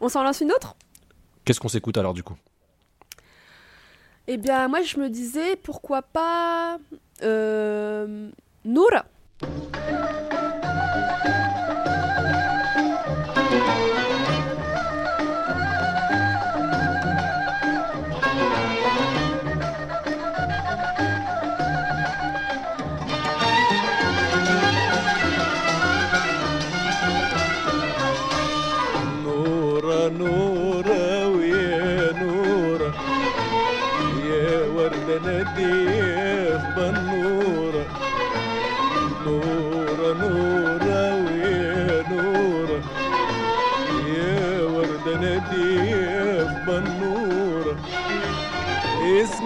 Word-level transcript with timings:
On 0.00 0.08
s'en 0.08 0.22
lance 0.22 0.40
une 0.40 0.52
autre? 0.52 0.76
Qu'est-ce 1.44 1.60
qu'on 1.60 1.68
s'écoute 1.68 1.96
alors 1.98 2.14
du 2.14 2.22
coup? 2.22 2.36
Eh 4.28 4.36
bien, 4.36 4.66
moi, 4.68 4.82
je 4.82 4.98
me 4.98 5.08
disais, 5.08 5.56
pourquoi 5.56 6.02
pas... 6.02 6.78
Euh... 7.22 8.30
Noura 8.64 9.04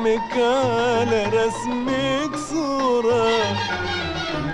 اسمك 0.01 0.33
على 0.33 1.25
رسمك 1.25 2.37
صورة. 2.37 3.29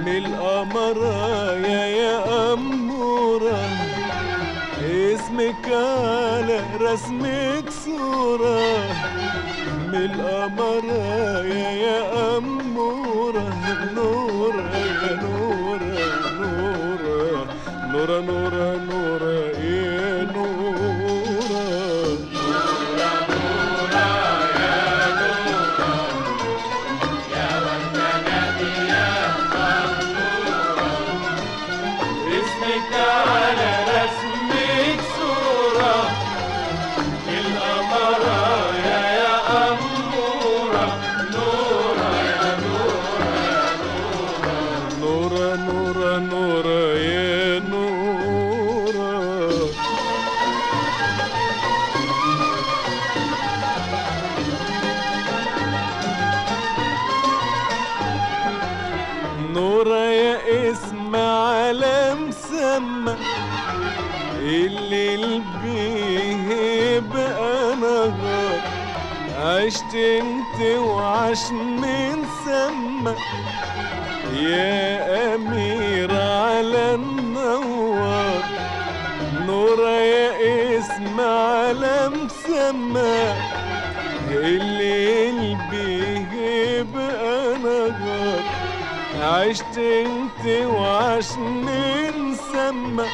من 0.01 0.17
القمرة 0.27 1.53
يا 1.53 1.87
يا 1.87 2.53
أمورة. 2.53 3.59
اسمك 4.83 5.67
على 5.67 6.61
رسمك 6.81 7.71
صورة. 7.85 8.61
من 9.89 10.11
القمرة 10.11 11.45
يا 11.45 11.71
يا 11.71 12.37
أمورة. 12.37 13.49
نورة 13.95 14.71
يا 14.77 15.15
نورة 15.23 15.95
نورة 16.41 17.47
نورة 17.93 18.21
نورة 18.21 18.21
نورة. 18.21 18.86
عشت 89.57 89.79
انت 89.79 90.67
وعشني 90.67 92.11
نسمى 92.11 93.05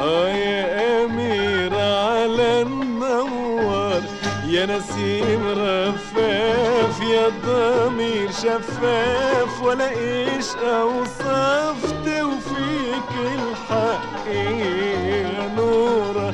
آه 0.00 0.28
يا 0.28 1.04
أمير 1.04 1.74
على 1.74 2.62
النوار 2.62 4.02
يا 4.46 4.66
نسيم 4.66 5.42
رفاف 5.58 7.00
يا 7.00 7.26
ضمير 7.46 8.30
شفاف 8.30 9.62
ولا 9.62 9.90
إيش 9.90 10.46
أوصفت 10.56 12.06
وفيك 12.06 13.10
الحق 13.34 14.26
يا 14.32 15.48
نورة 15.56 16.32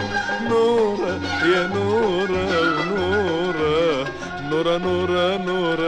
نورة 0.49 1.21
يا 1.55 1.67
نورة 1.75 2.45
ونورة 2.91 4.07
نورة 4.51 4.77
نورة 4.79 5.37
نورة 5.37 5.80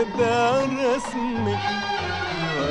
أبدع 0.00 0.60
رسمك 0.60 1.58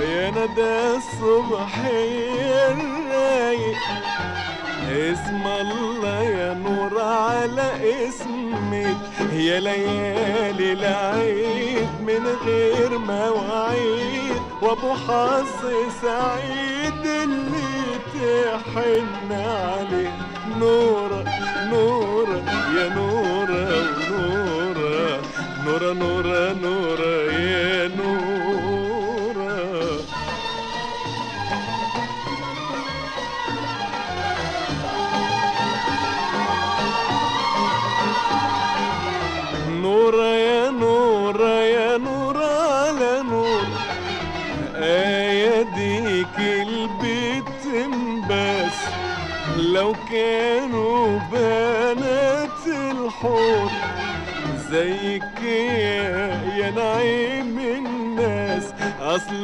يا 0.01 0.29
ندى 0.31 0.95
الصبح 0.97 1.85
يا 1.85 2.71
الرايق 2.71 3.77
اسم 4.91 5.47
الله 5.61 6.23
يا 6.23 6.53
نور 6.53 7.01
على 7.01 7.71
اسمك 8.07 8.97
يا 9.33 9.59
ليالي 9.59 10.73
العيد 10.73 11.87
من 12.07 12.23
غير 12.45 12.97
مواعيد. 12.97 14.41
وابو 14.61 14.93
حظ 14.93 15.61
سعيد 16.01 17.05
اللي 17.05 17.99
تحن 18.13 19.31
عليه. 19.31 20.11
نورة 20.59 21.23
نورة 21.71 22.41
يا 22.77 22.89
نورة 22.89 23.67
ونورة 24.11 25.21
نورة 25.65 25.93
نورة 25.93 25.93
نورة 25.93 26.53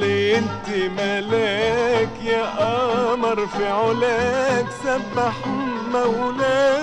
اصل 0.03 0.09
انت 0.11 0.91
ملاك 0.99 2.09
يا 2.23 2.43
قمر 2.45 3.47
في 3.47 3.67
علاك 3.67 4.65
سبح 4.83 5.33
مولاك 5.93 6.82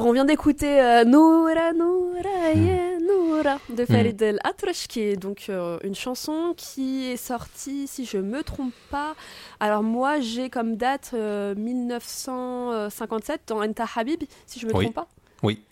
Alors, 0.00 0.08
on 0.08 0.14
vient 0.14 0.24
d'écouter 0.24 0.80
euh, 0.80 1.04
Noura 1.04 1.74
Noura 1.74 2.54
yeah, 2.54 2.98
Noura 3.00 3.58
de 3.68 3.84
Farid 3.84 4.22
El 4.22 4.38
Atrash, 4.44 4.86
qui 4.88 5.00
est 5.02 5.16
donc 5.16 5.48
euh, 5.50 5.78
une 5.84 5.94
chanson 5.94 6.54
qui 6.56 7.10
est 7.10 7.18
sortie, 7.18 7.86
si 7.86 8.06
je 8.06 8.16
me 8.16 8.42
trompe 8.42 8.72
pas. 8.90 9.14
Alors, 9.60 9.82
moi, 9.82 10.18
j'ai 10.20 10.48
comme 10.48 10.76
date 10.76 11.10
euh, 11.12 11.54
1957 11.54 13.42
dans 13.48 13.62
Enta 13.62 13.84
Habib, 13.94 14.22
si 14.46 14.58
je 14.58 14.66
me 14.66 14.72
Oui. 14.74 14.84
trompe 14.84 14.94
pas. 14.94 15.06
Oui. 15.42 15.62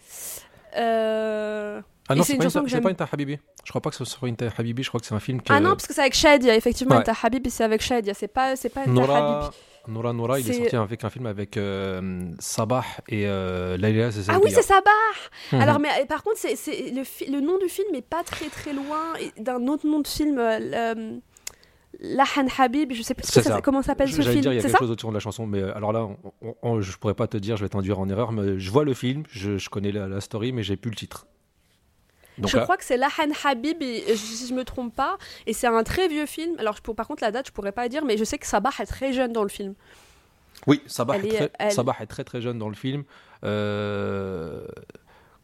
Euh, 0.77 1.81
Ah 2.11 2.15
non, 2.15 2.23
c'est 2.23 2.37
c'est 2.39 2.45
une 2.45 2.51
pas, 2.51 2.81
pas 2.83 2.91
Inter 2.91 3.05
Habibi. 3.11 3.39
Je 3.65 3.71
crois 3.71 3.81
pas 3.81 3.89
que 3.89 3.97
ce 3.97 4.05
soit 4.05 4.29
Inter 4.29 4.51
Habibi, 4.59 4.83
je 4.83 4.89
crois 4.91 5.01
que 5.01 5.07
c'est 5.07 5.15
un 5.15 5.21
film 5.21 5.41
que. 5.41 5.51
Ah 5.51 5.61
non, 5.61 5.71
parce 5.71 5.87
que 5.87 5.95
c'est 5.95 6.03
avec 6.03 6.13
Shadia, 6.13 6.55
effectivement, 6.55 6.97
Ouais. 6.97 7.01
Enta 7.01 7.15
Habib, 7.23 7.47
c'est 7.49 7.65
avec 7.65 7.81
Shadia, 7.81 8.13
c'est 8.13 8.29
pas, 8.29 8.53
pas 8.75 8.83
Enta 8.83 8.91
Nora, 8.91 9.41
Habib. 9.47 9.55
Nora 9.89 10.13
Nora, 10.13 10.39
il 10.39 10.49
est 10.49 10.53
sorti 10.53 10.77
avec 10.77 11.03
un 11.05 11.11
film 11.11 11.27
avec 11.27 11.57
euh, 11.57 12.31
Sabah 12.39 12.85
et 13.09 13.27
euh, 13.27 13.77
Laila. 13.77 14.11
Ah 14.29 14.39
oui, 14.43 14.51
c'est 14.51 14.63
Sabah 14.63 14.91
Mhm. 15.53 15.61
Alors, 15.61 15.79
mais 15.81 15.89
euh, 16.01 16.05
par 16.07 16.23
contre, 16.23 16.37
c'est, 16.39 16.55
le, 16.91 17.41
nom 17.41 17.59
du 17.59 17.69
film 17.69 17.95
est 17.95 18.03
pas 18.03 18.23
très 18.23 18.49
très 18.49 18.73
loin 18.73 19.15
d'un 19.39 19.67
autre 19.67 19.87
nom 19.87 20.01
de 20.01 20.07
film, 20.07 20.39
euh, 20.39 20.59
le- 20.95 21.21
Lahan 22.01 22.47
Habib, 22.59 22.93
je 22.93 23.03
sais 23.03 23.15
plus 23.15 23.27
ça- 23.27 23.43
ça. 23.43 23.61
comment 23.63 23.83
s'appelle 23.83 24.09
ce 24.11 24.17
J'allais 24.17 24.31
film. 24.33 24.43
dire, 24.43 24.53
il 24.53 24.57
y 24.57 24.59
a 24.59 24.63
quelque 24.63 24.79
chose 24.79 24.91
autour 24.91 25.11
de 25.11 25.15
la 25.15 25.21
chanson, 25.21 25.47
mais 25.47 25.61
euh, 25.63 25.75
alors 25.77 25.93
là, 25.93 26.07
on- 26.43 26.55
on- 26.63 26.81
je 26.81 26.97
pourrais 26.99 27.15
pas 27.15 27.27
te 27.27 27.37
dire, 27.39 27.57
je 27.57 27.65
vais 27.65 27.69
t'induire 27.71 27.99
en 27.99 28.09
erreur, 28.09 28.31
mais 28.31 28.59
je 28.59 28.71
vois 28.71 28.85
le 28.85 28.95
film, 28.95 29.23
je, 29.31 29.57
je 29.59 29.69
connais 29.71 29.91
la, 29.91 30.07
la 30.07 30.21
story, 30.21 30.53
mais 30.53 30.63
j'ai 30.63 30.77
plus 30.77 30.91
le 30.91 30.97
titre. 30.97 31.27
Donc 32.39 32.51
Je 32.51 32.57
là, 32.57 32.63
crois 32.63 32.77
que 32.77 32.85
c'est 32.85 32.97
Lahan 32.97 33.31
Habib, 33.45 33.83
et, 33.83 34.05
euh, 34.09 34.17
si 34.17 34.47
je 34.49 34.55
me 34.55 34.65
trompe 34.65 34.95
pas, 34.95 35.19
et 35.47 35.53
c'est 35.53 35.67
un 35.67 35.83
très 35.83 36.09
vieux 36.09 36.27
film. 36.27 36.55
Alors, 36.59 36.81
pour- 36.81 36.95
par 36.97 37.07
contre, 37.07 37.23
la 37.23 37.31
date, 37.31 37.49
je 37.49 37.53
pourrais 37.53 37.73
pas 37.73 37.89
dire, 37.89 38.05
mais 38.05 38.17
je 38.17 38.25
sais 38.25 38.39
que 38.39 38.47
Sabah 38.47 38.71
est 38.81 38.87
très 38.87 39.13
jeune 39.13 39.33
dans 39.33 39.43
le 39.43 39.49
film. 39.49 39.75
oui, 40.67 40.83
Sabah 40.87 41.17
est, 41.19 41.25
est- 41.27 41.29
très, 41.37 41.51
elle- 41.59 41.73
Sabah 41.73 41.97
est 42.01 42.07
très 42.07 42.25
très 42.25 42.41
jeune 42.41 42.59
dans 42.59 42.69
le 42.69 42.75
film. 42.75 43.05
Euh, 43.45 44.67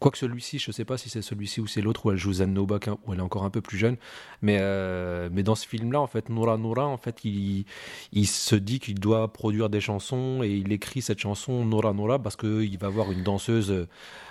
Quoique 0.01 0.19
celui-ci, 0.19 0.59
je 0.59 0.71
sais 0.71 0.85
pas 0.85 0.99
si 0.99 1.09
c'est 1.09 1.23
celui-ci 1.23 1.61
ou 1.61 1.67
c'est 1.67 1.81
l'autre 1.81 2.05
où 2.05 2.11
elle 2.11 2.19
joue 2.19 2.35
Zanoba, 2.35 2.79
qu'un- 2.79 2.99
où 3.07 3.13
elle 3.15 3.21
est 3.21 3.23
encore 3.23 3.45
un 3.45 3.51
peu 3.51 3.63
plus 3.63 3.79
jeune. 3.79 3.97
Mais, 4.43 4.59
euh, 4.61 5.31
mais 5.33 5.43
dans 5.43 5.55
ce 5.55 5.67
film-là, 5.67 6.01
en 6.01 6.07
fait, 6.07 6.29
Noura 6.29 6.59
Noura, 6.59 6.87
en 6.87 6.99
fait, 6.99 7.25
il, 7.25 7.65
il 8.13 8.27
se 8.27 8.55
dit 8.57 8.81
qu'il 8.81 9.01
doit 9.01 9.33
produire 9.33 9.71
des 9.71 9.81
chansons 9.81 10.43
et 10.43 10.51
il 10.51 10.73
écrit 10.73 11.01
cette 11.01 11.21
chanson 11.21 11.65
Noura 11.65 11.95
Noura 11.95 12.19
parce 12.19 12.37
qu'il 12.37 12.77
va 12.79 12.89
voir 12.91 13.13
une 13.13 13.23
danseuse 13.23 13.87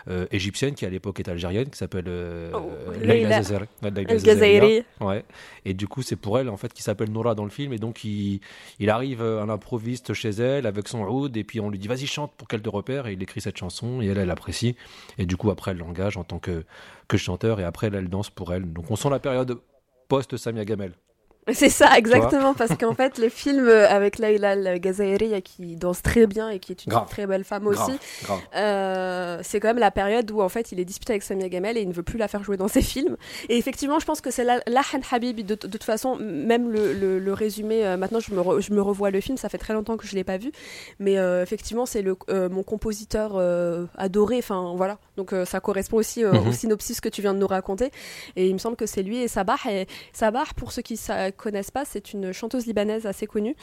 euh, 0.09 0.25
égyptienne 0.31 0.75
qui 0.75 0.85
à 0.85 0.89
l'époque 0.89 1.19
est 1.21 1.29
algérienne, 1.29 1.69
qui 1.69 1.77
s'appelle 1.77 2.05
euh, 2.07 2.51
Oh, 2.53 2.69
Leila. 3.01 3.37
Gazairi. 3.39 4.83
Ouais. 4.99 5.23
Et 5.65 5.73
du 5.73 5.87
coup, 5.87 6.01
c'est 6.03 6.17
pour 6.17 6.37
elle, 6.37 6.49
en 6.49 6.57
fait, 6.57 6.71
qui 6.73 6.83
s'appelle 6.83 7.09
Nora 7.09 7.33
dans 7.35 7.45
le 7.45 7.49
film. 7.49 7.73
Et 7.73 7.77
donc, 7.79 8.03
il, 8.03 8.41
il 8.79 8.89
arrive 8.91 9.23
à 9.23 9.45
l'improviste 9.45 10.13
chez 10.13 10.29
elle 10.29 10.67
avec 10.67 10.87
son 10.89 11.03
oud. 11.07 11.35
Et 11.37 11.43
puis, 11.43 11.59
on 11.61 11.69
lui 11.69 11.79
dit, 11.79 11.87
vas-y, 11.87 12.05
chante 12.05 12.33
pour 12.37 12.47
qu'elle 12.47 12.61
te 12.61 12.69
repère. 12.69 13.07
Et 13.07 13.13
il 13.13 13.23
écrit 13.23 13.41
cette 13.41 13.57
chanson. 13.57 14.01
Et 14.01 14.07
elle, 14.07 14.17
elle 14.17 14.29
apprécie. 14.31 14.75
Et 15.17 15.25
du 15.25 15.37
coup, 15.37 15.49
après, 15.49 15.62
elle 15.67 15.77
l'engage 15.77 16.17
en 16.17 16.23
tant 16.23 16.39
que, 16.39 16.65
que 17.07 17.17
chanteur. 17.17 17.59
Et 17.59 17.63
après, 17.63 17.87
elle 17.87 18.09
danse 18.09 18.29
pour 18.29 18.53
elle. 18.53 18.71
Donc, 18.71 18.91
on 18.91 18.95
sent 18.95 19.09
la 19.09 19.19
période 19.19 19.59
post-Samia 20.07 20.65
Gamel. 20.65 20.93
C'est 21.53 21.69
ça, 21.69 21.97
exactement, 21.97 22.53
parce 22.53 22.75
qu'en 22.77 22.93
fait, 22.93 23.17
le 23.17 23.27
film 23.29 23.67
euh, 23.67 23.87
avec 23.89 24.17
Laila 24.17 24.53
El 24.55 24.79
Gazairi, 24.79 25.41
qui 25.41 25.75
danse 25.75 26.01
très 26.01 26.25
bien 26.25 26.49
et 26.49 26.59
qui 26.59 26.71
est 26.71 26.85
une 26.85 26.91
Grave. 26.91 27.09
très 27.09 27.27
belle 27.27 27.43
femme 27.43 27.67
aussi, 27.67 27.91
Grave. 28.23 28.39
Euh, 28.55 29.39
c'est 29.43 29.59
quand 29.59 29.67
même 29.67 29.77
la 29.79 29.91
période 29.91 30.29
où 30.31 30.41
en 30.41 30.49
fait 30.49 30.71
il 30.71 30.79
est 30.79 30.85
disputé 30.85 31.13
avec 31.13 31.23
Samia 31.23 31.49
Gamel 31.49 31.77
et 31.77 31.81
il 31.81 31.87
ne 31.89 31.93
veut 31.93 32.03
plus 32.03 32.17
la 32.17 32.27
faire 32.27 32.43
jouer 32.43 32.55
dans 32.57 32.67
ses 32.67 32.81
films. 32.81 33.17
Et 33.49 33.57
effectivement, 33.57 33.99
je 33.99 34.05
pense 34.05 34.21
que 34.21 34.31
c'est 34.31 34.43
la- 34.43 34.61
Lahan 34.67 35.01
Habib. 35.11 35.37
De, 35.45 35.55
de 35.55 35.55
toute 35.55 35.83
façon, 35.83 36.15
même 36.17 36.69
le, 36.71 36.93
le- 36.93 37.19
le 37.19 37.33
résumé, 37.33 37.85
euh, 37.85 37.97
maintenant 37.97 38.19
je 38.19 38.33
me, 38.33 38.39
re- 38.41 38.61
je 38.61 38.71
me 38.73 38.81
revois 38.81 39.11
le 39.11 39.19
film, 39.19 39.37
ça 39.37 39.49
fait 39.49 39.57
très 39.57 39.73
longtemps 39.73 39.97
que 39.97 40.07
je 40.07 40.15
l'ai 40.15 40.23
pas 40.23 40.37
vu, 40.37 40.51
mais 40.99 41.17
euh, 41.17 41.43
effectivement 41.43 41.85
c'est 41.85 42.01
le 42.01 42.15
euh, 42.29 42.47
mon 42.49 42.63
compositeur 42.63 43.33
euh, 43.35 43.85
adoré. 43.97 44.37
Enfin 44.37 44.73
voilà, 44.77 44.97
donc 45.17 45.33
euh, 45.33 45.43
ça 45.45 45.59
correspond 45.59 45.97
aussi 45.97 46.23
euh, 46.23 46.31
Mhm. 46.33 46.47
au 46.47 46.51
synopsis 46.51 47.01
que 47.01 47.09
tu 47.09 47.21
viens 47.21 47.33
de 47.33 47.39
nous 47.39 47.47
raconter. 47.47 47.91
Et 48.35 48.47
il 48.47 48.53
me 48.53 48.59
semble 48.59 48.75
que 48.75 48.85
c'est 48.85 49.03
lui 49.03 49.17
et 49.21 49.27
Sabah. 49.27 49.57
Et 49.69 49.87
Sabah, 50.13 50.43
pour 50.55 50.71
ceux 50.71 50.81
qui 50.81 50.93
ne 51.09 51.31
connaissent 51.33 51.71
pas, 51.71 51.85
c'est 51.85 52.13
une 52.13 52.31
chanteuse 52.31 52.65
libanaise 52.65 53.05
assez 53.05 53.27
connue 53.27 53.55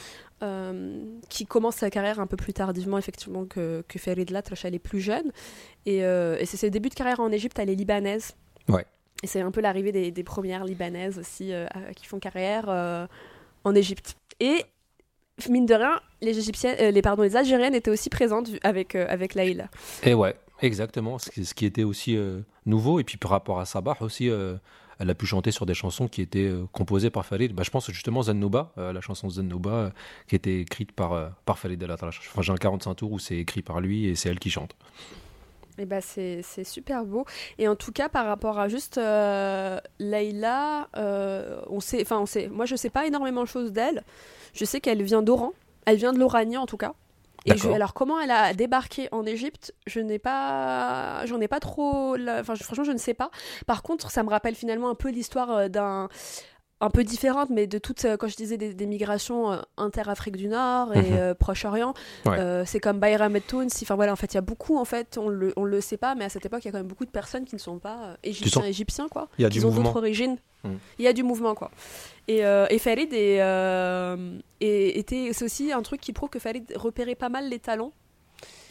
euh, 0.42 1.04
qui 1.28 1.46
commence 1.46 1.76
sa 1.76 1.90
carrière 1.90 2.20
un 2.20 2.26
peu 2.26 2.36
plus 2.36 2.52
tardivement 2.52 2.98
effectivement 2.98 3.44
que, 3.44 3.84
que 3.88 3.98
Farid 3.98 4.30
Latrash, 4.30 4.64
elle 4.64 4.74
est 4.74 4.78
plus 4.78 5.00
jeune 5.00 5.32
et, 5.86 6.04
euh, 6.04 6.36
et 6.38 6.46
c'est 6.46 6.56
ses 6.56 6.70
débuts 6.70 6.88
de 6.88 6.94
carrière 6.94 7.20
en 7.20 7.30
Égypte, 7.32 7.58
elle 7.58 7.70
est 7.70 7.74
libanaise. 7.74 8.34
Ouais. 8.68 8.84
Et 9.22 9.26
c'est 9.26 9.40
un 9.40 9.50
peu 9.50 9.60
l'arrivée 9.60 9.92
des, 9.92 10.10
des 10.10 10.24
premières 10.24 10.64
libanaises 10.64 11.18
aussi 11.18 11.52
euh, 11.52 11.66
qui 11.94 12.06
font 12.06 12.18
carrière 12.18 13.08
en 13.64 13.74
Égypte. 13.74 14.16
Et 14.40 14.64
mine 15.48 15.66
de 15.66 15.74
rien, 15.74 16.00
les 16.22 16.38
égyptiennes, 16.38 16.92
les 16.92 17.02
pardon, 17.02 17.22
les 17.22 17.36
algériennes 17.36 17.74
étaient 17.74 17.90
aussi 17.90 18.10
présentes 18.10 18.50
avec 18.62 18.94
avec 18.94 19.34
Laïla. 19.34 19.68
Et 20.02 20.14
ouais, 20.14 20.34
exactement. 20.62 21.18
Ce 21.18 21.54
qui, 21.54 21.66
était 21.66 21.84
aussi 21.84 22.18
nouveau. 22.64 23.00
Et 23.00 23.04
puis, 23.04 23.18
par 23.18 23.32
rapport 23.32 23.60
à 23.60 23.66
Sabah 23.66 23.96
aussi, 24.00 24.30
elle 25.00 25.10
a 25.10 25.14
pu 25.14 25.26
chanter 25.26 25.50
sur 25.50 25.66
des 25.66 25.74
chansons 25.74 26.06
qui 26.08 26.20
étaient 26.20 26.46
euh, 26.46 26.66
composées 26.72 27.10
par 27.10 27.24
Farid. 27.24 27.54
Bah, 27.54 27.62
je 27.64 27.70
pense 27.70 27.90
justement 27.90 28.22
Zannouba, 28.22 28.72
euh, 28.76 28.92
la 28.92 29.00
chanson 29.00 29.30
Zannouba, 29.30 29.70
euh, 29.70 29.90
qui 30.28 30.36
était 30.36 30.60
écrite 30.60 30.92
par, 30.92 31.32
par 31.46 31.58
Farid 31.58 31.82
El 31.82 31.90
Atrash. 31.90 32.20
Enfin, 32.30 32.42
j'ai 32.42 32.52
un 32.52 32.56
45 32.56 32.94
tours 32.94 33.12
où 33.12 33.18
c'est 33.18 33.36
écrit 33.36 33.62
par 33.62 33.80
lui 33.80 34.06
et 34.06 34.14
c'est 34.14 34.28
elle 34.28 34.38
qui 34.38 34.50
chante. 34.50 34.76
Et 35.78 35.86
bah 35.86 36.02
c'est 36.02 36.42
super 36.64 37.06
beau. 37.06 37.24
Et 37.56 37.66
en 37.66 37.74
tout 37.74 37.92
cas, 37.92 38.10
par 38.10 38.26
rapport 38.26 38.58
à 38.58 38.68
juste 38.68 38.98
euh, 38.98 39.80
on 41.68 41.80
sait, 41.80 42.02
enfin 42.02 42.18
on 42.18 42.26
sait, 42.26 42.48
moi 42.48 42.66
je 42.66 42.76
sais 42.76 42.90
pas 42.90 43.06
énormément 43.06 43.42
de 43.42 43.48
choses 43.48 43.72
d'elle. 43.72 44.04
Je 44.52 44.66
sais 44.66 44.82
qu'elle 44.82 45.02
vient 45.02 45.22
d'Oran, 45.22 45.52
elle 45.86 45.96
vient 45.96 46.12
de 46.12 46.18
l'Oranie 46.18 46.58
en 46.58 46.66
tout 46.66 46.76
cas. 46.76 46.92
Et 47.46 47.50
je- 47.56 47.68
alors 47.74 47.94
comment 47.94 48.20
elle 48.20 48.30
a 48.30 48.52
débarqué 48.54 49.08
en 49.12 49.24
Égypte, 49.24 49.74
je 49.86 50.00
n'ai 50.00 50.18
pas, 50.18 51.24
j'en 51.26 51.40
ai 51.40 51.48
pas 51.48 51.60
trop, 51.60 52.16
la- 52.16 52.40
enfin 52.40 52.54
je- 52.54 52.62
franchement 52.64 52.84
je 52.84 52.92
ne 52.92 52.98
sais 52.98 53.14
pas. 53.14 53.30
Par 53.66 53.82
contre, 53.82 54.10
ça 54.10 54.22
me 54.22 54.28
rappelle 54.30 54.54
finalement 54.54 54.90
un 54.90 54.94
peu 54.94 55.10
l'histoire 55.10 55.50
euh, 55.50 55.68
d'un 55.68 56.08
un 56.82 56.88
peu 56.90 57.04
différentes, 57.04 57.50
mais 57.50 57.66
de 57.66 57.78
toutes, 57.78 58.04
euh, 58.06 58.16
quand 58.16 58.28
je 58.28 58.36
disais 58.36 58.56
des, 58.56 58.72
des 58.72 58.86
migrations 58.86 59.52
euh, 59.52 59.58
inter-Afrique 59.76 60.36
du 60.36 60.48
Nord 60.48 60.94
et 60.96 61.02
Mhm. 61.02 61.16
euh, 61.18 61.34
Proche-Orient, 61.34 61.92
Ouais. 62.26 62.38
euh, 62.38 62.64
c'est 62.64 62.80
comme 62.80 62.98
Bayram 62.98 63.36
et 63.36 63.40
Tounes. 63.42 63.68
Enfin 63.82 63.96
voilà, 63.96 64.12
en 64.12 64.16
fait, 64.16 64.32
il 64.32 64.36
y 64.36 64.38
a 64.38 64.42
beaucoup, 64.42 64.78
en 64.78 64.84
fait, 64.86 65.18
on 65.18 65.28
le, 65.28 65.52
on 65.56 65.64
le 65.64 65.80
sait 65.80 65.96
pas, 65.98 66.14
mais 66.14 66.24
à 66.24 66.28
cette 66.30 66.46
époque, 66.46 66.64
il 66.64 66.66
y 66.66 66.68
a 66.68 66.72
quand 66.72 66.78
même 66.78 66.86
beaucoup 66.86 67.04
de 67.04 67.10
personnes 67.10 67.44
qui 67.44 67.54
ne 67.54 67.60
sont 67.60 67.78
pas 67.78 67.98
euh, 68.04 68.14
égyptiens, 68.22 68.64
égyptiens, 68.64 69.08
quoi. 69.08 69.28
Il 69.38 69.42
y 69.42 69.44
a 69.44 69.50
qui 69.50 69.58
du 69.58 69.64
ont 69.66 69.70
d'autres 69.70 69.96
origines. 69.96 70.38
Mhm. 70.64 70.78
Il 70.98 71.04
y 71.04 71.08
a 71.08 71.12
du 71.12 71.22
mouvement, 71.22 71.54
quoi. 71.54 71.70
Et, 72.28 72.38
et 72.40 72.78
Farid 72.78 73.12
est- 73.12 73.40
était, 74.60 75.30
c'est 75.32 75.44
aussi 75.44 75.72
un 75.72 75.82
truc 75.82 76.00
qui 76.00 76.12
prouve 76.12 76.28
que 76.28 76.38
Farid 76.38 76.64
repérait 76.76 77.14
pas 77.14 77.28
mal 77.28 77.48
les 77.48 77.58
talents. 77.58 77.92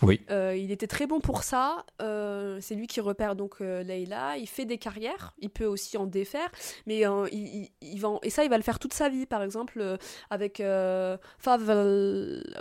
Oui. 0.01 0.21
Euh, 0.31 0.55
il 0.55 0.71
était 0.71 0.87
très 0.87 1.07
bon 1.07 1.19
pour 1.19 1.43
ça. 1.43 1.85
Euh, 2.01 2.57
c'est 2.61 2.75
lui 2.75 2.87
qui 2.87 3.01
repère 3.01 3.35
donc 3.35 3.55
euh, 3.61 3.83
Leïla. 3.83 4.37
Il 4.37 4.47
fait 4.47 4.65
des 4.65 4.77
carrières. 4.77 5.33
Il 5.39 5.49
peut 5.49 5.65
aussi 5.65 5.97
en 5.97 6.05
défaire, 6.05 6.49
mais 6.87 7.05
euh, 7.05 7.27
il, 7.31 7.69
va 7.99 8.09
en- 8.09 8.19
et 8.23 8.29
ça 8.29 8.43
il 8.43 8.49
va 8.49 8.57
le 8.57 8.63
faire 8.63 8.79
toute 8.79 8.93
sa 8.93 9.09
vie. 9.09 9.25
Par 9.25 9.43
exemple 9.43 9.97
avec 10.29 10.61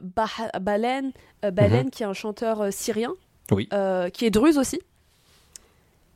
Bah- 0.02 0.58
Balen, 0.60 1.12
Balen 1.42 1.90
qui 1.90 2.02
est 2.02 2.06
un 2.06 2.12
chanteur 2.12 2.72
syrien, 2.72 3.14
Oui. 3.52 3.68
qui 4.12 4.26
est 4.26 4.30
druze 4.30 4.58
aussi. 4.58 4.80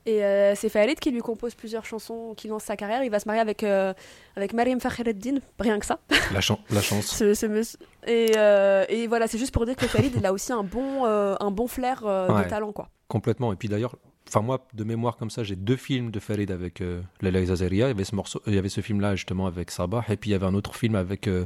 Et 0.04 0.24
euh, 0.24 0.54
c'est 0.56 0.68
Farid 0.68 0.98
qui 0.98 1.10
lui 1.12 1.20
compose 1.20 1.54
plusieurs 1.54 1.84
chansons, 1.84 2.34
qui 2.36 2.48
lance 2.48 2.64
sa 2.64 2.76
carrière. 2.76 3.04
Il 3.04 3.10
va 3.10 3.20
se 3.20 3.26
marier 3.28 3.40
avec 3.40 3.62
euh, 3.62 3.94
avec 4.36 4.52
Mariam 4.52 4.80
Fakhreddin, 4.80 5.36
rien 5.60 5.78
que 5.78 5.86
ça. 5.86 5.98
La, 6.32 6.40
chan- 6.40 6.58
la 6.70 6.80
chance. 6.88 7.06
Ce- 7.06 7.34
ce 7.34 7.46
monsieur- 7.46 7.78
Et, 8.06 8.32
euh, 8.36 8.84
et 8.88 9.06
voilà, 9.06 9.28
c'est 9.28 9.38
juste 9.38 9.52
pour 9.52 9.64
dire 9.64 9.76
que 9.76 9.86
Farid, 9.86 10.12
il 10.16 10.26
a 10.26 10.32
aussi 10.32 10.52
un 10.52 10.64
bon, 10.64 11.04
un 11.04 11.50
bon 11.52 11.68
flair 11.68 12.02
Ouais. 12.04 12.44
de 12.44 12.48
talent, 12.48 12.72
quoi. 12.72 12.88
Complètement. 13.08 13.52
Et 13.52 13.56
puis 13.56 13.68
d'ailleurs, 13.68 13.96
enfin 14.34 14.40
moi, 14.40 14.66
de 14.72 14.82
mémoire 14.84 15.18
comme 15.18 15.28
ça, 15.28 15.42
j'ai 15.44 15.56
deux 15.56 15.76
films 15.76 16.10
de 16.10 16.18
Farid 16.18 16.50
avec 16.50 16.80
euh, 16.80 17.02
Leila 17.20 17.44
Zazaria. 17.44 17.86
Il 17.86 17.88
y 17.88 17.90
avait 17.92 18.04
ce 18.04 18.14
morceau, 18.14 18.40
il 18.46 18.54
y 18.54 18.58
avait 18.58 18.70
ce 18.70 18.80
film-là 18.80 19.14
justement 19.14 19.46
avec 19.46 19.70
Sabah, 19.70 20.04
et 20.08 20.16
puis 20.16 20.30
il 20.30 20.32
y 20.32 20.36
avait 20.36 20.46
un 20.46 20.54
autre 20.54 20.74
film 20.74 20.94
avec 20.94 21.28
euh, 21.28 21.44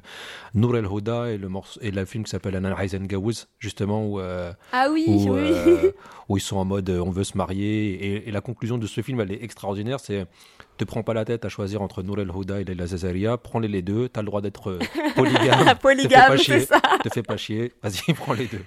Nour 0.55 0.77
El 0.77 0.87
Houda 0.87 1.31
et 1.33 1.37
le 1.37 1.49
morceau 1.49 1.81
et 1.83 1.91
le 1.91 2.05
film 2.05 2.23
qui 2.23 2.31
s'appelle 2.31 2.55
Anan 2.55 2.79
Aizen 2.79 3.07
Gawouz, 3.09 3.49
justement 3.59 4.07
où, 4.07 4.21
euh, 4.21 4.53
Ah 4.73 4.89
oui, 4.93 5.05
où, 5.09 5.33
oui. 5.33 5.41
euh, 5.43 5.91
où 6.29 6.37
ils 6.37 6.41
sont 6.41 6.59
en 6.59 6.65
mode 6.65 6.89
on 6.91 7.11
veut 7.11 7.25
se 7.25 7.37
marier. 7.37 7.95
Et, 7.95 8.29
et 8.29 8.31
la 8.31 8.41
conclusion 8.41 8.79
de 8.79 8.87
ce 8.87 9.01
film, 9.01 9.21
elle 9.21 9.33
est 9.33 9.43
extraordinaire. 9.43 9.99
C'est 9.99 10.27
te 10.77 10.85
prends 10.85 11.03
pas 11.03 11.15
la 11.15 11.25
tête 11.25 11.45
à 11.45 11.49
choisir 11.49 11.83
entre 11.83 12.03
Nour 12.03 12.21
El 12.21 12.31
Houda 12.31 12.61
et 12.61 12.65
Leila 12.65 12.87
Zazaria. 12.87 13.37
Prends-les 13.39 13.69
les 13.69 13.83
deux. 13.83 14.09
T'as 14.09 14.21
le 14.23 14.27
droit 14.27 14.41
d'être 14.41 14.71
euh, 14.71 14.79
polygame. 15.17 15.75
Polygame, 15.81 16.29
pas 16.29 16.39
c'est 16.39 16.61
ça. 16.61 16.81
te 17.03 17.09
fais 17.09 17.23
pas 17.23 17.37
chier. 17.37 17.73
Vas-y, 17.83 18.13
prends 18.15 18.33
les 18.35 18.47
deux. 18.47 18.63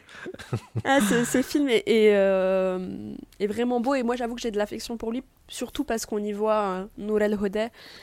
Ah, 0.83 0.99
ce, 1.01 1.23
ce 1.23 1.41
film 1.41 1.69
est, 1.69 1.83
est, 1.87 2.13
euh, 2.15 3.13
est 3.39 3.47
vraiment 3.47 3.79
beau 3.79 3.95
et 3.95 4.03
moi 4.03 4.15
j'avoue 4.15 4.35
que 4.35 4.41
j'ai 4.41 4.51
de 4.51 4.57
l'affection 4.57 4.97
pour 4.97 5.11
lui, 5.11 5.23
surtout 5.47 5.83
parce 5.83 6.05
qu'on 6.05 6.19
y 6.19 6.31
voit 6.31 6.53
euh, 6.61 6.85
Nour 6.97 7.21
El 7.21 7.37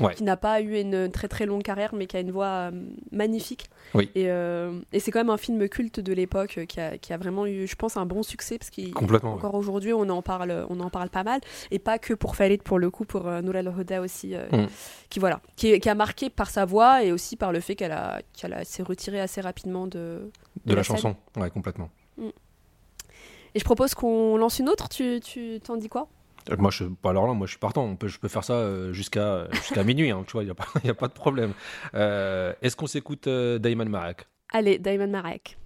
Ouais. 0.01 0.15
qui 0.15 0.23
n'a 0.25 0.37
pas 0.37 0.61
eu 0.61 0.81
une 0.81 1.11
très 1.11 1.29
très 1.29 1.45
longue 1.47 1.63
carrière 1.63 1.95
mais 1.95 2.07
qui 2.07 2.17
a 2.17 2.21
une 2.21 2.31
voix 2.31 2.47
euh, 2.47 2.71
magnifique. 3.13 3.69
Oui. 3.95 4.11
Et, 4.15 4.31
euh, 4.31 4.79
et 4.93 5.01
c'est 5.01 5.11
quand 5.11 5.21
même 5.21 5.31
un 5.31 5.37
film 5.37 5.69
culte 5.69 6.01
de 6.01 6.13
l'époque 6.13 6.61
qui 6.69 6.81
a, 6.81 6.97
qui 6.99 7.13
a 7.13 7.17
vraiment 7.19 7.47
eu, 7.47 7.67
je 7.67 7.77
pense, 7.77 7.97
un 7.97 8.07
bon 8.07 8.23
succès 8.23 8.59
parce 8.59 8.71
qu'encore 8.71 9.55
aujourd'hui 9.55 9.93
on 9.93 10.09
en 10.09 10.23
parle, 10.23 10.67
on 10.71 10.81
en 10.81 10.91
parle 10.91 11.11
pas 11.11 11.25
mal 11.25 11.41
et 11.71 11.79
pas 11.79 11.99
que 11.99 12.15
pour 12.15 12.37
Farid 12.37 12.63
pour 12.63 12.79
le 12.79 12.91
coup, 12.91 13.05
pour 13.05 13.25
Nour 13.25 13.57
El 13.57 13.69
Aussi, 14.00 14.35
euh, 14.35 14.47
Mm. 14.53 14.67
qui 15.11 15.19
voilà, 15.19 15.41
qui, 15.57 15.79
qui 15.81 15.88
a 15.88 15.95
marqué 15.95 16.31
par 16.31 16.50
sa 16.50 16.65
voix 16.65 17.03
et 17.05 17.12
aussi 17.12 17.37
par 17.37 17.53
le 17.53 17.61
fait 17.61 17.75
qu'elle 17.76 17.93
a, 17.93 18.21
qu'elle 18.33 18.53
a 18.53 18.65
s'est 18.65 18.83
retirée 18.83 19.21
assez 19.21 19.41
rapidement 19.41 19.87
de, 19.87 20.31
De, 20.65 20.75
la, 20.75 20.83
chanson. 20.83 21.17
Ouais, 21.37 21.50
complètement. 21.50 21.91
Et 23.55 23.59
je 23.59 23.65
propose 23.65 23.95
qu'on 23.95 24.37
lance 24.37 24.59
une 24.59 24.69
autre. 24.69 24.88
Tu, 24.88 25.21
tu 25.23 25.61
t'en 25.65 25.76
dis 25.76 25.88
quoi? 25.88 26.09
Euh, 26.50 26.57
Moi, 26.59 26.71
je, 26.71 26.85
alors 27.05 27.26
là, 27.26 27.33
moi, 27.33 27.47
je 27.47 27.53
suis 27.53 27.59
partant. 27.59 27.85
On 27.85 27.97
peut, 27.97 28.09
je 28.09 28.19
peux 28.19 28.29
faire 28.29 28.45
ça 28.45 28.53
euh, 28.55 28.93
jusqu'à 28.93 29.49
jusqu'à 29.53 29.83
minuit. 29.91 30.11
hein, 30.11 30.25
tu 30.26 30.33
vois, 30.33 30.43
il 30.43 30.47
n'y 30.47 30.53
a, 30.91 30.91
a 30.91 30.95
pas 30.95 31.09
de 31.09 31.12
problème. 31.15 31.53
Euh, 31.95 32.53
Est-ce 32.62 32.76
qu'on 32.76 32.87
s'écoute 32.87 33.26
euh, 33.26 33.59
Dayman 33.59 33.88
Marek? 33.88 34.26
Allez, 34.53 34.79
Diamond 34.79 35.09
Marek. 35.09 35.57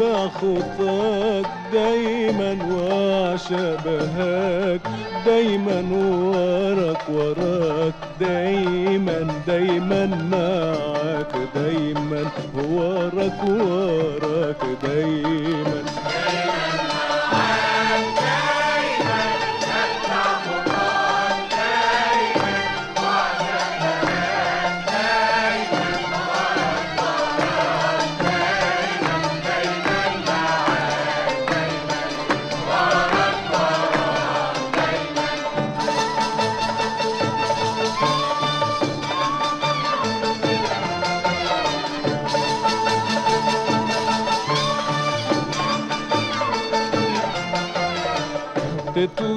اتبع 0.00 0.28
خطاك 0.28 1.46
دايما 1.72 2.52
وشبهك 2.72 4.80
دايما 5.26 5.82
وراك 5.92 7.08
وراك 7.08 7.94
دايما 8.20 9.26
دايما 9.46 10.06
معاك 10.32 11.32
دايما 11.54 12.24
وراك 12.54 13.40
وراك 13.48 14.62
دايما 14.82 15.47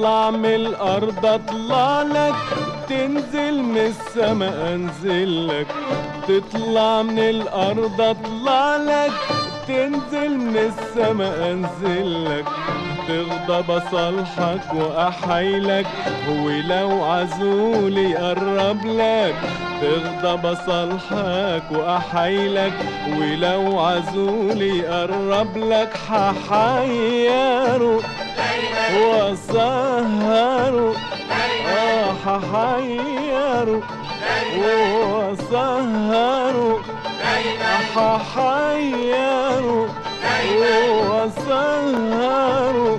تطلع 0.01 0.31
من 0.31 0.45
الأرض 0.45 1.25
اطلع 1.25 2.01
لك 2.01 2.35
تنزل 2.89 3.63
من 3.63 3.77
السما 3.77 4.73
أنزل 4.73 5.47
لك. 5.47 5.67
تطلع 6.27 7.01
من 7.01 7.19
الأرض 7.19 8.01
اطلع 8.01 8.75
لك 8.75 9.11
تنزل 9.67 10.37
من 10.37 10.57
السما 10.57 11.51
أنزل 11.51 12.25
لك. 12.25 12.45
تغضب 13.07 13.71
اصالحك 13.71 14.73
واحايلك 14.73 15.87
ولو 16.29 17.03
عزولي 17.03 18.15
قرب 18.15 18.85
لك. 18.85 19.35
تغضب 19.81 20.45
اصالحك 20.45 21.71
واحايلك 21.71 22.73
ولو 23.07 23.79
عزولي 23.79 24.81
قرب 24.81 25.57
لك. 25.57 25.97
ححيره 26.09 27.99
وسهروا 28.95 30.93
آه 31.67 32.13
ححيروا 32.25 33.81
وسهروا 35.21 36.79
ححيروا 37.95 39.87
وسهروا 41.11 42.97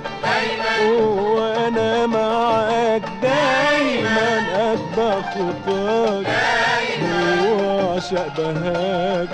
وأنا 1.35 2.07
معاك 2.07 3.03
دايما 3.23 4.31
اتبع 4.73 5.21
خطاك 5.31 6.27
واعشق 7.43 8.27
بهاك 8.39 9.29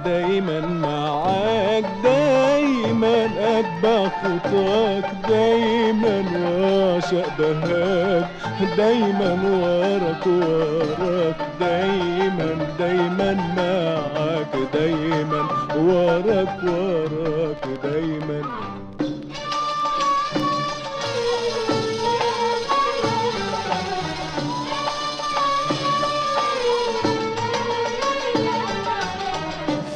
دايما 0.06 0.60
معاك 0.62 1.86
دايما 2.04 3.26
أتبع 3.40 4.10
خطاك 4.10 5.06
دايما 5.30 6.16
واعشق 6.36 7.28
بهاك 7.40 7.83
دايما 8.78 9.32
وراك 9.44 10.28
وراك 10.28 11.36
دايما 11.60 12.50
دايما 12.80 13.34
معاك 13.58 14.54
دايما 14.74 15.42
وراك 15.78 16.58
وراك 16.64 17.64
دايما. 17.84 18.42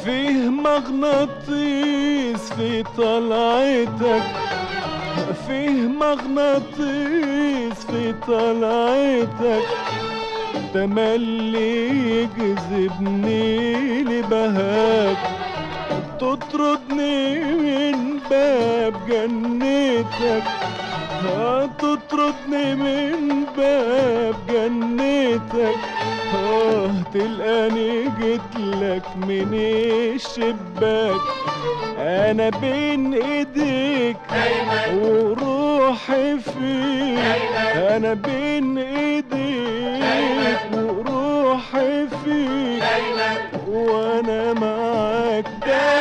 فيه 0.03 0.49
مغناطيس 0.49 2.43
في 2.53 2.83
طلعتك 2.97 4.36
فيه 5.57 5.87
مغناطيس 5.87 7.79
في 7.85 8.13
طلعتك. 8.27 9.65
تملي 10.73 11.89
يجذبني 12.09 14.03
لبهاك. 14.03 15.17
تطردني 16.19 17.39
من 17.39 18.19
باب 18.29 18.93
جنتك. 19.09 20.43
تطردني 21.79 22.75
من 22.75 23.45
باب 23.57 24.35
جنتك. 24.49 25.79
آه 26.35 26.91
تلقاني 27.13 28.03
جيتلك 28.19 29.05
من 29.17 29.53
الشباك. 29.53 31.21
أنا 31.99 32.49
بين 32.49 33.13
إيديك 33.13 34.17
وروحي 34.93 36.37
فيك. 36.39 37.19
أنا 37.75 38.13
بين 38.13 38.77
إيديك 38.77 40.59
وروحي 40.73 42.07
فيك. 42.07 42.83
وأنا 43.67 44.53
معاك 44.53 45.06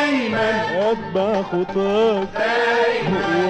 دايما. 0.07 0.51
اتبع 0.91 1.43
خطاك. 1.43 2.29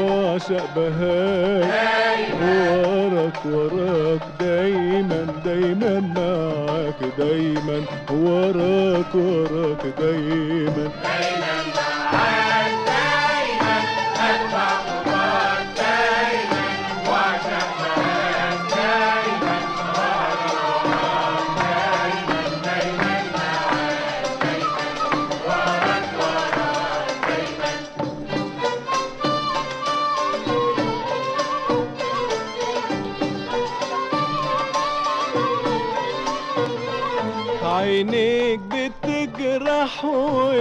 واعشق 0.01 0.67
بهاك 0.77 2.29
وراك 2.43 3.47
وراك. 3.47 4.21
دايما 4.41 5.27
دايما 5.45 6.01
معاك. 6.17 7.01
دايما. 7.19 7.83
وراك 8.11 9.15
وراك. 9.15 9.83
دايما. 9.99 10.91
عينيك 11.05 11.96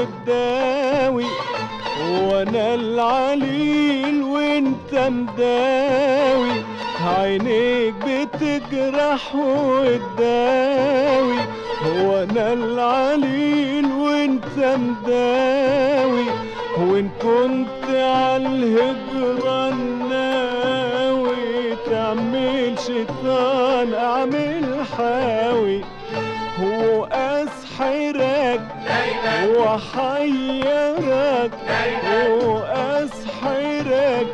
وتداوي 0.05 1.25
وأنا 2.21 2.73
العليل 2.73 4.23
وأنت 4.23 4.93
مداوي. 4.93 6.51
عينيك 7.05 7.93
بتجرح 8.05 9.35
وتداوي 9.35 11.37
وأنا 12.03 12.53
العليل 12.53 13.34
وحيرك 29.75 31.51
وأسحرك 32.47 34.27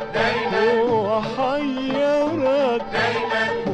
وحيرك 0.90 2.82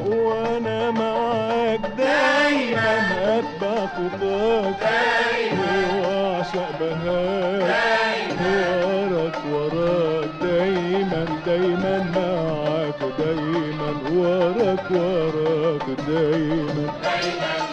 وأنا 0.07 0.91
معاك 0.91 1.81
دايما 1.99 2.95
اتبع 3.39 3.87
خطاك 3.87 4.81
واعشق 6.03 6.69
بهاك 6.81 8.29
وراك 8.45 9.39
وراك 9.53 10.31
دايما 10.43 11.23
دايما 11.47 11.97
معاك 12.17 13.01
دايما 13.19 13.91
وراك 14.13 14.87
وراك 14.91 15.87
دايما 16.09 16.87
آه، 17.05 17.68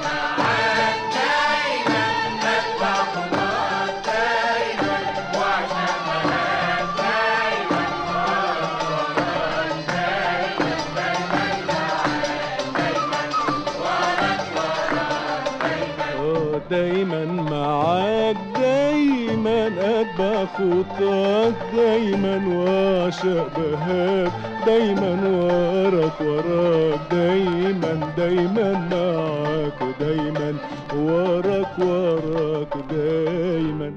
خطاك 20.46 21.56
دايما 21.76 22.36
واعشق 22.48 23.48
بهاك 23.60 24.32
دايما 24.66 25.12
وراك 25.30 26.22
وراك 26.22 27.00
دايما 27.12 27.94
دايما 28.18 28.70
معاك 28.92 29.80
دايما 30.00 30.56
وراك 30.96 31.80
وراك 31.80 32.74
دايما 32.92 33.94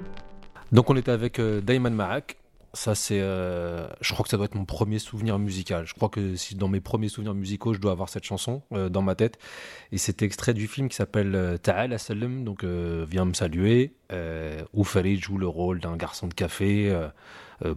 on 0.90 0.96
était 0.96 1.10
avec 1.12 1.38
euh, 1.38 1.60
Daiman 1.62 1.94
Marak. 1.94 2.36
Ça 2.78 2.94
c'est, 2.94 3.20
euh, 3.20 3.88
je 4.00 4.12
crois 4.12 4.22
que 4.22 4.28
ça 4.28 4.36
doit 4.36 4.46
être 4.46 4.54
mon 4.54 4.64
premier 4.64 5.00
souvenir 5.00 5.36
musical. 5.40 5.84
Je 5.84 5.94
crois 5.94 6.08
que 6.08 6.36
si 6.36 6.54
dans 6.54 6.68
mes 6.68 6.80
premiers 6.80 7.08
souvenirs 7.08 7.34
musicaux, 7.34 7.74
je 7.74 7.80
dois 7.80 7.90
avoir 7.90 8.08
cette 8.08 8.22
chanson 8.22 8.62
euh, 8.72 8.88
dans 8.88 9.02
ma 9.02 9.16
tête. 9.16 9.36
Et 9.90 9.98
c'est 9.98 10.22
extrait 10.22 10.54
du 10.54 10.68
film 10.68 10.88
qui 10.88 10.94
s'appelle 10.94 11.34
euh, 11.34 11.56
Ta'al 11.56 11.92
Assalam, 11.92 12.44
donc 12.44 12.62
viens 12.62 13.24
me 13.24 13.34
saluer. 13.34 13.94
Où 14.74 14.84
Farid 14.84 15.20
joue 15.20 15.38
le 15.38 15.48
rôle 15.48 15.80
d'un 15.80 15.96
garçon 15.96 16.28
de 16.28 16.34
café 16.34 16.96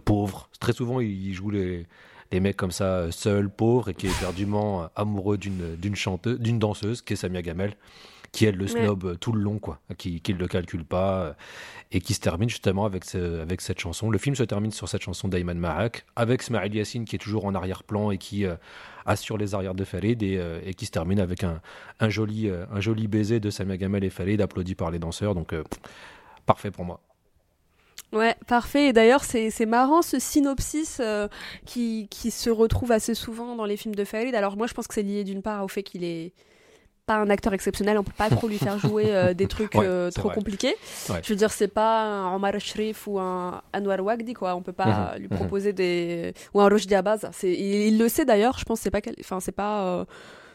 pauvre. 0.04 0.48
Très 0.60 0.72
souvent, 0.72 1.00
il 1.00 1.34
joue 1.34 1.50
les 1.50 1.86
mecs 2.40 2.56
comme 2.56 2.70
ça, 2.70 3.10
seuls, 3.10 3.50
pauvres, 3.50 3.88
et 3.88 3.94
qui 3.94 4.06
est 4.06 4.10
éperdument 4.10 4.84
euh, 4.84 4.86
amoureux 4.94 5.36
d'une 5.36 5.96
chanteuse, 5.96 6.38
d'une 6.38 6.60
danseuse, 6.60 7.02
qui 7.02 7.14
est 7.14 7.16
Samia 7.16 7.42
Gamel, 7.42 7.74
qui 8.32 8.46
elle 8.46 8.56
le 8.56 8.66
snob 8.66 9.04
euh, 9.04 9.14
tout 9.16 9.32
le 9.32 9.40
long, 9.42 9.58
quoi, 9.58 9.78
qui 9.98 10.20
qui 10.20 10.32
ne 10.34 10.38
le 10.38 10.48
calcule 10.48 10.84
pas, 10.84 11.22
euh, 11.22 11.32
et 11.92 12.00
qui 12.00 12.14
se 12.14 12.20
termine 12.20 12.48
justement 12.48 12.84
avec 12.86 13.04
ce- 13.04 13.40
avec 13.42 13.60
cette 13.60 13.78
chanson. 13.80 14.10
Le 14.10 14.18
film 14.18 14.34
se 14.36 14.42
termine 14.44 14.72
sur 14.72 14.88
cette 14.88 15.02
chanson 15.02 15.28
d'Ayman 15.28 15.58
Marak, 15.58 16.04
avec 16.16 16.42
Smaïl 16.42 16.74
Yassine 16.74 17.04
qui 17.04 17.16
est 17.16 17.18
toujours 17.18 17.44
en 17.44 17.54
arrière-plan 17.54 18.10
et 18.10 18.18
qui 18.18 18.46
euh, 18.46 18.56
assure 19.06 19.36
les 19.38 19.54
arrières 19.54 19.74
de 19.74 19.84
Farid, 19.84 20.22
et, 20.22 20.38
euh, 20.38 20.60
et 20.64 20.74
qui 20.74 20.86
se 20.86 20.90
termine 20.92 21.20
avec 21.20 21.44
un 21.44 21.60
un 22.00 22.08
joli 22.08 22.50
un 22.50 22.80
joli 22.80 23.06
baiser 23.08 23.40
de 23.40 23.50
Samia 23.50 23.76
Gamel 23.76 24.04
et 24.04 24.10
Farid, 24.10 24.40
applaudi 24.40 24.74
par 24.74 24.90
les 24.90 24.98
danseurs. 24.98 25.34
Donc 25.34 25.52
euh, 25.52 25.62
parfait 26.46 26.70
pour 26.70 26.84
moi. 26.84 27.00
Ouais, 28.12 28.36
parfait. 28.46 28.88
Et 28.88 28.92
d'ailleurs, 28.92 29.24
c'est 29.24 29.50
c'est 29.50 29.66
marrant 29.66 30.02
ce 30.02 30.18
synopsis 30.18 30.98
euh, 31.00 31.28
qui, 31.64 32.08
qui 32.10 32.30
se 32.30 32.50
retrouve 32.50 32.92
assez 32.92 33.14
souvent 33.14 33.56
dans 33.56 33.64
les 33.64 33.76
films 33.78 33.94
de 33.94 34.04
Farid. 34.04 34.34
Alors 34.34 34.56
moi, 34.56 34.66
je 34.66 34.74
pense 34.74 34.86
que 34.86 34.94
c'est 34.94 35.02
lié 35.02 35.24
d'une 35.24 35.40
part 35.42 35.64
au 35.64 35.68
fait 35.68 35.82
qu'il 35.82 36.04
est 36.04 36.32
pas 37.06 37.16
un 37.16 37.30
acteur 37.30 37.52
exceptionnel, 37.52 37.98
on 37.98 38.04
peut 38.04 38.12
pas 38.16 38.30
trop 38.30 38.46
lui 38.48 38.58
faire 38.58 38.78
jouer 38.78 39.06
euh, 39.14 39.34
des 39.34 39.46
trucs 39.54 39.74
euh, 39.76 40.10
trop 40.10 40.28
vrai. 40.28 40.34
compliqués. 40.36 40.74
Ouais. 41.10 41.20
Je 41.22 41.28
veux 41.30 41.36
dire, 41.36 41.50
c'est 41.52 41.68
pas 41.68 42.02
un 42.04 42.34
Omar 42.34 42.58
Sharif 42.60 43.06
ou 43.06 43.18
un 43.18 43.60
Anwar 43.74 44.00
Wagdi 44.04 44.34
quoi. 44.34 44.54
On 44.54 44.62
peut 44.62 44.72
pas 44.72 45.12
Mhm, 45.14 45.18
lui 45.22 45.28
mhm. 45.28 45.36
proposer 45.36 45.72
des 45.72 46.32
ou 46.54 46.60
un 46.60 46.68
Roche 46.68 46.86
Diabaz. 46.86 47.28
Il, 47.42 47.48
il 47.50 47.98
le 47.98 48.08
sait 48.08 48.24
d'ailleurs. 48.24 48.58
Je 48.58 48.64
pense 48.64 48.80
c'est 48.80 48.90
pas 48.90 49.00
quel- 49.00 49.16
enfin 49.20 49.40
c'est 49.40 49.52
pas 49.52 49.84
euh, 49.86 50.04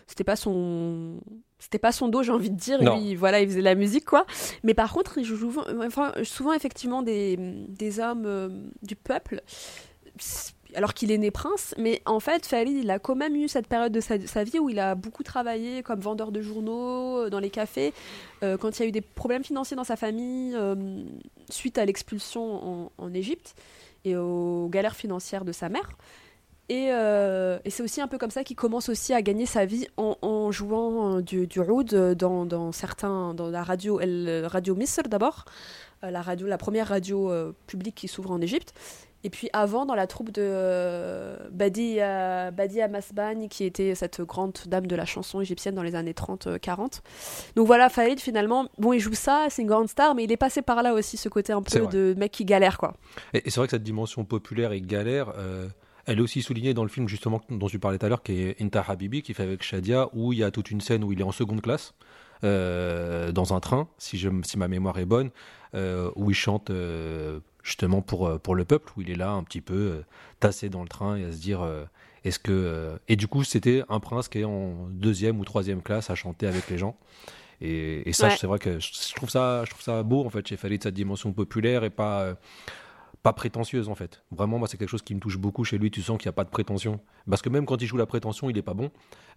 c'était 0.07 0.23
pas 0.23 0.35
son 0.37 1.19
c'était 1.59 1.79
pas 1.79 1.91
son 1.91 2.07
dos 2.07 2.23
j'ai 2.23 2.31
envie 2.31 2.51
de 2.51 2.55
dire 2.55 2.81
Non. 2.81 2.97
lui 2.99 3.15
voilà 3.15 3.41
il 3.41 3.47
faisait 3.49 3.59
de 3.59 3.63
la 3.65 3.73
musique 3.75 4.05
quoi 4.05 4.25
mais 4.63 4.73
par 4.75 4.93
contre 4.93 5.17
il 5.17 5.25
joue 5.25 5.35
souvent, 5.37 5.63
enfin, 5.85 6.13
souvent 6.23 6.53
effectivement 6.53 7.01
des, 7.01 7.35
des 7.67 7.99
hommes 7.99 8.69
du 8.83 8.95
peuple 8.95 9.41
alors 10.75 10.93
qu'il 10.93 11.11
est 11.11 11.17
né 11.17 11.31
prince 11.31 11.73
mais 11.77 12.01
en 12.05 12.19
fait 12.19 12.45
Farid 12.45 12.77
il 12.77 12.89
a 12.91 12.99
quand 12.99 13.15
même 13.15 13.35
eu 13.35 13.47
cette 13.47 13.67
période 13.67 13.91
de 13.91 14.01
sa, 14.01 14.43
vie 14.43 14.59
où 14.59 14.69
il 14.69 14.79
a 14.79 14.95
beaucoup 14.95 15.23
travaillé 15.23 15.83
comme 15.83 15.99
vendeur 15.99 16.31
de 16.31 16.41
journaux 16.41 17.19
euh, 17.19 17.29
dans 17.29 17.39
les 17.39 17.49
cafés 17.49 17.93
Euh, 18.43 18.55
quand 18.55 18.77
il 18.77 18.83
y 18.83 18.85
a 18.85 18.87
eu 18.87 18.91
des 18.91 19.01
problèmes 19.01 19.43
financiers 19.43 19.75
dans 19.75 19.83
sa 19.83 19.95
famille 19.95 20.53
euh, 20.55 20.75
suite 21.49 21.79
à 21.79 21.85
l'expulsion 21.85 22.91
en, 22.97 23.13
Égypte 23.13 23.55
et 24.05 24.15
aux 24.15 24.67
galères 24.69 24.95
financières 24.95 25.43
de 25.43 25.51
sa 25.51 25.69
mère. 25.69 25.89
Et, 26.69 26.89
c'est 27.69 27.81
aussi 27.81 27.99
un 27.99 28.07
peu 28.07 28.17
comme 28.19 28.29
ça 28.29 28.43
qu'il 28.43 28.55
commence 28.55 28.89
aussi 28.89 29.13
à 29.13 29.21
gagner 29.23 29.45
sa 29.47 29.65
vie 29.65 29.87
en, 29.97 30.51
jouant 30.51 31.21
du, 31.21 31.47
du 31.47 31.59
oud 31.59 31.95
dans, 32.13 32.71
certains 32.71 33.33
dans 33.33 33.49
la 33.49 33.63
radio 33.63 33.99
radio 34.43 34.75
Misr 34.75 35.03
d'abord 35.09 35.45
la 36.03 36.21
la 36.35 36.57
première 36.57 36.89
radio 36.89 37.31
publique 37.65 37.95
qui 37.95 38.07
s'ouvre 38.07 38.31
en 38.31 38.41
Égypte 38.41 38.73
et 39.27 39.29
puis 39.29 39.49
avant 39.53 39.85
dans 39.85 39.95
la 39.95 40.07
troupe 40.07 40.31
de 40.31 40.41
euh, 40.41 41.37
Badia 41.51 42.51
Badia 42.51 42.87
Masbani 42.87 43.49
qui 43.49 43.63
était 43.63 43.93
cette 43.93 44.21
grande 44.21 44.57
dame 44.65 44.87
de 44.87 44.95
la 44.95 45.05
chanson 45.05 45.41
égyptienne 45.41 45.75
dans 45.75 45.83
les 45.83 45.95
années 45.95 46.13
30-40 46.13 47.01
donc 47.55 47.67
voilà 47.67 47.89
Faïd 47.89 48.19
finalement 48.19 48.67
bon 48.77 48.93
il 48.93 48.99
joue 48.99 49.13
ça 49.13 49.47
c'est 49.49 49.61
une 49.61 49.67
grande 49.67 49.89
star 49.89 50.15
mais 50.15 50.23
il 50.23 50.31
est 50.31 50.37
passé 50.37 50.61
par 50.61 50.81
là 50.81 50.93
aussi 50.93 51.17
ce 51.17 51.29
côté 51.29 51.53
un 51.53 51.61
peu 51.61 51.87
de 51.87 52.15
mec 52.17 52.31
qui 52.31 52.45
galère 52.45 52.77
quoi. 52.77 52.93
Et, 53.33 53.47
et 53.47 53.49
c'est 53.49 53.59
vrai 53.59 53.67
que 53.67 53.71
cette 53.71 53.83
dimension 53.83 54.25
populaire 54.25 54.71
et 54.71 54.81
galère, 54.81 55.33
euh, 55.37 55.67
elle 56.05 56.19
est 56.19 56.21
aussi 56.21 56.41
soulignée 56.41 56.73
dans 56.73 56.83
le 56.83 56.89
film 56.89 57.07
justement 57.07 57.41
dont 57.49 57.67
tu 57.67 57.79
parlais 57.79 57.97
tout 57.97 58.05
à 58.05 58.09
l'heure, 58.09 58.23
qui 58.23 58.41
est 58.41 58.61
Inta 58.61 58.83
Habibi, 58.87 59.21
qui 59.21 59.33
fait 59.33 59.43
avec 59.43 59.63
Shadia, 59.63 60.09
où 60.13 60.33
il 60.33 60.39
y 60.39 60.43
a 60.43 60.51
toute 60.51 60.71
une 60.71 60.81
scène 60.81 61.03
où 61.03 61.11
il 61.11 61.19
est 61.19 61.23
en 61.23 61.31
seconde 61.31 61.61
classe, 61.61 61.93
euh, 62.43 63.31
dans 63.31 63.53
un 63.53 63.59
train, 63.59 63.87
si, 63.97 64.17
je, 64.17 64.29
si 64.43 64.57
ma 64.57 64.67
mémoire 64.67 64.97
est 64.99 65.05
bonne, 65.05 65.31
euh, 65.75 66.09
où 66.15 66.29
il 66.29 66.35
chante 66.35 66.69
euh, 66.69 67.39
justement 67.67 68.01
pour, 68.01 68.27
euh, 68.27 68.37
pour 68.39 68.55
le 68.55 68.63
peuple, 68.63 68.91
où 68.95 69.01
il 69.01 69.11
est 69.11 69.15
là 69.15 69.31
un 69.31 69.43
petit 69.43 69.59
peu 69.61 69.73
euh, 69.75 70.01
tassé 70.39 70.69
dans 70.69 70.81
le 70.81 70.87
train 70.87 71.17
et 71.17 71.25
à 71.25 71.31
se 71.33 71.37
dire... 71.37 71.61
euh, 71.61 71.83
est-ce 72.23 72.39
que 72.39 72.99
et 73.07 73.15
du 73.15 73.27
coup 73.27 73.43
c'était 73.45 73.83
un 73.89 73.99
prince 74.01 74.27
qui 74.27 74.39
est 74.39 74.43
en 74.43 74.87
deuxième 74.89 75.39
ou 75.39 75.45
troisième 75.45 75.81
classe 75.81 76.09
à 76.09 76.15
chanter 76.15 76.45
avec 76.47 76.67
les 76.69 76.77
gens 76.77 76.97
et, 77.61 78.09
et 78.09 78.11
ça 78.11 78.27
Ouais. 78.27 78.35
c'est 78.37 78.47
vrai 78.47 78.59
que 78.59 78.79
je, 78.79 79.13
trouve 79.15 79.29
ça 79.29 79.63
je 79.65 79.69
trouve 79.69 79.81
ça 79.83 80.03
beau 80.03 80.25
en 80.25 80.29
fait 80.29 80.45
chez 80.45 80.57
Farid 80.57 80.81
cette 80.83 80.95
dimension 80.95 81.31
populaire 81.31 81.83
et 81.85 81.89
pas 81.89 82.35
pas 83.27 83.33
prétentieuse 83.33 83.89
en 83.89 83.95
fait. 83.95 84.23
Vraiment, 84.31 84.57
moi, 84.57 84.69
c'est 84.69 84.77
quelque 84.77 84.87
chose 84.87 85.01
qui 85.01 85.13
me 85.13 85.19
touche 85.19 85.37
beaucoup 85.37 85.65
chez 85.65 85.77
lui. 85.77 85.91
Tu 85.91 86.01
sens 86.01 86.17
qu'il 86.17 86.27
n'y 86.27 86.35
a 86.35 86.39
pas 86.39 86.45
de 86.45 86.49
prétention. 86.49 87.01
Parce 87.29 87.41
que 87.41 87.49
même 87.49 87.65
quand 87.65 87.81
il 87.81 87.85
joue 87.85 87.97
la 87.97 88.05
prétention, 88.05 88.49
il 88.49 88.57
est 88.57 88.61
pas 88.61 88.73
bon. 88.73 88.89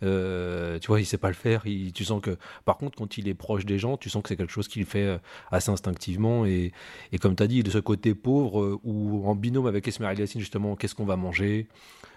Euh, 0.04 0.78
tu 0.78 0.86
vois, 0.86 1.00
il 1.00 1.04
sait 1.04 1.18
pas 1.18 1.26
le 1.26 1.34
faire. 1.34 1.64
Tu 1.64 2.04
sens 2.04 2.22
que, 2.22 2.38
par 2.64 2.76
contre, 2.76 2.96
quand 2.96 3.18
il 3.18 3.26
est 3.26 3.34
proche 3.34 3.66
des 3.66 3.80
gens, 3.80 3.96
tu 3.96 4.08
sens 4.08 4.22
que 4.22 4.28
c'est 4.28 4.36
quelque 4.36 4.52
chose 4.52 4.68
qu'il 4.68 4.84
fait 4.84 5.06
euh, 5.06 5.18
assez 5.50 5.72
instinctivement. 5.72 6.46
Et, 6.46 6.70
et 7.10 7.18
comme 7.18 7.34
tu 7.34 7.42
as 7.42 7.48
dit, 7.48 7.64
de 7.64 7.70
ce 7.70 7.78
côté 7.78 8.14
pauvre, 8.14 8.60
euh, 8.62 8.80
ou 8.84 9.26
en 9.26 9.34
binôme 9.34 9.66
avec 9.66 9.88
Esmeralda 9.88 10.20
Yassine, 10.20 10.40
justement, 10.40 10.76
qu'est-ce 10.76 10.94
qu'on 10.94 11.04
va 11.04 11.16
manger? 11.16 11.66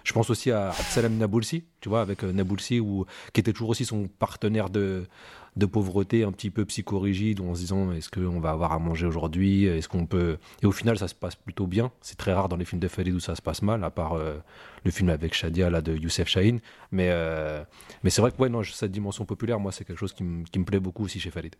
Je 0.03 0.13
pense 0.13 0.29
aussi 0.29 0.51
à 0.51 0.69
Absalam 0.69 1.17
Naboulsi, 1.17 1.63
tu 1.81 1.89
vois, 1.89 2.01
avec 2.01 2.21
Naboulsi, 2.21 2.79
où, 2.81 3.05
qui 3.31 3.39
était 3.39 3.53
toujours 3.53 3.69
aussi 3.69 3.85
son 3.85 4.07
partenaire 4.07 4.69
de, 4.69 5.07
de 5.55 5.65
pauvreté 5.65 6.23
un 6.23 6.31
petit 6.31 6.49
peu 6.49 6.65
psychorigide, 6.65 7.39
où 7.39 7.45
en 7.49 7.53
se 7.55 7.59
disant 7.59 7.91
est-ce 7.91 8.09
qu'on 8.09 8.39
va 8.39 8.51
avoir 8.51 8.71
à 8.71 8.79
manger 8.79 9.05
aujourd'hui? 9.05 9.65
Est-ce 9.65 9.87
qu'on 9.87 10.05
peut? 10.05 10.37
Et 10.61 10.65
au 10.65 10.71
final, 10.71 10.97
ça 10.97 11.07
se 11.07 11.15
passe 11.15 11.35
plutôt 11.35 11.67
bien. 11.67 11.91
C'est 12.01 12.17
très 12.17 12.33
rare 12.33 12.49
dans 12.49 12.57
les 12.57 12.65
films 12.65 12.79
de 12.81 12.87
Farid 12.87 13.13
où 13.13 13.19
ça 13.19 13.35
se 13.35 13.41
passe 13.41 13.61
mal, 13.61 13.83
à 13.83 13.89
part 13.91 14.13
euh, 14.13 14.37
le 14.83 14.91
film 14.91 15.09
avec 15.09 15.33
Shadia 15.33 15.69
là, 15.69 15.81
de 15.81 15.95
Youssef 15.95 16.27
Chahine. 16.27 16.59
Mais, 16.91 17.09
euh, 17.11 17.63
mais 18.03 18.09
c'est 18.09 18.21
vrai 18.21 18.31
que 18.31 18.37
ouais, 18.41 18.49
non, 18.49 18.63
cette 18.63 18.91
dimension 18.91 19.25
populaire, 19.25 19.59
moi, 19.59 19.71
c'est 19.71 19.85
quelque 19.85 19.99
chose 19.99 20.13
qui, 20.13 20.23
me- 20.23 20.43
qui 20.45 20.57
me 20.59 20.65
plaît 20.65 20.79
beaucoup 20.79 21.03
aussi 21.05 21.19
chez 21.19 21.29
Farid. 21.29 21.55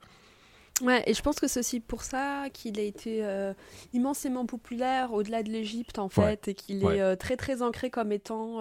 Ouais, 0.81 1.03
et 1.05 1.13
je 1.13 1.21
pense 1.21 1.39
que 1.39 1.47
c'est 1.47 1.59
aussi 1.59 1.79
pour 1.79 2.01
ça 2.01 2.45
qu'il 2.51 2.79
a 2.79 2.81
été 2.83 3.23
euh, 3.23 3.53
immensément 3.93 4.47
populaire 4.47 5.13
au-delà 5.13 5.43
de 5.43 5.51
l'Égypte, 5.51 5.99
en 5.99 6.09
fait, 6.09 6.21
Ouais. 6.21 6.39
et 6.47 6.53
qu'il 6.55 6.83
Ouais. 6.83 6.97
est 6.97 7.15
très 7.15 7.37
très 7.37 7.61
ancré 7.61 7.91
comme 7.91 8.11
étant 8.11 8.57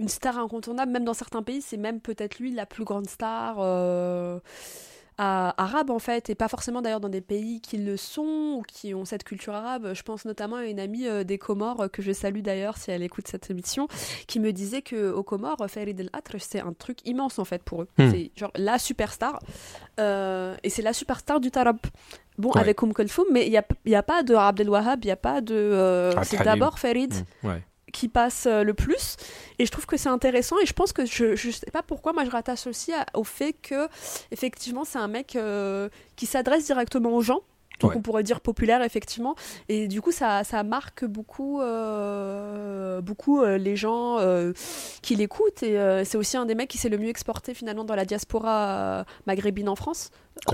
une 0.00 0.08
star 0.08 0.36
incontournable. 0.38 0.90
Même 0.90 1.04
dans 1.04 1.14
certains 1.14 1.42
pays, 1.42 1.62
c'est 1.62 1.76
même 1.76 2.00
peut-être 2.00 2.38
lui 2.40 2.50
la 2.52 2.66
plus 2.66 2.84
grande 2.84 3.08
star 3.08 3.56
euh, 3.60 4.40
à- 5.18 5.54
arabe, 5.62 5.90
en 5.90 5.98
fait, 5.98 6.30
et 6.30 6.34
pas 6.34 6.48
forcément 6.48 6.80
d'ailleurs 6.80 7.00
dans 7.00 7.10
des 7.10 7.20
pays 7.20 7.60
qui 7.60 7.76
le 7.76 7.98
sont 7.98 8.56
ou 8.58 8.62
qui 8.66 8.94
ont 8.94 9.04
cette 9.04 9.22
culture 9.22 9.54
arabe. 9.54 9.92
Je 9.92 10.02
pense 10.02 10.24
notamment 10.24 10.56
à 10.56 10.64
une 10.64 10.80
amie 10.80 11.06
euh, 11.06 11.22
des 11.24 11.36
Comores, 11.36 11.90
que 11.92 12.00
je 12.00 12.10
salue 12.12 12.40
d'ailleurs 12.40 12.78
si 12.78 12.90
elle 12.90 13.02
écoute 13.02 13.28
cette 13.28 13.50
émission, 13.50 13.86
qui 14.26 14.40
me 14.40 14.50
disait 14.52 14.80
que 14.80 15.12
aux 15.12 15.22
Comores, 15.22 15.62
Farid 15.68 16.00
El 16.00 16.08
Atrash, 16.14 16.40
c'est 16.48 16.60
un 16.60 16.72
truc 16.72 17.06
immense 17.06 17.38
en 17.38 17.44
fait 17.44 17.62
pour 17.62 17.82
eux. 17.82 17.88
Hmm. 17.98 18.10
C'est 18.10 18.30
genre 18.34 18.52
la 18.56 18.78
superstar. 18.78 19.38
Euh, 19.98 20.56
et 20.62 20.70
c'est 20.70 20.82
la 20.82 20.94
superstar 20.94 21.40
du 21.40 21.50
tarab. 21.50 21.76
Bon, 22.38 22.50
Ouais. 22.54 22.60
avec 22.60 22.80
Oum 22.82 22.94
Kulthum, 22.94 23.26
mais 23.30 23.44
il 23.46 23.50
n'y 23.50 23.58
a, 23.58 23.64
y 23.84 23.94
a 23.94 24.02
pas 24.02 24.22
de 24.22 24.34
Abdel 24.34 24.70
Wahab, 24.70 25.00
il 25.04 25.08
n'y 25.08 25.12
a 25.12 25.16
pas 25.16 25.42
de. 25.42 25.54
euh, 25.54 26.12
Abd 26.12 26.24
c'est 26.24 26.42
d'abord 26.42 26.78
Farid 26.78 27.12
Mm, 27.42 27.48
ouais. 27.48 27.62
Qui 27.92 28.08
passe 28.08 28.46
euh, 28.46 28.62
le 28.64 28.74
plus. 28.74 29.16
Et 29.58 29.66
je 29.66 29.70
trouve 29.70 29.86
que 29.86 29.96
c'est 29.96 30.08
intéressant. 30.08 30.56
Et 30.62 30.66
je 30.66 30.72
pense 30.72 30.92
que 30.92 31.04
je, 31.06 31.36
je 31.36 31.50
sais 31.50 31.70
pas 31.72 31.82
pourquoi, 31.82 32.12
moi 32.12 32.24
je 32.24 32.30
rattache 32.30 32.66
aussi 32.66 32.92
à- 32.92 33.06
au 33.14 33.24
fait 33.24 33.52
que, 33.52 33.88
effectivement, 34.30 34.84
c'est 34.84 34.98
un 34.98 35.08
mec 35.08 35.36
euh, 35.36 35.88
qui 36.16 36.26
s'adresse 36.26 36.64
directement 36.66 37.10
aux 37.14 37.22
gens. 37.22 37.40
Donc 37.80 37.92
Ouais. 37.92 37.96
on 37.96 38.02
pourrait 38.02 38.22
dire 38.22 38.42
populaire, 38.42 38.82
effectivement. 38.82 39.34
Et 39.70 39.88
du 39.88 40.02
coup, 40.02 40.12
ça, 40.12 40.44
ça 40.44 40.62
marque 40.64 41.06
beaucoup, 41.06 41.62
euh, 41.62 43.00
beaucoup 43.00 43.40
euh, 43.40 43.56
les 43.56 43.74
gens 43.76 44.18
euh, 44.18 44.52
qui 45.02 45.16
l'écoutent. 45.16 45.62
Et 45.62 45.78
c'est 46.04 46.18
aussi 46.18 46.36
un 46.36 46.44
des 46.46 46.54
mecs 46.54 46.68
qui 46.68 46.76
s'est 46.78 46.88
le 46.90 46.98
mieux 46.98 47.08
exporté 47.08 47.54
finalement 47.54 47.84
dans 47.84 47.94
la 47.94 48.04
diaspora 48.04 49.04
maghrébine 49.26 49.68
en 49.68 49.76
France, 49.76 50.10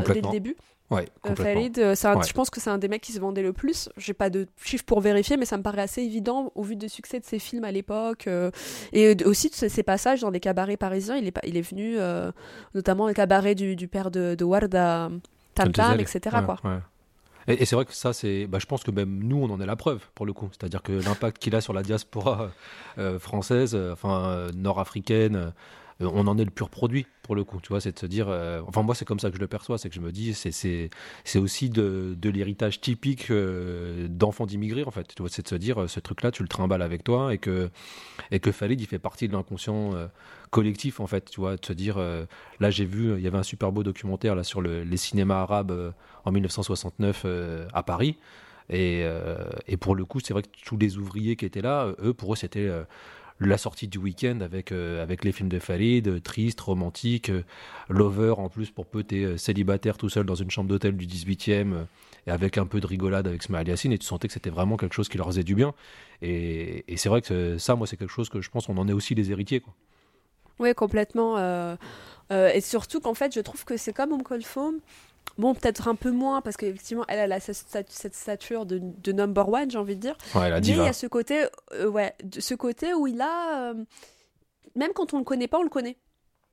dès 0.06 0.20
le 0.20 0.30
début. 0.30 0.56
Ouais, 0.88 1.08
Euh, 1.26 1.30
euh, 1.78 1.94
c'est 1.96 2.06
un- 2.06 2.16
Ouais. 2.16 2.24
je 2.26 2.32
pense 2.32 2.48
que 2.48 2.60
c'est 2.60 2.70
un 2.70 2.78
des 2.78 2.86
mecs 2.86 3.02
qui 3.02 3.10
se 3.12 3.18
vendait 3.18 3.42
le 3.42 3.52
plus. 3.52 3.88
J'ai 3.96 4.14
pas 4.14 4.30
de 4.30 4.46
chiffres 4.62 4.84
pour 4.84 5.00
vérifier, 5.00 5.36
mais 5.36 5.44
ça 5.44 5.56
me 5.56 5.62
paraît 5.64 5.82
assez 5.82 6.02
évident 6.02 6.52
au 6.54 6.62
vu 6.62 6.76
du 6.76 6.88
succès 6.88 7.18
de 7.18 7.24
ses 7.24 7.40
films 7.40 7.64
à 7.64 7.72
l'époque 7.72 8.28
euh, 8.28 8.52
et 8.92 9.16
aussi 9.24 9.50
de 9.50 9.54
ses 9.54 9.82
passages 9.82 10.20
dans 10.20 10.30
les 10.30 10.38
cabarets 10.38 10.76
parisiens. 10.76 11.16
Il 11.16 11.26
est, 11.26 11.34
il 11.44 11.56
est 11.56 11.68
venu 11.68 11.96
euh, 11.98 12.30
notamment 12.74 13.08
le 13.08 13.14
cabaret 13.14 13.56
du, 13.56 13.74
du 13.74 13.88
père 13.88 14.12
de, 14.12 14.36
de 14.36 14.44
Warda, 14.44 15.10
Tam 15.54 15.72
Tam, 15.72 15.98
etc. 15.98 16.20
Ouais, 16.36 16.44
Quoi. 16.44 16.58
ouais. 16.64 16.78
Et, 17.48 17.62
et 17.62 17.64
c'est 17.64 17.74
vrai 17.76 17.84
que 17.84 17.92
ça, 17.92 18.12
c'est, 18.12 18.46
bah, 18.46 18.58
je 18.60 18.66
pense 18.66 18.84
que 18.84 18.90
même 18.92 19.20
nous, 19.24 19.36
on 19.38 19.50
en 19.50 19.60
est 19.60 19.66
la 19.66 19.76
preuve 19.76 20.00
pour 20.14 20.24
le 20.26 20.32
coup. 20.32 20.48
C'est-à-dire 20.52 20.82
que 20.82 20.92
l'impact 20.92 21.38
qu'il 21.38 21.54
a 21.56 21.60
sur 21.60 21.72
la 21.72 21.82
diaspora 21.82 22.50
euh, 22.98 23.18
française, 23.18 23.76
enfin 23.92 24.46
nord-africaine, 24.54 25.52
euh, 26.02 26.10
on 26.12 26.26
en 26.26 26.38
est 26.38 26.44
le 26.44 26.50
pur 26.50 26.70
produit 26.70 27.06
pour 27.22 27.34
le 27.34 27.44
coup. 27.44 27.60
Tu 27.62 27.68
vois, 27.68 27.80
c'est 27.80 27.92
de 27.92 27.98
se 27.98 28.06
dire, 28.06 28.26
euh, 28.28 28.60
enfin 28.66 28.82
moi, 28.82 28.94
c'est 28.94 29.04
comme 29.04 29.18
ça 29.18 29.30
que 29.30 29.36
je 29.36 29.40
le 29.40 29.46
perçois, 29.46 29.78
c'est 29.78 29.88
que 29.88 29.94
je 29.94 30.00
me 30.00 30.12
dis, 30.12 30.34
c'est 30.34 31.38
aussi 31.38 31.70
de, 31.70 32.16
l'héritage 32.24 32.80
typique 32.80 33.30
euh, 33.30 34.08
d'enfants 34.08 34.46
d'immigrés 34.46 34.84
en 34.84 34.90
fait. 34.90 35.14
Tu 35.14 35.22
vois, 35.22 35.30
c'est 35.30 35.42
de 35.42 35.48
se 35.48 35.54
dire, 35.54 35.88
ce 35.88 36.00
truc-là, 36.00 36.30
tu 36.30 36.42
le 36.42 36.48
trimbales 36.48 36.82
avec 36.82 37.04
toi 37.04 37.32
et 37.34 37.38
que 37.38 37.70
et 38.30 38.40
que 38.40 38.50
Khalid, 38.50 38.80
il 38.80 38.86
fait 38.86 38.98
partie 38.98 39.28
de 39.28 39.32
l'inconscient. 39.32 39.92
collectif 40.50 41.00
en 41.00 41.06
fait 41.06 41.28
tu 41.30 41.40
vois 41.40 41.56
de 41.56 41.64
se 41.66 41.72
dire 41.72 41.98
là 42.60 42.70
j'ai 42.70 42.84
vu 42.84 43.14
il 43.16 43.20
y 43.22 43.26
avait 43.26 43.36
un 43.38 43.42
super 43.42 43.72
beau 43.72 43.82
documentaire 43.82 44.34
là 44.36 44.44
sur 44.44 44.60
le- 44.62 44.84
les 44.84 44.96
cinémas 44.96 45.40
arabes 45.42 45.92
en 46.26 46.32
1969 46.32 47.22
euh, 47.24 47.66
à 47.72 47.82
Paris 47.82 48.18
et, 48.68 49.04
pour 49.80 49.94
le 49.94 50.04
coup 50.04 50.18
c'est 50.20 50.32
vrai 50.32 50.42
que 50.42 50.48
tous 50.64 50.76
les 50.76 50.98
ouvriers 50.98 51.36
qui 51.36 51.44
étaient 51.46 51.62
là 51.62 51.92
eux 52.02 52.12
pour 52.12 52.32
eux 52.32 52.36
c'était 52.36 52.68
la 53.40 53.58
sortie 53.58 53.88
du 53.88 53.98
week-end 53.98 54.40
avec 54.40 54.72
euh, 54.72 55.02
avec 55.02 55.24
les 55.24 55.32
films 55.32 55.48
de 55.48 55.58
Farid 55.58 56.08
euh, 56.08 56.20
triste 56.20 56.60
romantique 56.60 57.28
euh, 57.28 57.42
lover 57.88 58.34
en 58.38 58.48
plus 58.48 58.70
pour 58.70 58.86
peu 58.86 59.02
t'es 59.02 59.36
célibataire 59.36 59.98
tout 59.98 60.08
seul 60.08 60.24
dans 60.24 60.34
une 60.34 60.50
chambre 60.50 60.68
d'hôtel 60.68 60.96
du 60.96 61.06
18e 61.06 61.72
euh, 61.72 61.84
et 62.26 62.30
avec 62.30 62.56
un 62.56 62.66
peu 62.66 62.80
de 62.80 62.86
rigolade 62.86 63.26
avec 63.26 63.42
Smail 63.42 63.68
Yassine 63.68 63.92
et 63.92 63.98
tu 63.98 64.06
sentais 64.06 64.28
que 64.28 64.34
c'était 64.34 64.50
vraiment 64.50 64.76
quelque 64.76 64.94
chose 64.94 65.08
qui 65.08 65.18
leur 65.18 65.26
faisait 65.26 65.44
du 65.44 65.54
bien 65.54 65.74
et, 66.22 66.84
c'est 66.96 67.10
vrai 67.10 67.20
que 67.20 67.58
ça 67.58 67.76
moi 67.76 67.86
c'est 67.86 67.96
quelque 67.96 68.12
chose 68.12 68.30
que 68.30 68.40
je 68.40 68.50
pense 68.50 68.68
on 68.68 68.78
en 68.78 68.88
est 68.88 68.92
aussi 68.92 69.14
les 69.14 69.30
héritiers 69.30 69.60
quoi. 69.60 69.74
Oui, 70.58 70.72
complètement. 70.74 71.36
et 72.30 72.60
surtout 72.62 73.00
qu'en 73.00 73.12
fait, 73.12 73.34
je 73.34 73.40
trouve 73.40 73.66
que 73.66 73.76
c'est 73.76 73.92
comme 73.92 74.12
Oum 74.12 74.22
Kulthum. 74.22 74.80
Bon, 75.38 75.54
peut-être 75.54 75.86
un 75.88 75.94
peu 75.94 76.10
moins, 76.10 76.40
parce 76.40 76.56
qu'effectivement, 76.56 77.04
elle, 77.08 77.18
elle 77.18 77.32
a 77.32 77.40
cette, 77.40 77.56
stat- 77.56 77.82
cette 77.90 78.14
stature 78.14 78.64
de, 78.64 78.80
de 78.82 79.12
number 79.12 79.46
one, 79.48 79.70
j'ai 79.70 79.76
envie 79.78 79.96
de 79.96 80.00
dire. 80.00 80.16
ouais 80.34 80.50
Mais 80.60 80.66
il 80.82 80.84
y 80.86 80.88
a 80.88 80.92
ce 80.94 81.06
côté, 81.06 81.44
euh, 81.74 81.88
ouais, 81.88 82.14
de- 82.24 82.40
ce 82.40 82.54
côté 82.54 82.94
où 82.94 83.06
il 83.06 83.20
a, 83.20 83.70
euh, 83.70 83.84
même 84.76 84.92
quand 84.94 85.12
on 85.14 85.18
le 85.18 85.24
connaît 85.24 85.48
pas, 85.48 85.58
on 85.58 85.62
le 85.62 85.68
connaît. 85.68 85.96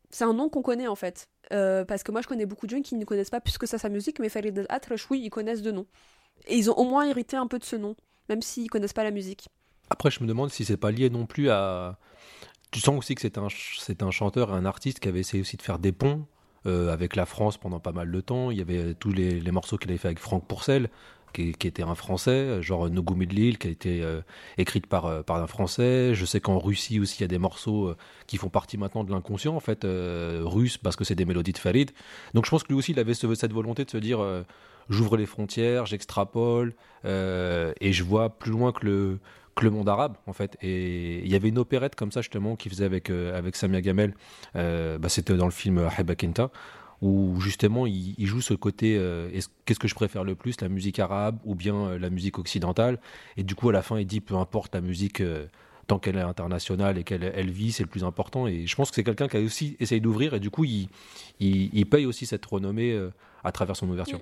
C'est 0.09 0.25
un 0.25 0.33
nom 0.33 0.49
qu'on 0.49 0.61
connaît 0.61 0.87
en 0.87 0.95
fait. 0.95 1.27
Euh, 1.51 1.85
parce 1.85 2.03
que 2.03 2.11
moi, 2.11 2.21
je 2.21 2.27
connais 2.27 2.45
beaucoup 2.45 2.65
de 2.67 2.71
gens 2.75 2.81
qui 2.81 2.95
ne 2.95 3.05
connaissent 3.05 3.29
pas 3.29 3.41
plus 3.41 3.57
que 3.57 3.65
ça 3.65 3.77
sa 3.77 3.89
musique, 3.89 4.19
mais 4.19 4.29
Farid 4.29 4.57
El 4.57 4.65
Atrash, 4.69 5.09
oui, 5.09 5.21
ils 5.23 5.29
connaissent 5.29 5.61
de 5.61 5.71
nom. 5.71 5.85
Et 6.47 6.57
ils 6.57 6.69
ont 6.69 6.73
au 6.77 6.83
moins 6.83 7.05
hérité 7.05 7.37
un 7.37 7.47
peu 7.47 7.59
de 7.59 7.63
ce 7.63 7.75
nom, 7.75 7.95
même 8.29 8.41
s'ils 8.41 8.69
connaissent 8.69 8.93
pas 8.93 9.03
la 9.03 9.11
musique. 9.11 9.47
Après, 9.89 10.11
je 10.11 10.21
me 10.21 10.27
demande 10.27 10.51
si 10.51 10.65
c'est 10.65 10.77
pas 10.77 10.91
lié 10.91 11.09
non 11.09 11.25
plus 11.25 11.49
à. 11.49 11.97
Tu 12.71 12.79
sens 12.79 12.97
aussi 12.97 13.15
que 13.15 13.21
c'est 13.21 13.37
un, 13.37 13.49
ch- 13.49 13.79
un 14.01 14.11
chanteur 14.11 14.51
un 14.53 14.65
artiste 14.65 14.99
qui 14.99 15.07
avait 15.07 15.19
essayé 15.19 15.41
aussi 15.41 15.57
de 15.57 15.61
faire 15.61 15.79
des 15.79 15.91
ponts 15.91 16.25
avec 16.65 17.15
la 17.15 17.25
France 17.25 17.57
pendant 17.57 17.79
pas 17.79 17.91
mal 17.91 18.11
de 18.11 18.21
temps. 18.21 18.51
Il 18.51 18.57
y 18.57 18.61
avait 18.61 18.93
tous 18.93 19.11
les, 19.11 19.41
morceaux 19.51 19.77
qu'il 19.77 19.91
avait 19.91 19.97
fait 19.97 20.07
avec 20.07 20.19
Franck 20.19 20.47
Pourcel, 20.47 20.89
qui, 21.33 21.67
était 21.67 21.83
un 21.83 21.95
Français, 21.95 22.61
genre 22.61 22.89
No 22.89 23.03
Midlil, 23.15 23.57
qui 23.57 23.67
a 23.67 23.71
été 23.71 24.01
euh, 24.03 24.21
écrite 24.57 24.87
par, 24.87 25.05
euh, 25.05 25.23
par 25.23 25.37
un 25.37 25.47
Français. 25.47 26.13
Je 26.13 26.25
sais 26.25 26.39
qu'en 26.39 26.59
Russie 26.59 26.99
aussi, 26.99 27.17
il 27.19 27.21
y 27.21 27.25
a 27.25 27.27
des 27.27 27.39
morceaux 27.39 27.87
euh, 27.87 27.97
qui 28.27 28.37
font 28.37 28.49
partie 28.49 28.77
maintenant 28.77 29.03
de 29.03 29.11
l'inconscient, 29.11 29.55
en 29.55 29.59
fait, 29.59 29.83
euh, 29.83 30.41
russe, 30.45 30.77
parce 30.77 30.95
que 30.95 31.03
c'est 31.03 31.15
des 31.15 31.25
mélodies 31.25 31.51
de 31.53 31.57
Farid. 31.57 31.91
Donc 32.33 32.45
je 32.45 32.51
pense 32.51 32.63
que 32.63 32.69
lui 32.69 32.75
aussi, 32.75 32.91
il 32.91 32.99
avait 32.99 33.13
ce- 33.13 33.33
cette 33.35 33.53
volonté 33.53 33.83
de 33.83 33.89
se 33.89 33.97
dire 33.97 34.21
euh, 34.21 34.43
j'ouvre 34.89 35.17
les 35.17 35.25
frontières, 35.25 35.85
j'extrapole, 35.85 36.73
euh, 37.05 37.73
et 37.81 37.93
je 37.93 38.03
vois 38.03 38.29
plus 38.29 38.51
loin 38.51 38.71
que 38.71 38.85
le 38.85 39.19
que 39.55 39.63
le 39.65 39.71
monde 39.71 39.87
arabe 39.89 40.15
en 40.27 40.33
fait 40.33 40.57
et 40.61 41.19
il 41.19 41.31
y 41.31 41.35
avait 41.35 41.49
une 41.49 41.59
opérette 41.59 41.95
comme 41.95 42.11
ça 42.11 42.21
justement 42.21 42.55
qu'il 42.55 42.71
faisait 42.71 42.85
avec 42.85 43.09
euh, 43.09 43.37
avec 43.37 43.55
Samia 43.55 43.81
Gamel 43.81 44.15
euh, 44.55 44.97
bah, 44.97 45.09
c'était 45.09 45.35
dans 45.35 45.45
le 45.45 45.51
film 45.51 45.77
Habakinta 45.97 46.49
où 47.01 47.39
justement 47.41 47.85
il, 47.85 48.15
joue 48.25 48.39
ce 48.41 48.53
côté 48.53 48.95
euh, 48.97 49.29
est-ce- 49.33 49.49
qu'est-ce 49.65 49.79
que 49.79 49.89
je 49.89 49.95
préfère 49.95 50.23
le 50.23 50.35
plus, 50.35 50.59
la 50.61 50.69
musique 50.69 50.99
arabe 50.99 51.37
ou 51.43 51.53
bien 51.53 51.75
euh, 51.75 51.99
la 51.99 52.09
musique 52.09 52.39
occidentale? 52.39 52.97
Et 53.35 53.43
du 53.43 53.55
coup, 53.55 53.67
à 53.67 53.73
la 53.73 53.81
fin, 53.81 53.99
il 53.99 54.05
dit 54.07 54.21
peu 54.21 54.35
importe 54.35 54.73
la 54.73 54.81
musique. 54.81 55.19
euh, 55.21 55.47
Tant 55.85 55.99
qu'elle 55.99 56.15
est 56.15 56.21
internationale 56.21 56.97
et 56.97 57.03
qu'elle 57.03 57.25
elle 57.35 57.51
vit, 57.51 57.73
c'est 57.73 57.83
le 57.83 57.89
plus 57.89 58.05
important. 58.05 58.47
Et 58.47 58.65
je 58.67 58.73
pense 58.77 58.89
que 58.89 58.95
c'est 58.95 59.03
quelqu'un 59.03 59.27
qui 59.27 59.35
a 59.35 59.41
aussi 59.41 59.75
essayé 59.81 59.99
d'ouvrir 59.99 60.33
et 60.33 60.39
du 60.39 60.49
coup, 60.49 60.63
il, 60.63 60.87
il, 61.41 61.69
il 61.77 61.85
paye 61.85 62.05
aussi 62.05 62.25
cette 62.25 62.45
renommée 62.45 62.93
euh, 62.93 63.09
à 63.43 63.51
travers 63.51 63.75
son 63.75 63.89
ouverture. 63.89 64.21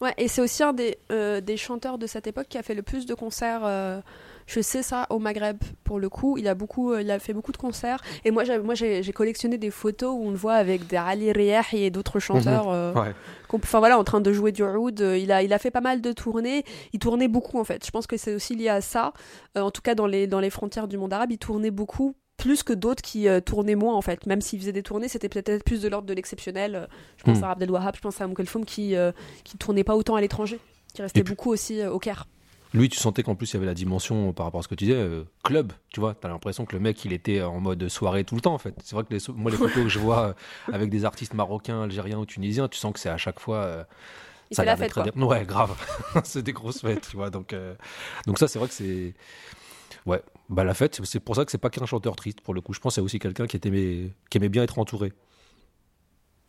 Ouais, 0.00 0.14
et 0.16 0.28
c'est 0.28 0.40
aussi 0.40 0.62
un 0.62 0.72
des, 0.72 0.96
euh, 1.12 1.40
des 1.40 1.56
chanteurs 1.56 1.98
de 1.98 2.06
cette 2.06 2.26
époque 2.26 2.46
qui 2.48 2.56
a 2.58 2.62
fait 2.62 2.74
le 2.74 2.82
plus 2.82 3.04
de 3.06 3.14
concerts. 3.14 3.60
euh, 3.64 4.00
je 4.46 4.60
sais 4.60 4.82
ça 4.82 5.06
au 5.10 5.20
Maghreb 5.20 5.58
pour 5.84 6.00
le 6.00 6.08
coup. 6.08 6.36
Il 6.38 6.48
a 6.48 6.54
beaucoup, 6.56 6.92
euh, 6.92 7.02
il 7.02 7.10
a 7.12 7.18
fait 7.20 7.32
beaucoup 7.34 7.52
de 7.52 7.56
concerts. 7.56 8.00
Et 8.24 8.30
moi, 8.32 8.42
j'ai, 8.42 8.58
moi, 8.58 8.74
j'ai, 8.74 9.02
j'ai 9.02 9.12
collectionné 9.12 9.58
des 9.58 9.70
photos 9.70 10.12
où 10.12 10.26
on 10.26 10.30
le 10.30 10.36
voit 10.36 10.54
avec 10.54 10.86
des 10.88 10.96
Ali 10.96 11.30
Riahi 11.30 11.84
et 11.84 11.90
d'autres 11.90 12.18
chanteurs. 12.18 12.66
Ouais. 13.00 13.12
qu'on- 13.46 13.58
Enfin 13.58 13.78
voilà, 13.78 13.96
en 13.98 14.02
train 14.04 14.20
de 14.20 14.32
jouer 14.32 14.50
du 14.50 14.64
oud. 14.64 14.98
Il 14.98 15.30
a, 15.30 15.42
il 15.42 15.52
a 15.52 15.58
fait 15.58 15.70
pas 15.70 15.80
mal 15.82 16.00
de 16.00 16.12
tournées. 16.12 16.64
Il 16.92 16.98
tournait 16.98 17.28
beaucoup 17.28 17.60
en 17.60 17.64
fait. 17.64 17.84
Je 17.86 17.90
pense 17.92 18.06
que 18.08 18.16
c'est 18.16 18.34
aussi 18.34 18.56
lié 18.56 18.70
à 18.70 18.80
ça. 18.80 19.12
En 19.54 19.70
tout 19.70 19.82
cas, 19.82 19.94
dans 19.94 20.06
les, 20.06 20.26
dans 20.26 20.40
les 20.40 20.50
frontières 20.50 20.88
du 20.88 20.96
monde 20.98 21.12
arabe, 21.12 21.30
il 21.30 21.38
tournait 21.38 21.70
beaucoup. 21.70 22.16
Plus 22.40 22.62
que 22.62 22.72
d'autres 22.72 23.02
qui 23.02 23.28
euh, 23.28 23.40
tournaient 23.40 23.74
moins 23.74 23.94
en 23.94 24.00
fait. 24.02 24.26
Même 24.26 24.40
s'il 24.40 24.58
faisait 24.58 24.72
des 24.72 24.82
tournées, 24.82 25.08
c'était 25.08 25.28
peut-être 25.28 25.62
plus 25.64 25.82
de 25.82 25.88
l'ordre 25.88 26.06
de 26.08 26.14
l'exceptionnel. 26.14 26.74
Euh, 26.74 26.86
Je 27.18 27.24
pense 27.24 27.38
Hmm. 27.38 27.44
à 27.44 27.50
Abdel 27.52 27.70
Wahab, 27.70 27.94
je 27.96 28.00
pense 28.00 28.20
à 28.20 28.26
Moukelfoum 28.26 28.64
qui, 28.64 28.96
euh, 28.96 29.12
qui 29.44 29.56
tournait 29.58 29.84
pas 29.84 29.94
autant 29.96 30.16
à 30.16 30.20
l'étranger. 30.20 30.58
Qui 30.94 31.02
restait 31.02 31.22
puis- 31.22 31.34
beaucoup 31.34 31.50
aussi 31.50 31.80
euh, 31.80 31.90
au 31.92 31.98
Caire. 31.98 32.26
Lui, 32.72 32.88
tu 32.88 32.98
sentais 32.98 33.22
qu'en 33.24 33.34
plus, 33.34 33.50
il 33.50 33.54
y 33.54 33.56
avait 33.56 33.66
la 33.66 33.74
dimension 33.74 34.32
par 34.32 34.46
rapport 34.46 34.60
à 34.60 34.62
ce 34.62 34.68
que 34.68 34.76
tu 34.76 34.84
disais, 34.84 35.04
club, 35.42 35.72
tu 35.92 35.98
vois. 35.98 36.14
T'as 36.14 36.28
l'impression 36.28 36.64
que 36.66 36.72
le 36.76 36.78
mec, 36.80 37.04
il 37.04 37.12
était 37.12 37.42
en 37.42 37.58
mode 37.58 37.88
soirée 37.88 38.22
tout 38.22 38.36
le 38.36 38.40
temps, 38.40 38.54
en 38.54 38.58
fait. 38.58 38.74
C'est 38.84 38.94
vrai 38.94 39.02
que 39.02 39.12
les, 39.12 39.20
moi, 39.34 39.50
les 39.50 39.56
photos 39.56 39.82
que 39.82 39.88
je 39.88 39.98
vois 39.98 40.36
avec 40.72 40.88
des 40.88 41.04
artistes 41.04 41.34
marocains, 41.34 41.82
algériens 41.82 42.18
ou 42.18 42.26
tunisiens, 42.26 42.68
tu 42.68 42.78
sens 42.78 42.92
que 42.92 43.00
c'est 43.00 43.08
à 43.08 43.16
chaque 43.16 43.40
fois. 43.40 43.86
Il 44.52 44.54
ça 44.54 44.62
a 44.62 44.64
fait 44.64 44.70
la 44.70 44.76
fête 44.76 44.92
quoi. 44.92 45.02
très 45.02 45.10
bien. 45.10 45.26
Ouais, 45.26 45.44
grave. 45.44 45.74
c'est 46.24 46.42
des 46.42 46.52
grosses 46.52 46.80
fêtes, 46.80 47.08
tu 47.10 47.16
vois. 47.16 47.28
Donc, 47.30 47.54
donc 48.26 48.38
ça, 48.38 48.46
c'est 48.46 48.60
vrai 48.60 48.68
que 48.68 48.74
c'est. 48.74 49.14
Ouais, 50.06 50.22
bah 50.50 50.64
la 50.64 50.74
fête, 50.74 51.00
c'est- 51.04 51.20
pour 51.20 51.36
ça 51.36 51.44
que 51.46 51.50
c'est 51.50 51.58
pas 51.58 51.70
qu'un 51.70 51.86
chanteur 51.86 52.14
triste, 52.16 52.42
pour 52.42 52.52
le 52.52 52.60
coup. 52.60 52.74
Je 52.74 52.80
pense 52.80 52.92
que 52.92 52.94
c'est 52.96 53.00
aussi 53.00 53.18
quelqu'un 53.18 53.46
qui, 53.46 53.58
aimait... 53.66 54.12
qui 54.28 54.36
aimait 54.38 54.48
bien 54.50 54.62
être 54.62 54.78
entouré. 54.78 55.12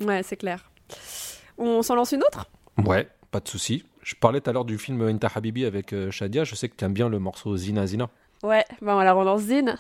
Ouais, 0.04 0.24
c'est 0.24 0.36
clair. 0.36 0.70
On 1.58 1.82
s'en 1.84 1.96
lance 1.96 2.12
une 2.12 2.24
autre? 2.24 2.50
Ouais, 2.78 3.08
pas 3.30 3.40
de 3.40 3.48
souci. 3.48 3.86
Je 4.02 4.16
parlais 4.16 4.42
tout 4.42 4.50
à 4.50 4.54
l'heure 4.54 4.66
du 4.66 4.78
film 4.80 5.02
Inta 5.04 5.30
Habibi 5.34 5.64
avec 5.66 5.94
euh, 5.94 6.10
Shadia. 6.10 6.44
Je 6.44 6.56
sais 6.56 6.68
que 6.68 6.76
tu 6.76 6.84
aimes 6.84 6.94
bien 6.94 7.08
le 7.08 7.20
morceau 7.20 7.56
Zina 7.56 7.86
Zina. 7.86 8.10
Ouais, 8.44 8.66
ben 8.82 8.96
on 8.96 9.00
la 9.02 9.14
relance 9.14 9.42
Zine. 9.42 9.78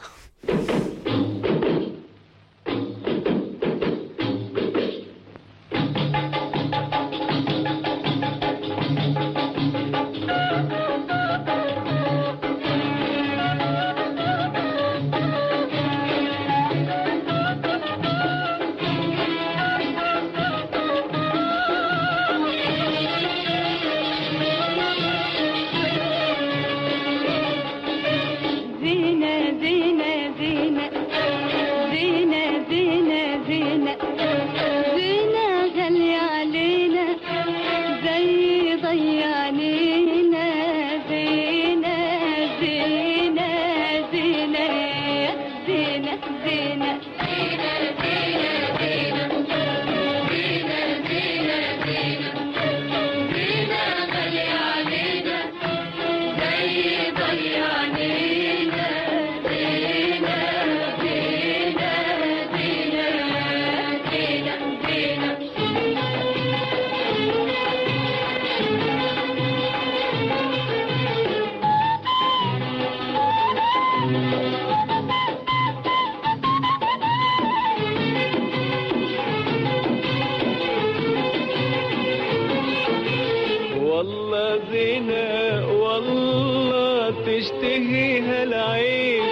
تشتهيها 87.41 88.43
العين 88.43 89.23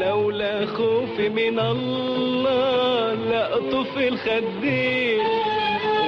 لولا 0.00 0.66
خوفي 0.66 1.28
من 1.28 1.58
الله 1.58 3.14
لأطف 3.14 3.98
الخدين 3.98 5.20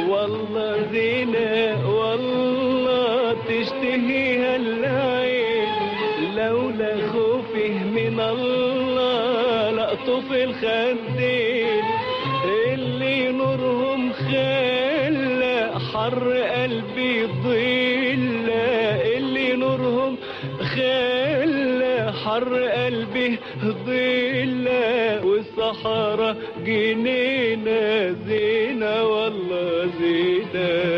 والله 0.09 0.87
زينة 0.93 1.79
والله 1.99 3.37
تشتهيها 3.49 4.57
العين 4.57 5.69
لولا 6.37 6.95
خوفي 7.13 7.69
من 7.69 8.21
الله 8.21 9.71
لأطف 9.71 10.33
الخدين 10.33 11.83
اللي 12.75 13.33
نورهم 13.33 14.13
خلى 14.13 15.71
حر 15.93 16.33
قلبي 16.39 16.94
ضل 23.65 24.69
والصحراء 25.25 26.37
جنينة 26.67 28.17
زينة 28.29 29.03
والله 29.05 29.91
زينة. 30.01 30.94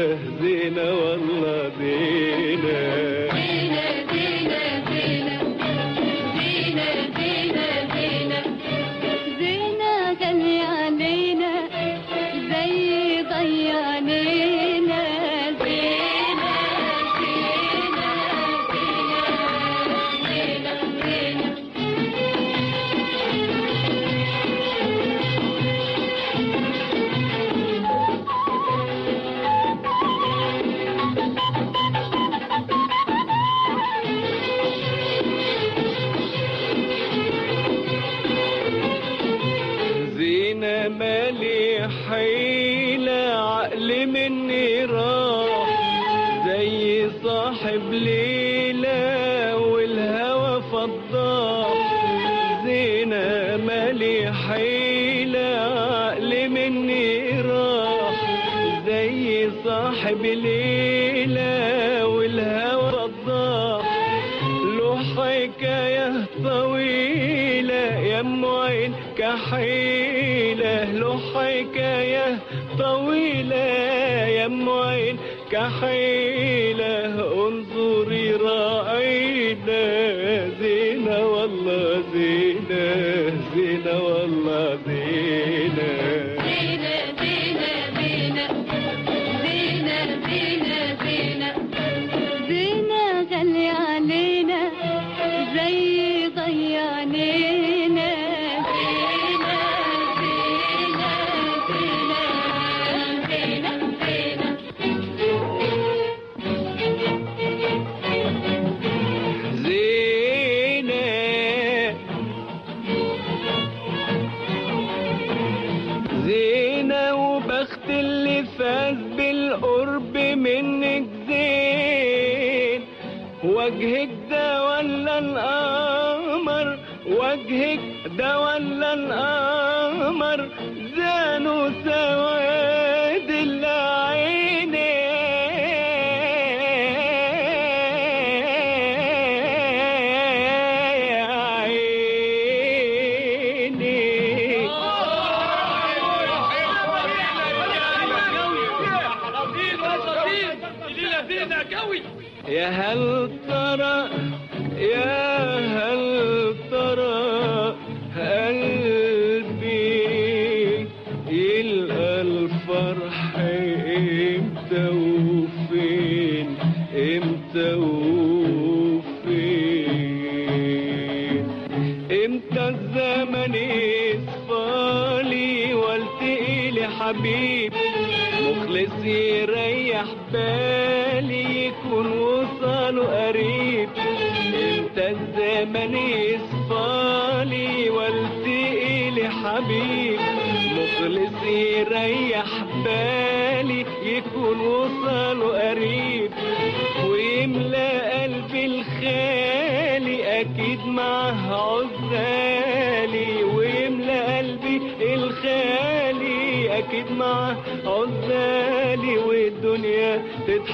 ده 124.31 124.65
ولا 124.65 125.19
القمر 125.19 126.79
وجهك 127.07 127.81
ده 128.19 128.41
ولا 128.41 128.95
القمر 128.95 130.49
زانوا 130.97 131.69
سواد 131.85 133.31
العين 133.31 134.36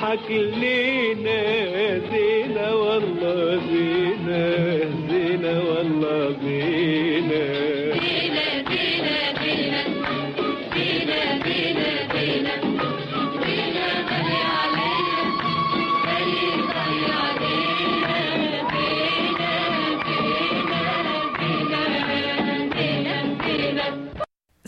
حق 0.02 0.30
لينا 0.30 1.42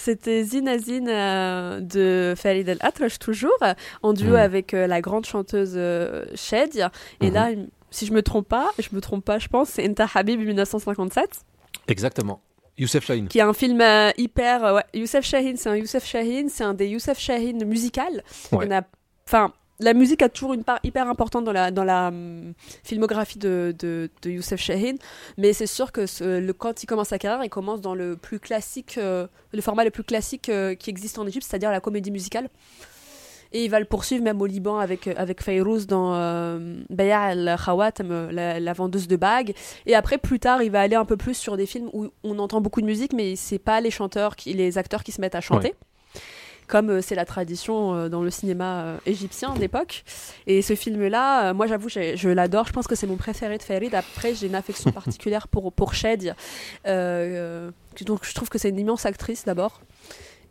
C'était 0.05 0.45
Zinazine 0.45 1.09
euh, 1.09 1.81
de 1.81 2.35
Farid 2.37 2.69
El 2.69 2.77
Atrash, 2.81 3.19
toujours, 3.19 3.57
en 4.03 4.13
duo 4.13 4.31
Mhm. 4.33 4.35
avec 4.37 4.75
euh, 4.75 4.87
la 4.87 5.01
grande 5.01 5.25
chanteuse 5.25 5.73
euh, 5.77 6.27
Shadia. 6.35 6.91
Et 7.23 7.31
là, 7.31 7.51
il- 7.53 7.69
si 7.91 8.05
je 8.05 8.13
me 8.13 8.23
trompe 8.23 8.47
pas, 8.49 8.71
je 8.79 8.89
me 8.93 9.01
trompe 9.01 9.25
pas, 9.25 9.39
je 9.39 9.49
pense, 9.49 9.69
c'est 9.71 9.89
Enta 9.89 10.07
Habib 10.15 10.41
1957, 10.41 11.41
Exactement. 11.89 12.43
Youssef 12.77 13.05
Chahine. 13.07 13.29
qui 13.29 13.39
est 13.39 13.43
un 13.43 13.53
film 13.55 13.81
euh, 13.81 14.11
hyper. 14.19 14.65
euh, 14.65 14.75
ouais, 14.75 14.83
Youssef 14.95 15.25
Chahine, 15.25 15.57
c'est 15.57 15.69
un 15.71 15.77
Youssef 15.77 16.05
Chahine, 16.05 16.49
c'est 16.51 16.65
un 16.65 16.75
des 16.75 16.89
Youssef 16.89 17.19
Chahine 17.19 17.65
musical. 17.65 18.23
Ouais. 18.53 18.69
Enfin. 19.27 19.53
La 19.81 19.93
musique 19.93 20.23
a 20.23 20.29
toujours 20.29 20.55
une 20.55 20.63
part 20.63 20.79
hyper 20.85 21.09
importante 21.09 21.45
dans 21.45 21.53
la, 21.53 21.71
dans 21.71 21.85
la 21.85 22.09
hum, 22.09 22.55
filmographie 22.85 23.39
de, 23.39 23.75
de, 23.79 24.09
Youssef 24.25 24.61
Chahine, 24.61 24.99
mais 25.37 25.53
c'est 25.53 25.67
sûr 25.67 25.91
que 25.91 26.07
le, 26.21 26.53
quand 26.53 26.83
il 26.83 26.87
commence 26.87 27.09
sa 27.09 27.19
carrière, 27.19 27.45
il 27.45 27.51
commence 27.51 27.81
dans 27.81 27.95
le 27.95 28.17
plus 28.17 28.39
classique, 28.39 28.99
euh, 28.99 29.27
le 29.53 29.61
format 29.61 29.85
le 29.85 29.91
plus 29.91 30.05
classique 30.05 30.49
euh, 30.49 30.75
qui 30.75 30.91
existe 30.91 31.19
en 31.19 31.27
Égypte, 31.27 31.47
c'est-à-dire 31.49 31.73
la 31.73 31.81
comédie 31.81 32.13
musicale. 32.13 32.49
Et 33.55 33.65
il 33.65 33.71
va 33.71 33.79
le 33.79 33.85
poursuivre 33.87 34.25
même 34.25 34.43
au 34.43 34.47
Liban 34.47 34.79
avec, 34.79 35.07
euh, 35.07 35.15
avec 35.17 35.41
Fayrouz 35.41 35.87
dans 35.87 36.13
euh, 36.15 36.83
la, 36.91 37.35
la 38.61 38.73
vendeuse 38.73 39.07
de 39.07 39.17
bagues. 39.17 39.55
Et 39.87 39.95
après, 39.95 40.19
plus 40.19 40.41
tard, 40.41 40.63
il 40.63 40.73
va 40.73 40.81
aller 40.81 40.97
un 40.97 41.05
peu 41.05 41.17
plus 41.17 41.35
sur 41.35 41.57
des 41.57 41.65
films 41.65 41.89
où 41.93 42.09
on 42.25 42.39
entend 42.41 42.61
beaucoup 42.61 42.81
de 42.81 42.87
musique, 42.87 43.13
mais 43.13 43.37
c'est 43.37 43.61
pas 43.61 43.81
les 43.81 43.93
chanteurs, 43.93 44.35
qui, 44.35 44.53
les 44.53 44.77
acteurs 44.77 45.05
qui 45.05 45.13
se 45.13 45.21
mettent 45.21 45.37
à 45.37 45.41
chanter. 45.41 45.75
Comme 46.67 46.91
euh, 46.91 47.01
c'est 47.03 47.15
la 47.15 47.25
tradition 47.25 47.95
euh, 47.95 48.09
dans 48.09 48.23
le 48.23 48.31
cinéma 48.31 48.85
euh, 48.85 48.97
égyptien 49.07 49.55
d'époque. 49.55 50.05
Et 50.47 50.63
ce 50.63 50.75
film-là, 50.75 51.53
moi 51.53 51.67
j'avoue, 51.67 51.89
je 51.89 52.29
l'adore. 52.29 52.67
Je 52.67 52.73
pense 52.73 52.87
que 52.87 52.95
c'est 52.95 53.07
mon 53.07 53.17
préféré 53.17 53.59
de 53.59 53.63
Farid. 53.63 53.95
Après, 53.95 54.35
j'ai 54.35 54.47
une 54.47 54.55
affection 54.55 54.91
particulière 55.01 55.49
pour, 55.49 55.73
pour 55.73 55.95
Shed. 55.95 56.35
Euh, 56.87 57.71
donc 58.07 58.25
je 58.25 58.35
trouve 58.35 58.49
que 58.49 58.59
c'est 58.59 58.69
une 58.71 58.79
immense 58.79 59.07
actrice 59.07 59.45
d'abord. 59.45 59.81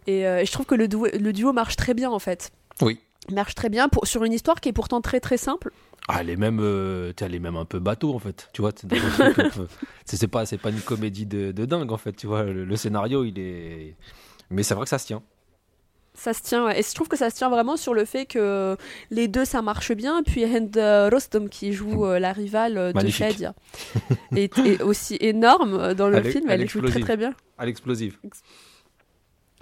Et, 0.08 0.28
euh, 0.28 0.42
et 0.42 0.46
je 0.46 0.52
trouve 0.52 0.66
que 0.66 0.76
le 0.76 0.88
duo, 0.88 1.08
le 1.08 1.34
duo 1.34 1.54
marche 1.54 1.76
très 1.76 1.94
bien 1.94 2.10
en 2.10 2.20
fait. 2.20 2.52
Oui. 2.82 3.00
Il 3.30 3.36
marche 3.36 3.56
très 3.56 3.70
bien 3.70 3.88
pour, 3.88 4.06
sur 4.06 4.24
une 4.26 4.34
histoire 4.34 4.60
qui 4.60 4.70
est 4.70 4.74
pourtant 4.74 5.00
très 5.02 5.20
très 5.20 5.38
simple. 5.38 5.72
Ah, 6.10 6.18
elle 6.20 6.30
est 6.30 6.36
même, 6.36 6.60
euh, 6.62 7.14
t'sais, 7.14 7.26
elle 7.26 7.36
est 7.36 7.40
même 7.40 7.56
un 7.56 7.64
peu 7.64 7.80
bateau 7.80 8.14
en 8.14 8.20
fait. 8.20 8.50
Tu 8.52 8.62
vois, 8.62 8.72
c'est 10.06 10.28
pas, 10.28 10.46
c'est 10.46 10.58
pas 10.58 10.70
une 10.70 10.82
comédie 10.82 11.26
de, 11.26 11.54
de 11.54 11.66
dingue 11.66 11.92
en 11.92 11.98
fait. 11.98 12.14
Tu 12.14 12.28
vois, 12.28 12.44
le, 12.44 12.66
le 12.66 12.76
scénario 12.76 13.24
il 13.24 13.40
est, 13.40 13.96
mais 14.50 14.64
c'est 14.64 14.74
vrai 14.74 14.84
que 14.84 14.90
ça 14.90 15.00
se 15.00 15.06
tient. 15.06 15.24
Ça 16.16 16.34
se 16.34 16.42
tient, 16.44 16.66
ouais. 16.66 16.80
et 16.80 16.84
je 16.84 16.94
trouve 16.94 17.08
que 17.08 17.18
ça 17.18 17.30
se 17.32 17.36
tient 17.36 17.50
vraiment 17.50 17.76
sur 17.76 17.94
le 17.96 18.06
fait 18.06 18.26
que 18.28 18.78
les 19.10 19.28
deux 19.28 19.46
ça 19.46 19.62
marche 19.64 19.92
bien. 19.94 20.22
Puis 20.24 20.44
euh, 20.46 21.10
Rostom 21.12 21.50
qui 21.50 21.74
joue 21.74 22.06
euh, 22.06 22.20
la 22.20 22.34
rivale 22.34 22.78
euh, 22.78 22.94
de. 22.94 23.08
Shadia 23.10 23.56
est, 24.36 24.56
est 24.60 24.82
aussi 24.84 25.18
énorme 25.20 25.74
euh, 25.74 25.94
dans 25.96 26.10
le 26.10 26.18
Elle 26.18 26.32
film. 26.32 26.46
elle 26.50 26.70
joue 26.70 26.82
très 26.82 27.00
très 27.00 27.18
bien. 27.18 27.34
À 27.58 27.66
l'explosive. 27.66 28.18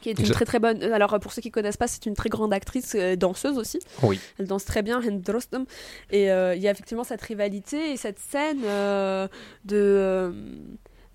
Qui 0.02 0.10
est 0.10 0.20
une 0.20 0.26
Je- 0.26 0.34
très 0.34 0.46
très 0.46 0.60
bonne. 0.60 0.82
Alors 0.84 1.18
pour 1.20 1.32
ceux 1.32 1.42
qui 1.42 1.52
connaissent 1.52 1.78
pas, 1.78 1.88
c'est 1.88 2.06
une 2.06 2.16
très 2.16 2.30
grande 2.30 2.52
actrice 2.54 2.96
euh, 2.96 3.16
danseuse 3.16 3.58
aussi. 3.58 3.80
Oui. 4.04 4.20
Elle 4.38 4.48
danse 4.48 4.66
très 4.66 4.82
bien, 4.82 5.00
Hind 5.02 5.28
Rostom. 5.30 5.66
Et 6.10 6.32
euh, 6.32 6.54
il 6.56 6.62
y 6.62 6.68
a 6.68 6.72
effectivement 6.72 7.04
cette 7.06 7.22
rivalité 7.22 7.92
et 7.94 7.98
cette 7.98 8.20
scène 8.20 8.62
de. 9.66 10.34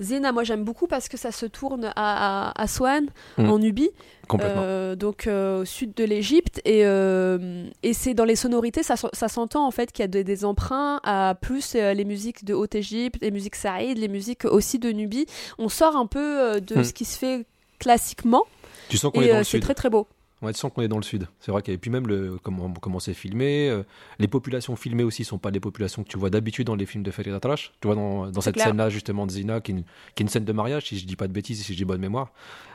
Zena, 0.00 0.32
moi 0.32 0.44
j'aime 0.44 0.64
beaucoup 0.64 0.87
parce 0.87 1.09
que 1.09 1.16
ça 1.16 1.32
se 1.32 1.46
tourne 1.46 1.87
à, 1.96 2.50
à, 2.50 2.62
à 2.62 2.66
Swan, 2.66 3.06
Mm. 3.38 3.50
en 3.50 3.59
Nubie. 3.59 3.90
Complètement. 4.28 4.62
Euh, 4.62 4.96
donc 4.96 5.26
euh, 5.26 5.62
au 5.62 5.64
sud 5.64 5.94
de 5.94 6.02
l'Égypte 6.04 6.61
et, 6.64 6.85
euh, 6.85 7.64
et 7.85 7.92
c'est 7.92 8.12
dans 8.14 8.24
les 8.24 8.35
sonorités 8.35 8.82
ça, 8.82 8.96
s'entend 8.96 9.64
en 9.66 9.70
fait 9.70 9.92
qu'il 9.92 10.02
y 10.02 10.04
a 10.04 10.09
des, 10.09 10.24
des 10.24 10.44
emprunts 10.44 11.00
à 11.04 11.37
plus 11.40 11.74
les 11.74 12.05
musiques 12.05 12.44
de 12.44 12.53
Haute-Égypte 12.53 13.18
les 13.22 13.30
musiques 13.30 13.55
Saïd 13.55 13.99
les 13.99 14.09
musiques 14.09 14.44
aussi 14.44 14.80
de 14.80 14.90
Nubie 14.90 15.26
on 15.59 15.68
sort 15.68 15.94
un 15.97 16.07
peu 16.07 16.61
de 16.61 16.74
Hmm. 16.74 16.82
ce 16.84 16.92
qui 16.92 17.05
se 17.05 17.16
fait 17.16 17.47
classiquement 17.78 18.42
tu 18.88 18.97
sens 18.99 19.12
qu'on 19.12 19.22
est 19.22 19.28
dans 19.28 19.38
le 19.38 19.44
c'est 19.44 19.51
sud. 19.51 19.62
très 19.62 19.74
très 19.74 19.90
beau 19.90 20.09
Tu 20.43 20.53
sens 20.55 20.70
qu'on 20.72 20.82
est 20.82 20.89
dans 20.89 20.99
le 20.99 21.03
sud. 21.03 21.26
C'est 21.41 21.51
vrai 21.51 21.62
qu'il 21.62 21.72
y 21.72 21.76
a- 21.76 21.78
puis 21.78 21.91
même 21.91 22.07
le 22.07 22.39
comment 22.43 22.72
comment 22.74 23.01
c'est 23.01 23.14
filmé, 23.14 23.68
euh, 23.70 23.82
les 24.18 24.28
populations 24.28 24.76
filmées 24.76 25.03
aussi 25.03 25.24
sont 25.24 25.39
pas 25.39 25.51
les 25.51 25.61
populations 25.61 26.05
que 26.05 26.09
tu 26.09 26.18
vois 26.18 26.28
d'habitude 26.30 26.66
dans 26.66 26.74
les 26.76 26.84
films 26.87 27.03
de 27.03 27.11
Farid 27.11 27.32
Atrash. 27.32 27.72
Tu 27.80 27.89
vois 27.89 27.95
dans, 27.97 28.26
dans 28.30 28.41
cette 28.43 28.59
scène-là 28.59 28.91
justement 28.91 29.26
de 29.26 29.30
Zina 29.32 29.61
qui 29.61 29.72
est, 29.72 29.74
une, 29.76 29.82
qui 30.14 30.22
est 30.22 30.24
une 30.24 30.28
scène 30.28 30.45
de 30.45 30.53
mariage 30.53 30.87
si 30.89 30.99
je 30.99 31.07
dis 31.07 31.16
pas 31.16 31.26
de 31.26 31.32
bêtises, 31.32 31.64
si 31.64 31.72
je 31.72 31.78
dis 31.78 31.84
bonne 31.84 32.01
mémoire, 32.01 32.32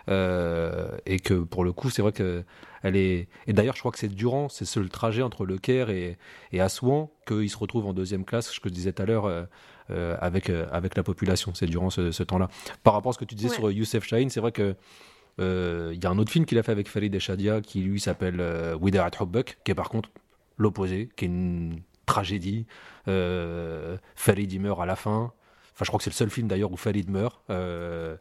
Euh, 0.09 0.87
et 1.05 1.19
que 1.19 1.35
pour 1.35 1.63
le 1.63 1.71
coup 1.71 1.89
c'est 1.91 2.01
vrai 2.01 2.11
que 2.11 2.43
elle 2.81 2.95
est. 2.95 3.27
Et 3.47 3.53
d'ailleurs 3.53 3.75
je 3.75 3.79
crois 3.79 3.91
que 3.91 3.99
c'est 3.99 4.07
durant 4.13 4.49
c'est 4.49 4.65
ce 4.65 4.79
le 4.79 4.89
trajet 4.89 5.21
entre 5.21 5.45
le 5.45 5.57
Caire 5.59 5.91
et, 5.91 6.17
et 6.51 6.59
Assouan 6.59 7.11
qu'il 7.27 7.49
se 7.49 7.57
retrouve 7.57 7.85
en 7.85 7.93
deuxième 7.93 8.25
classe, 8.25 8.51
ce 8.51 8.59
que 8.59 8.69
je 8.69 8.73
disais 8.73 8.91
tout 8.93 9.03
à 9.03 9.05
l'heure. 9.05 9.25
euh, 9.25 9.45
avec, 10.21 10.49
avec 10.49 10.95
la 10.95 11.03
population, 11.03 11.53
c'est 11.53 11.65
durant 11.65 11.89
ce, 11.89 12.11
ce 12.11 12.23
temps-là. 12.23 12.47
Par 12.81 12.93
rapport 12.93 13.09
à 13.09 13.13
ce 13.13 13.19
que 13.19 13.25
tu 13.25 13.35
disais 13.35 13.49
Ouais. 13.49 13.55
sur 13.55 13.69
Youssef 13.71 14.05
Chahine, 14.05 14.29
c'est 14.29 14.39
vrai 14.39 14.53
que 14.53 14.73
Il 15.41 15.99
y 16.01 16.05
a 16.05 16.09
un 16.09 16.17
autre 16.17 16.31
film 16.31 16.45
qu'il 16.45 16.57
a 16.57 16.63
fait 16.63 16.71
avec 16.71 16.87
Farid 16.87 17.13
et 17.13 17.19
Shadia 17.19 17.61
qui 17.61 17.81
lui 17.81 17.99
s'appelle 17.99 18.39
euh, 18.39 18.75
Widaat 18.75 19.11
Hubbek, 19.19 19.57
qui 19.63 19.71
est 19.71 19.75
par 19.75 19.89
contre 19.89 20.09
l'opposé, 20.57 21.09
qui 21.15 21.25
est 21.25 21.27
une 21.27 21.81
tragédie. 22.05 22.65
Euh, 23.07 23.97
Farid 24.15 24.51
il 24.51 24.59
meurt 24.61 24.79
à 24.81 24.85
la 24.85 24.95
fin. 24.95 25.31
Enfin, 25.73 25.85
je 25.85 25.87
crois 25.87 25.97
que 25.97 26.03
c'est 26.03 26.09
le 26.11 26.15
seul 26.15 26.29
film 26.29 26.47
d'ailleurs 26.47 26.71
où 26.71 26.77
Farid 26.77 27.09
meurt. 27.09 27.41
euh, 27.49 28.15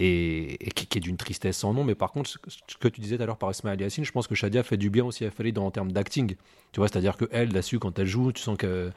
et, 0.00 0.56
qui, 0.74 0.98
est 0.98 1.00
d'une 1.00 1.16
tristesse 1.16 1.56
sans 1.56 1.72
nom. 1.74 1.82
Mais 1.82 1.94
par 1.96 2.12
contre, 2.12 2.30
ce 2.30 2.38
que- 2.38 2.50
que 2.78 2.88
tu 2.88 3.00
disais 3.00 3.16
tout 3.16 3.22
à 3.22 3.26
l'heure 3.26 3.38
par 3.38 3.50
Ismaël 3.50 3.80
Yassine, 3.80 4.04
je 4.04 4.12
pense 4.12 4.28
que 4.28 4.34
Shadia 4.36 4.62
fait 4.62 4.76
du 4.76 4.90
bien 4.90 5.04
aussi 5.04 5.24
à 5.24 5.30
Farid 5.30 5.58
en 5.58 5.70
termes 5.72 5.90
d'acting. 5.90 6.36
Tu 6.72 6.78
vois, 6.80 6.86
c'est-à-dire 6.88 7.16
qu'elle, 7.16 7.52
là-dessus, 7.52 7.78
quand 7.80 7.98
elle 7.98 8.06
joue, 8.06 8.30
tu 8.30 8.40
sens 8.42 8.56
que 8.56 8.92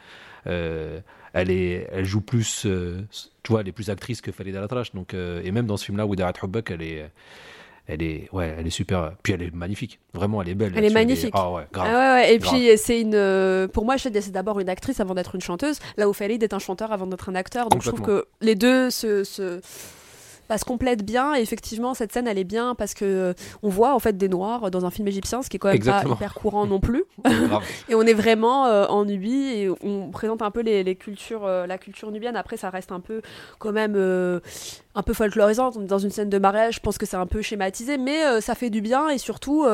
euh, 0.47 0.99
elle, 1.33 1.49
elle 1.49 2.05
joue 2.05 2.21
plus, 2.21 2.65
euh, 2.65 3.01
tu 3.41 3.51
vois, 3.51 3.61
elle 3.61 3.67
est 3.69 3.71
plus 3.71 3.89
actrice 3.89 4.21
que 4.21 4.31
Farid 4.31 4.55
Alatrash. 4.55 4.91
Donc, 4.93 5.13
euh, 5.13 5.41
et 5.43 5.51
même 5.51 5.65
dans 5.65 5.77
ce 5.77 5.85
film-là, 5.85 6.05
Widaat 6.05 6.33
Hubbek, 6.43 6.69
elle 6.71 6.81
est, 6.83 7.09
elle 7.87 8.01
est, 8.03 8.29
ouais, 8.31 8.55
elle 8.57 8.67
est 8.67 8.71
super. 8.71 9.13
Puis 9.23 9.33
elle 9.33 9.41
est 9.41 9.53
magnifique. 9.53 9.99
Vraiment, 10.13 10.41
elle 10.41 10.49
est 10.49 10.55
belle. 10.55 10.73
Elle 10.75 10.85
est 10.85 10.89
magnifique. 10.93 11.31
Ah 11.33 11.51
ouais, 11.51 11.63
grave. 11.73 11.87
Ah 11.89 11.93
ouais, 12.15 12.21
ouais. 12.21 12.33
Et 12.33 12.37
Grave. 12.37 12.53
puis 12.53 12.77
c'est 12.77 13.01
une. 13.01 13.15
euh, 13.15 13.67
pour 13.67 13.85
moi, 13.85 13.97
Shahid, 13.97 14.19
c'est 14.21 14.31
d'abord 14.31 14.59
une 14.59 14.69
actrice 14.69 14.99
avant 14.99 15.13
d'être 15.15 15.35
une 15.35 15.41
chanteuse. 15.41 15.79
Là 15.97 16.07
où 16.09 16.13
Farid 16.13 16.41
est 16.43 16.53
un 16.53 16.59
chanteur 16.59 16.91
avant 16.91 17.07
d'être 17.07 17.29
un 17.29 17.35
acteur. 17.35 17.69
Donc 17.69 17.81
je 17.81 17.89
trouve 17.89 18.01
que 18.01 18.25
les 18.41 18.55
deux 18.55 18.89
se. 18.89 19.23
se 19.23 19.59
bah, 20.51 20.57
se 20.57 20.65
complètent 20.65 21.05
bien 21.05 21.33
et 21.33 21.39
effectivement 21.39 21.93
cette 21.93 22.11
scène 22.11 22.27
elle 22.27 22.37
est 22.37 22.43
bien 22.43 22.75
parce 22.75 22.93
que 22.93 23.05
euh, 23.05 23.33
on 23.63 23.69
voit 23.69 23.95
en 23.95 23.99
fait 23.99 24.17
des 24.17 24.27
noirs 24.27 24.69
dans 24.69 24.85
un 24.85 24.91
film 24.91 25.07
égyptien 25.07 25.41
ce 25.41 25.49
qui 25.49 25.55
est 25.55 25.59
quand 25.61 25.69
même 25.69 25.77
Exactement. 25.77 26.17
pas 26.17 26.25
hyper 26.25 26.33
courant 26.33 26.65
non 26.65 26.81
plus. 26.81 27.05
Et 27.87 27.95
on 27.95 28.01
est 28.01 28.13
vraiment 28.13 28.65
euh, 28.65 28.85
en 28.87 29.05
Nubie 29.05 29.47
et 29.47 29.69
on 29.81 30.09
présente 30.11 30.41
un 30.41 30.51
peu 30.51 30.59
les, 30.59 30.83
les 30.83 30.95
cultures 30.97 31.45
euh, 31.45 31.65
la 31.67 31.77
culture 31.77 32.11
nubienne. 32.11 32.35
Après 32.35 32.57
ça 32.57 32.69
reste 32.69 32.91
un 32.91 32.99
peu 32.99 33.21
quand 33.59 33.71
même 33.71 33.95
un 33.95 35.03
peu 35.03 35.13
folklorisant 35.13 35.71
dans 35.71 35.99
une 35.99 36.09
scène 36.09 36.29
de 36.29 36.37
mariage 36.37 36.75
je 36.75 36.79
pense 36.81 36.97
que 36.97 37.05
c'est 37.05 37.15
un 37.15 37.27
peu 37.27 37.41
schématisé 37.41 37.97
mais 37.97 38.41
ça 38.41 38.53
fait 38.53 38.69
du 38.69 38.81
bien. 38.81 39.07
Et 39.07 39.19
surtout 39.19 39.65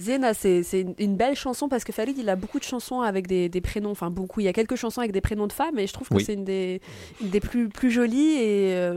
Zena 0.00 0.34
c'est 0.34 0.64
une, 0.98 1.14
belle 1.16 1.36
chanson 1.36 1.68
parce 1.68 1.84
que 1.84 1.92
Farid 1.92 2.18
il 2.18 2.28
a 2.28 2.34
beaucoup 2.34 2.58
de 2.58 2.64
chansons 2.64 3.02
avec 3.02 3.28
des, 3.28 3.48
des 3.48 3.60
prénoms 3.60 3.92
enfin 3.92 4.10
beaucoup. 4.10 4.40
Il 4.40 4.44
y 4.46 4.48
a 4.48 4.52
quelques 4.52 4.74
chansons 4.74 5.00
avec 5.00 5.12
des 5.12 5.20
prénoms 5.20 5.46
de 5.46 5.52
femmes 5.52 5.78
et 5.78 5.86
je 5.86 5.92
trouve 5.92 6.08
que 6.08 6.14
Oui. 6.14 6.24
c'est 6.24 6.34
une 6.34 6.44
des, 6.44 6.80
une 7.22 7.30
des 7.30 7.38
plus, 7.38 7.68
plus 7.68 7.92
jolies 7.92 8.34
et 8.34 8.90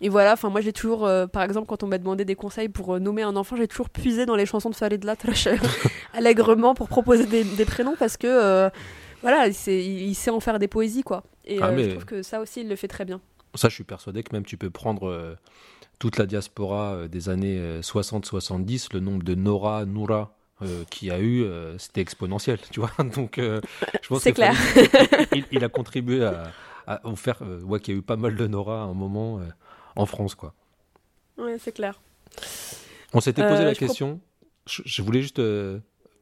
et 0.00 0.08
voilà, 0.08 0.32
enfin 0.34 0.48
moi 0.48 0.60
j'ai 0.60 0.72
toujours, 0.72 1.06
euh, 1.06 1.26
par 1.26 1.42
exemple, 1.42 1.66
quand 1.66 1.82
on 1.82 1.86
m'a 1.86 1.98
demandé 1.98 2.24
des 2.24 2.34
conseils 2.36 2.68
pour 2.68 2.94
euh, 2.94 2.98
nommer 2.98 3.22
un 3.22 3.36
enfant, 3.36 3.56
j'ai 3.56 3.68
toujours 3.68 3.90
puisé 3.90 4.26
dans 4.26 4.36
les 4.36 4.46
chansons 4.46 4.70
de 4.70 4.74
Farid 4.76 5.02
Latrache 5.04 5.48
allègrement 6.14 6.74
pour 6.74 6.88
proposer 6.88 7.26
des, 7.26 7.44
des 7.44 7.64
prénoms 7.64 7.96
parce 7.98 8.16
que 8.16 8.26
euh, 8.26 8.70
voilà, 9.22 9.46
il 9.48 9.54
sait, 9.54 9.84
il, 9.84 10.08
il 10.08 10.14
sait 10.14 10.30
en 10.30 10.40
faire 10.40 10.58
des 10.58 10.68
poésies 10.68 11.02
quoi. 11.02 11.24
Et 11.44 11.58
Ah, 11.60 11.68
euh, 11.68 11.84
je 11.84 11.90
trouve 11.90 12.04
que 12.04 12.22
ça 12.22 12.40
aussi 12.40 12.60
il 12.60 12.68
le 12.68 12.76
fait 12.76 12.88
très 12.88 13.04
bien. 13.04 13.20
Ça, 13.54 13.68
je 13.68 13.74
suis 13.74 13.84
persuadé 13.84 14.22
que 14.22 14.34
même 14.34 14.44
tu 14.44 14.56
peux 14.56 14.70
prendre 14.70 15.08
euh, 15.08 15.34
toute 15.98 16.18
la 16.18 16.26
diaspora 16.26 16.92
euh, 16.94 17.08
des 17.08 17.28
années 17.28 17.58
euh, 17.58 17.80
60-70, 17.80 18.88
le 18.92 19.00
nombre 19.00 19.22
de 19.24 19.34
Nora, 19.34 19.84
Noura 19.84 20.34
euh, 20.62 20.84
qu'il 20.90 21.08
y 21.08 21.10
a 21.10 21.18
eu, 21.18 21.42
euh, 21.44 21.76
c'était 21.78 22.02
exponentiel, 22.02 22.58
tu 22.70 22.80
vois. 22.80 22.90
Donc, 23.16 23.38
euh, 23.38 23.60
je 24.02 24.08
pense 24.08 24.22
C'est 24.22 24.30
que 24.32 24.36
clair. 24.36 24.54
Farid, 24.54 25.28
il, 25.34 25.44
il 25.52 25.64
a 25.64 25.68
contribué 25.68 26.22
à, 26.24 26.52
à 26.86 27.06
en 27.06 27.16
faire, 27.16 27.38
euh, 27.42 27.60
ouais, 27.62 27.80
qu'il 27.80 27.94
y 27.94 27.96
a 27.96 28.00
eu 28.00 28.02
pas 28.02 28.16
mal 28.16 28.36
de 28.36 28.46
Nora 28.46 28.82
à 28.82 28.84
un 28.84 28.94
moment 28.94 29.38
euh, 29.38 29.42
en 29.98 30.06
France, 30.06 30.34
quoi. 30.34 30.54
Ouais, 31.36 31.58
c'est 31.58 31.72
clair. 31.72 32.00
On 33.12 33.20
s'était 33.20 33.42
posé 33.46 33.62
Euh, 33.62 33.66
la 33.66 33.74
je 33.74 33.78
question, 33.78 34.20
je, 34.66 34.82
je 34.84 35.02
voulais 35.02 35.22
juste. 35.22 35.38
euh, 35.38 35.78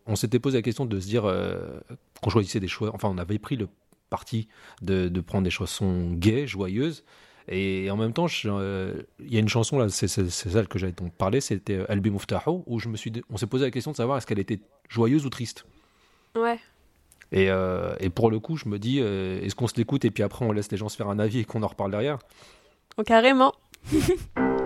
on 0.07 0.17
s'était 0.17 0.39
posé 0.39 0.59
la 0.59 0.63
question 0.63 0.85
de 0.85 1.01
se 1.01 1.07
dire 1.07 1.25
euh, 1.25 1.81
qu'on 2.23 2.31
choisissait 2.31 2.61
des 2.61 2.69
choix. 2.69 2.91
Enfin, 2.95 3.09
on 3.09 3.19
avait 3.19 3.39
pris 3.39 3.57
le 3.57 3.69
parti 4.11 4.49
de, 4.83 5.09
de 5.09 5.21
prendre 5.21 5.45
des 5.45 5.51
chansons 5.51 6.13
gaies, 6.13 6.47
joyeuses. 6.47 7.05
Et 7.49 7.91
en 7.91 7.97
même 7.97 8.13
temps, 8.13 8.27
euh, 8.45 9.03
il 9.21 9.33
y 9.33 9.37
a 9.37 9.41
une 9.41 9.49
chanson, 9.49 9.79
là, 9.79 9.89
c'est 9.89 10.09
celle 10.09 10.67
que 10.69 10.79
j'allais 10.81 10.93
donc 10.93 11.13
parler, 11.15 11.41
c'était 11.41 11.85
Albi 11.89 12.11
Muftaho, 12.11 12.65
où 12.67 12.81
je 12.81 12.89
me 12.89 12.97
suis, 12.97 13.13
on 13.31 13.37
s'est 13.37 13.47
posé 13.47 13.65
la 13.65 13.71
question 13.71 13.93
de 13.93 13.97
savoir 13.97 14.19
est-ce 14.19 14.27
qu'elle 14.27 14.41
était 14.41 14.59
joyeuse 14.89 15.25
ou 15.27 15.31
triste. 15.31 15.65
Ouais. 16.35 16.59
Et, 17.33 17.51
euh, 17.51 17.95
et 18.01 18.11
pour 18.11 18.31
le 18.31 18.39
coup, 18.41 18.57
je 18.57 18.69
me 18.69 18.79
dis, 18.79 18.99
euh, 19.01 19.41
est-ce 19.43 19.55
qu'on 19.55 19.69
se 19.69 19.77
l'écoute 19.77 20.05
et 20.05 20.11
puis 20.11 20.23
après 20.25 20.45
on 20.45 20.53
laisse 20.53 20.71
les 20.71 20.77
gens 20.77 20.89
se 20.89 20.97
faire 20.97 21.09
un 21.09 21.19
avis 21.19 21.41
et 21.41 21.45
qu'on 21.45 21.63
en 21.63 21.69
reparle 21.69 21.91
derrière? 21.93 22.19
Oh, 22.99 23.03
carrément. 23.05 23.53
Mm-hmm. 23.85 24.57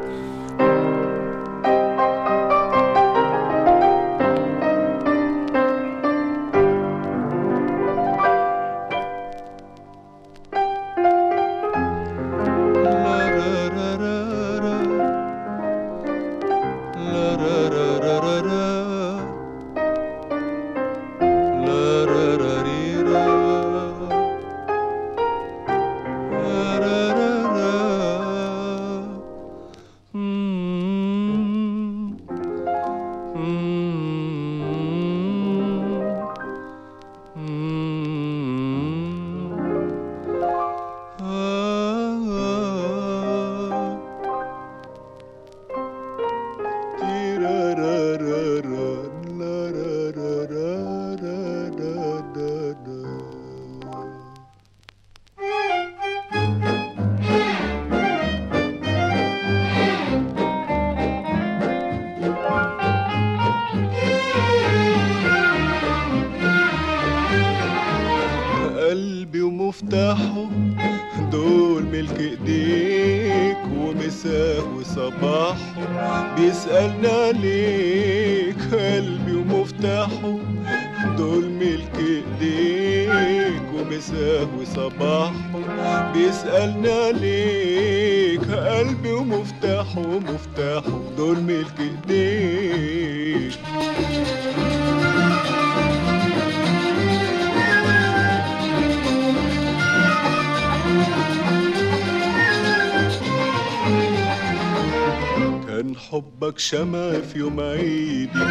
حبك 106.12 106.58
شمع 106.58 107.12
في 107.12 107.38
يوم 107.38 107.60
عيدي 107.60 108.46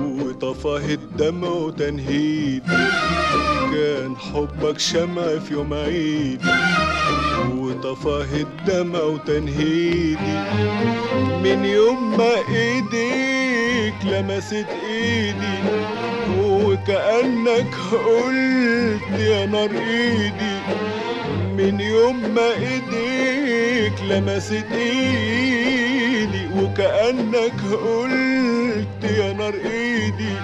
وطفاه 0.00 0.94
الدمع 0.94 1.48
وتنهيدي. 1.48 2.62
كان 3.72 4.16
حبك 4.16 4.78
شمع 4.78 5.38
في 5.38 5.54
يوم 5.54 5.74
عيدي 5.74 6.48
وطفاه 7.56 8.26
الدمع 8.34 9.02
وتنهيدي. 9.02 10.38
من 11.44 11.64
يوم 11.64 12.16
ما 12.18 12.34
ايديك 12.48 13.94
لمست 14.04 14.66
ايدي 14.90 15.58
وكأنك 16.40 17.74
قلت 17.92 19.20
يا 19.20 19.46
نار 19.46 19.70
ايدي. 19.70 20.58
من 21.56 21.80
يوم 21.80 22.34
ما 22.34 22.52
ايديك 22.52 24.02
لمست 24.02 24.66
ايدي. 24.72 25.93
وكأنك 26.56 27.60
قلت 27.72 29.10
يا 29.18 29.32
نار 29.32 29.54
إيدي. 29.54 30.34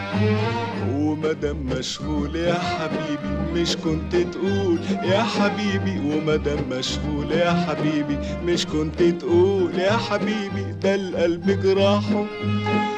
ومادام 0.95 1.57
مشغول 1.79 2.37
يا 2.37 2.55
حبيبي 2.55 3.61
مش 3.61 3.77
كنت 3.77 4.17
تقول 4.17 4.79
يا 5.03 5.23
حبيبي. 5.23 5.99
ومادام 6.15 6.59
مشغول 6.71 7.33
يا 7.33 7.51
حبيبي 7.53 8.19
مش 8.45 8.67
كنت 8.67 9.03
تقول 9.03 9.79
يا 9.79 9.93
حبيبي. 9.97 10.65
ده 10.83 10.95
القلب 10.95 11.61
جراحه 11.63 12.25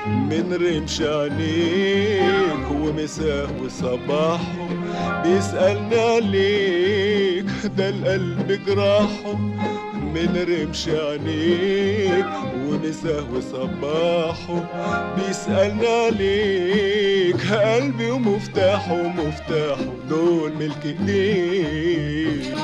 من 0.07 0.59
رمش 0.61 1.01
عينيك 1.01 2.71
ومساه 2.71 3.47
وصباحه 3.65 4.69
بيسألنا 5.25 6.21
ليك 6.21 7.47
ده 7.77 7.89
القلب 7.89 8.61
جراحه 8.67 9.39
من 10.15 10.37
رمش 10.49 10.89
عينيك 10.89 12.27
ومساه 12.67 13.25
وصباحه 13.35 14.59
بيسألنا 15.17 16.11
ليك. 16.11 17.53
قلبي 17.53 18.11
ومفتاحه 18.11 18.93
ومفتاحه 18.93 19.85
دول 20.09 20.53
ملك 20.53 20.87
إيديك. 20.87 22.55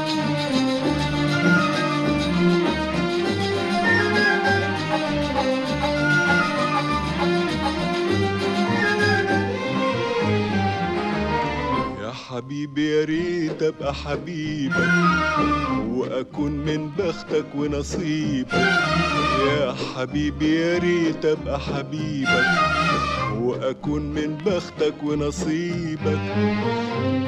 حبيبي 12.30 12.90
يا 12.90 13.04
ريت 13.04 13.62
أبقى 13.62 13.94
حبيبك. 13.94 14.88
وأكون 15.88 16.52
من 16.52 16.90
بختك 16.98 17.46
ونصيبك. 17.54 18.52
يا 19.46 19.74
حبيبي 19.96 20.54
يا 20.60 20.78
ريت 20.78 21.24
أبقى 21.24 21.60
حبيبك. 21.60 22.46
وأكون 23.40 24.02
من 24.02 24.38
بختك 24.46 24.94
ونصيبك. 25.02 26.20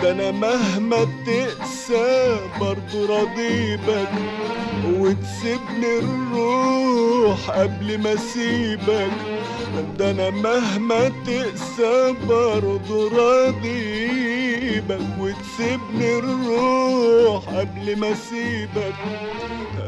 ده 0.02 0.10
أنا 0.10 0.30
مهما 0.30 1.06
تقسى 1.26 2.36
برضو 2.60 3.06
راضيبك 3.06 4.10
وتسيبني 4.86 5.98
الروح 5.98 7.50
قبل 7.50 7.98
ما 7.98 8.14
أسيبك. 8.14 9.39
ده 9.98 10.10
أنا 10.10 10.30
مهما 10.30 11.08
تقسى 11.08 12.14
برضو 12.28 13.08
راضيبك 13.08 15.00
وتسيبني 15.20 16.18
الروح 16.18 17.48
قبل 17.48 17.96
ما 17.98 18.12
أسيبك. 18.12 18.94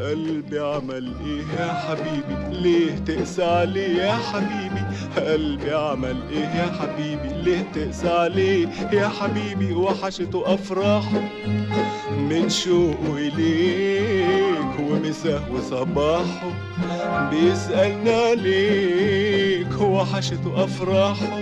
قلبي 0.03 0.59
عمل 0.59 1.13
إيه 1.27 1.43
يا 1.61 1.73
حبيبي؟ 1.73 2.37
ليه 2.61 2.95
تقسى 3.07 3.45
عليه 3.45 4.03
يا 4.03 4.13
حبيبي؟ 4.13 4.83
قلبي 5.17 5.73
عمل 5.75 6.17
إيه 6.33 6.39
يا 6.45 6.73
حبيبي؟ 6.81 7.29
ليه 7.43 7.67
تقسى 7.75 8.09
عليه 8.09 8.69
يا 8.93 9.09
حبيبي؟ 9.09 9.73
وحشته 9.73 10.55
أفراحه 10.55 11.21
من 12.19 12.49
شوقه 12.49 13.17
إليك 13.17 14.81
ومساه 14.81 15.43
وصباحه. 15.53 16.51
بيسألنا 17.31 18.35
عليك 19.73 19.81
وحشته 19.81 20.65
افراحه 20.65 21.39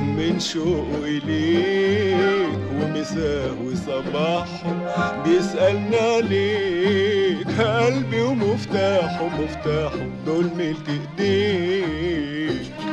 من 0.00 0.40
شوقه 0.40 1.04
إليك 1.04 2.58
ومساه 2.74 3.54
وصباحه 3.64 5.22
بيسألنا 5.24 5.98
عليك 5.98 7.48
قلبي 7.60 8.20
ومفتاحه 8.22 9.28
مفتاحه 9.28 10.06
دول 10.26 10.44
ملك 10.58 10.88
إيديك. 11.18 12.85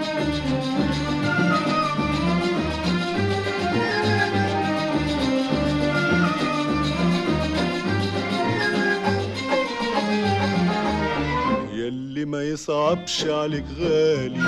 يلي 11.84 12.26
ما 12.26 12.44
يصعبش 12.44 13.26
عليك 13.26 13.66
غالي 13.80 14.40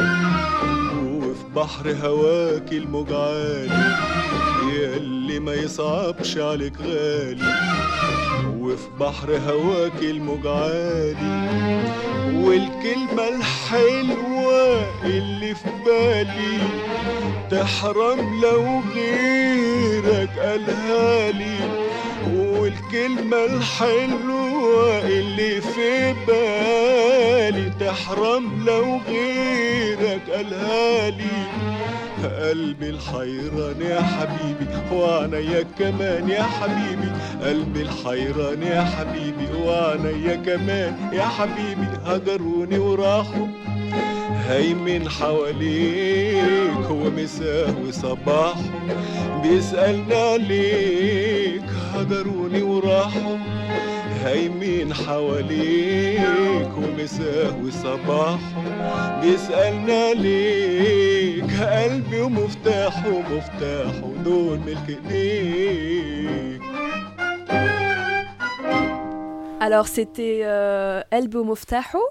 وفي 1.03 1.43
بحر 1.55 1.95
هواك 2.03 2.71
الموج 2.71 3.13
عالي. 3.13 3.95
يلي 4.73 5.39
ما 5.39 5.53
يصعبش 5.53 6.37
عليك 6.37 6.73
غالي 6.81 7.53
وفي 8.59 8.87
بحر 8.99 9.31
هواك 9.47 10.01
الموج 10.01 10.47
عالي. 10.47 11.49
والكلمة 12.33 13.27
الحلوة 13.27 14.85
اللي 15.05 15.55
في 15.55 15.69
بالي 15.85 16.59
تحرم 17.51 18.41
لو 18.41 18.81
غيرك 18.95 20.39
قالها 20.39 21.31
لي. 21.31 21.57
والكلمة 22.85 23.45
الحلوة 23.45 24.99
اللي 24.99 25.61
في 25.61 26.13
بالي 26.27 27.71
تحرم 27.79 28.65
لو 28.65 28.99
غيرك 29.07 30.21
قالها 30.29 31.09
لي. 31.09 31.45
قلبي 32.23 32.89
الحيران 32.89 33.81
يا 33.81 34.01
حبيبي 34.01 34.67
وعنيا 34.91 35.65
كمان 35.79 36.29
يا 36.29 36.43
حبيبي. 36.43 37.11
قلبي 37.43 37.81
الحيران 37.81 38.63
يا 38.63 38.83
حبيبي 38.83 39.47
وعنيا 39.65 40.35
كمان 40.35 41.09
يا 41.13 41.25
حبيبي. 41.25 41.87
هجروني 42.05 42.77
وراحوا. 42.77 43.47
هيمن 44.47 45.09
حواليك 45.09 46.89
ومساه 46.91 47.75
وصباحه 47.87 48.61
بيسألنا 49.43 50.15
عليك 50.15 51.63
هجروني 51.93 52.61
وراحوا 52.61 53.37
هيمين 54.23 54.93
حواليك 54.93 56.69
ومساه 56.77 57.55
وصباحه 57.63 58.39
بيسألنا 59.21 59.93
عليك 59.93 61.51
قلبي 61.61 62.21
ومفتاحه 62.21 63.09
مفتاحه 63.09 64.11
دول 64.25 64.59
ملك 64.59 64.89
إيديك. 64.89 66.61
Alors 69.67 69.87
c'était 69.87 70.41
euh, 70.43 71.01
Elbo 71.09 71.43
Moftaho, 71.43 72.03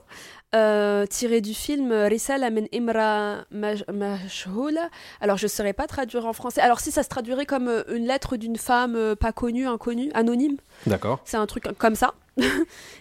euh, 0.54 1.06
tiré 1.06 1.40
du 1.40 1.54
film 1.54 1.92
Risala 1.92 2.50
min 2.50 2.64
Imra 2.72 3.44
Majhoula. 3.50 4.88
Alors 5.20 5.36
je 5.36 5.46
ne 5.46 5.48
saurais 5.48 5.72
pas 5.72 5.86
traduire 5.86 6.26
en 6.26 6.32
français. 6.32 6.60
Alors 6.60 6.80
si 6.80 6.90
ça 6.90 7.02
se 7.02 7.08
traduirait 7.08 7.46
comme 7.46 7.68
euh, 7.68 7.82
une 7.94 8.06
lettre 8.06 8.36
d'une 8.36 8.56
femme 8.56 8.94
euh, 8.96 9.14
pas 9.16 9.32
connue, 9.32 9.66
inconnue, 9.66 10.10
anonyme, 10.14 10.56
D'accord. 10.86 11.20
c'est 11.24 11.36
un 11.36 11.46
truc 11.46 11.66
comme 11.78 11.94
ça. 11.94 12.14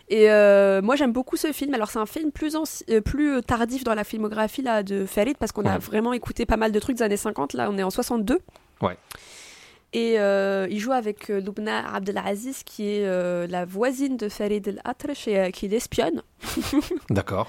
Et 0.09 0.29
euh, 0.29 0.81
moi 0.81 0.95
j'aime 0.95 1.11
beaucoup 1.11 1.37
ce 1.37 1.51
film. 1.51 1.73
Alors 1.73 1.89
c'est 1.89 1.99
un 1.99 2.05
film 2.05 2.31
plus, 2.31 2.55
euh, 2.55 3.41
tardif 3.41 3.83
dans 3.83 3.95
la 3.95 4.03
filmographie 4.03 4.61
là, 4.61 4.83
de 4.83 5.05
Farid 5.05 5.37
parce 5.37 5.51
qu'on 5.51 5.65
a 5.65 5.77
vraiment 5.77 6.13
écouté 6.13 6.45
pas 6.45 6.57
mal 6.57 6.71
de 6.71 6.79
trucs 6.79 6.97
des 6.97 7.03
années 7.03 7.17
50. 7.17 7.53
Là 7.53 7.69
on 7.71 7.77
est 7.77 7.83
en 7.83 7.89
62. 7.89 8.39
Ouais. 8.81 8.97
Et 9.95 10.19
euh, 10.19 10.67
il 10.71 10.79
joue 10.79 10.91
avec 10.91 11.29
euh, 11.29 11.39
Lubna 11.39 11.93
Abdelaziz 11.93 12.63
qui 12.63 12.89
est 12.89 13.05
euh, 13.05 13.45
la 13.45 13.63
voisine 13.63 14.17
de 14.17 14.27
Farid 14.27 14.67
El-Atrash 14.67 15.27
et 15.27 15.37
euh, 15.37 15.49
qui 15.51 15.67
l'espionne. 15.67 16.23
D'accord. 17.11 17.47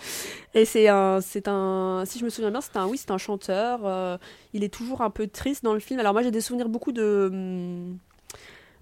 Et 0.53 0.67
c'est 0.67 0.89
un, 0.89 1.21
c'est 1.23 1.49
un, 1.49 2.03
si 2.07 2.19
je 2.19 2.25
me 2.25 2.29
souviens 2.31 2.51
bien, 2.51 2.61
c'est 2.61 2.77
un, 2.77 2.87
oui, 2.87 2.99
c'est 2.99 3.11
un 3.11 3.19
chanteur. 3.19 4.19
il 4.53 4.63
est 4.63 4.69
toujours 4.69 5.01
un 5.01 5.11
peu 5.11 5.27
triste 5.27 5.65
dans 5.65 5.73
le 5.75 5.81
film. 5.81 6.01
Alors 6.01 6.13
moi, 6.13 6.23
j'ai 6.23 6.31
des 6.31 6.43
souvenirs 6.43 6.69
beaucoup 6.69 6.93
de, 6.93 7.29
hum, 7.33 7.97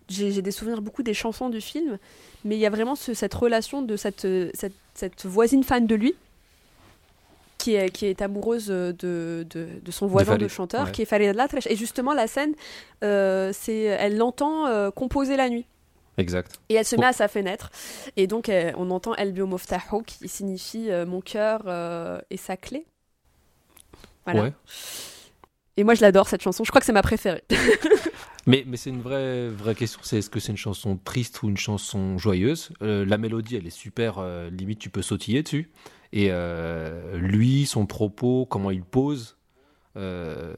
j'ai, 0.08 0.32
j'ai 0.32 0.42
des 0.42 0.50
souvenirs 0.50 0.82
beaucoup 0.82 1.02
des 1.04 1.14
chansons 1.14 1.48
du 1.48 1.60
film, 1.60 1.98
mais 2.44 2.56
il 2.56 2.60
y 2.60 2.66
a 2.66 2.70
vraiment 2.70 2.96
ce- 2.96 3.14
cette 3.14 3.32
relation 3.34 3.80
de 3.82 3.96
cette, 3.96 4.26
cette, 4.54 4.74
cette 4.94 5.24
voisine 5.24 5.62
fan 5.62 5.86
de 5.86 5.94
lui. 5.94 6.14
Qui 7.62 7.76
est, 7.76 7.90
qui 7.90 8.06
est 8.06 8.20
amoureuse 8.22 8.66
de, 8.66 8.94
de, 8.98 9.68
de 9.80 9.90
son 9.92 10.08
voisin 10.08 10.36
de, 10.36 10.48
chanteur, 10.48 10.86
ouais. 10.86 10.90
qui 10.90 11.02
est 11.02 11.04
Farid 11.04 11.28
El-Atrash. 11.28 11.68
Et 11.68 11.76
justement, 11.76 12.12
la 12.12 12.26
scène, 12.26 12.54
euh, 13.04 13.52
c'est, 13.52 13.82
elle 13.82 14.16
l'entend 14.16 14.66
euh, 14.66 14.90
composer 14.90 15.36
la 15.36 15.48
nuit. 15.48 15.66
Exact. 16.18 16.60
Et 16.68 16.74
elle 16.74 16.84
se 16.84 16.96
met 16.96 17.06
à 17.06 17.12
sa 17.12 17.28
fenêtre. 17.28 17.70
Et 18.16 18.26
donc, 18.26 18.48
euh, 18.48 18.72
on 18.76 18.90
entend 18.90 19.14
El 19.14 19.32
Bio 19.32 19.46
Moftaho, 19.46 20.02
qui 20.02 20.28
signifie 20.28 20.90
euh, 20.90 21.06
mon 21.06 21.20
cœur 21.20 21.62
euh, 21.66 22.20
et 22.30 22.36
sa 22.36 22.56
clé. 22.56 22.84
Voilà. 24.24 24.42
Ouais. 24.42 24.52
Et 25.76 25.84
moi, 25.84 25.94
je 25.94 26.00
l'adore, 26.00 26.28
cette 26.28 26.42
chanson. 26.42 26.64
Je 26.64 26.70
crois 26.70 26.80
que 26.80 26.86
c'est 26.86 26.92
ma 26.92 27.02
préférée. 27.02 27.44
Mais, 28.46 28.64
mais 28.66 28.76
c'est 28.76 28.90
une 28.90 29.02
vraie, 29.02 29.48
vraie 29.48 29.76
question, 29.76 30.00
c'est 30.02 30.18
est-ce 30.18 30.28
que 30.28 30.40
c'est 30.40 30.50
une 30.50 30.58
chanson 30.58 30.98
triste 31.04 31.44
ou 31.44 31.48
une 31.48 31.56
chanson 31.56 32.18
joyeuse? 32.18 32.70
Euh, 32.82 33.04
La 33.06 33.16
mélodie, 33.16 33.54
elle 33.54 33.68
est 33.68 33.70
super, 33.70 34.18
euh, 34.18 34.50
limite 34.50 34.80
tu 34.80 34.90
peux 34.90 35.00
sautiller 35.02 35.44
dessus. 35.44 35.70
Et 36.12 36.28
euh, 36.30 37.16
lui, 37.16 37.64
son 37.66 37.86
propos, 37.86 38.46
comment 38.46 38.70
il 38.70 38.82
pose, 38.84 39.36
euh, 39.96 40.54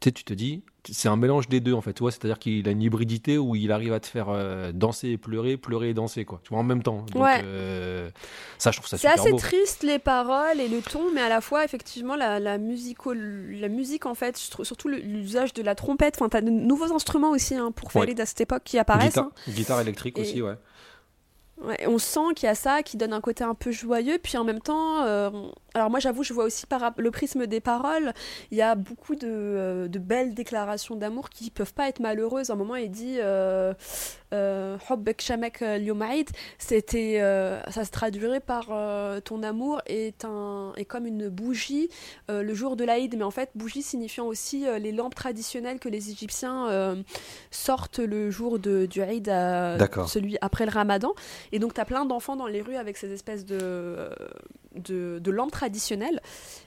tu 0.00 0.12
te 0.12 0.32
dis, 0.34 0.62
c'est 0.90 1.08
un 1.08 1.16
mélange 1.16 1.46
des 1.48 1.60
deux 1.60 1.74
en 1.74 1.82
fait, 1.82 1.92
tu 1.92 2.00
vois, 2.00 2.10
c'est-à-dire 2.10 2.38
qu'il 2.38 2.66
a 2.66 2.70
une 2.70 2.80
hybridité 2.82 3.36
où 3.36 3.54
il 3.54 3.70
arrive 3.70 3.92
à 3.92 4.00
te 4.00 4.06
faire 4.06 4.26
euh, 4.30 4.72
danser 4.72 5.08
et 5.10 5.18
pleurer, 5.18 5.58
pleurer 5.58 5.90
et 5.90 5.94
danser, 5.94 6.24
quoi, 6.24 6.40
tu 6.42 6.50
vois, 6.50 6.58
en 6.58 6.62
même 6.62 6.82
temps. 6.82 7.04
Donc, 7.12 7.22
Ouais. 7.22 7.42
euh, 7.44 8.10
ça, 8.56 8.70
je 8.70 8.78
trouve 8.78 8.88
ça 8.88 8.96
C'est 8.96 9.08
assez 9.08 9.30
beau. 9.30 9.36
triste, 9.38 9.82
les 9.82 9.98
paroles 9.98 10.58
et 10.58 10.68
le 10.68 10.80
ton, 10.80 11.12
mais 11.14 11.20
à 11.20 11.28
la 11.28 11.42
fois, 11.42 11.64
effectivement, 11.66 12.16
la, 12.16 12.40
la, 12.40 12.56
musico- 12.56 13.12
la 13.14 13.68
musique, 13.68 14.06
en 14.06 14.14
fait, 14.14 14.36
surtout 14.38 14.88
l'usage 14.88 15.52
de 15.52 15.62
la 15.62 15.74
trompette. 15.74 16.14
Enfin, 16.18 16.30
t'as 16.30 16.40
de 16.40 16.48
nouveaux 16.50 16.92
instruments 16.94 17.30
aussi 17.30 17.54
hein, 17.54 17.70
pour 17.72 17.94
Ouais. 17.94 18.18
À 18.20 18.26
cette 18.26 18.40
époque 18.40 18.62
qui 18.64 18.78
apparaissent. 18.78 19.08
Guitare, 19.14 19.24
hein. 19.24 19.50
guitare 19.52 19.80
électrique 19.82 20.18
Et- 20.18 20.22
aussi, 20.22 20.40
ouais. 20.42 20.54
On 21.86 21.98
sent 21.98 22.34
qu'il 22.36 22.46
y 22.46 22.50
a 22.50 22.54
ça 22.54 22.82
qui 22.82 22.96
donne 22.96 23.12
un 23.12 23.20
côté 23.20 23.44
un 23.44 23.54
peu 23.54 23.70
joyeux, 23.70 24.18
puis 24.22 24.36
en 24.38 24.44
même 24.44 24.60
temps, 24.60 25.04
euh, 25.04 25.30
alors 25.74 25.90
moi 25.90 26.00
j'avoue, 26.00 26.22
je 26.22 26.32
vois 26.32 26.44
aussi 26.44 26.66
par 26.66 26.92
le 26.96 27.10
prisme 27.10 27.46
des 27.46 27.60
paroles, 27.60 28.12
il 28.50 28.58
y 28.58 28.62
a 28.62 28.74
beaucoup 28.74 29.14
de, 29.14 29.28
euh, 29.28 29.88
de 29.88 29.98
belles 29.98 30.34
déclarations 30.34 30.96
d'amour 30.96 31.30
qui 31.30 31.50
peuvent 31.50 31.74
pas 31.74 31.88
être 31.88 32.00
malheureuses. 32.00 32.50
À 32.50 32.54
un 32.54 32.56
moment, 32.56 32.76
il 32.76 32.90
dit 32.90 33.16
euh, 33.18 33.74
euh, 34.32 34.76
Eid 36.12 36.30
c'était, 36.58 37.18
euh, 37.20 37.62
ça 37.70 37.84
se 37.84 37.90
traduirait 37.90 38.40
par 38.40 38.68
euh, 38.70 39.20
ton 39.20 39.42
amour 39.42 39.80
est, 39.86 40.24
un, 40.24 40.72
est 40.76 40.84
comme 40.84 41.06
une 41.06 41.28
bougie 41.28 41.88
euh, 42.30 42.42
le 42.42 42.54
jour 42.54 42.76
de 42.76 42.84
l'Aïd, 42.84 43.16
mais 43.16 43.24
en 43.24 43.30
fait, 43.30 43.50
bougie 43.54 43.82
signifiant 43.82 44.26
aussi 44.26 44.66
euh, 44.66 44.78
les 44.78 44.92
lampes 44.92 45.14
traditionnelles 45.14 45.78
que 45.78 45.88
les 45.88 46.10
Égyptiens 46.10 46.68
euh, 46.68 47.02
sortent 47.50 47.98
le 47.98 48.30
jour 48.30 48.58
de, 48.58 48.86
du 48.86 49.00
D'accord. 49.20 50.08
celui 50.08 50.36
après 50.40 50.66
le 50.66 50.70
Ramadan. 50.70 51.12
Et 51.52 51.58
donc, 51.58 51.74
tu 51.74 51.80
as 51.80 51.84
plein 51.84 52.04
d'enfants 52.04 52.36
dans 52.36 52.46
les 52.46 52.60
rues 52.60 52.76
avec 52.76 52.96
ces 52.96 53.12
espèces 53.12 53.44
de, 53.44 53.58
euh, 53.60 54.10
de, 54.76 55.18
de 55.18 55.30
lampe 55.30 55.50
traditionnelle. 55.50 56.20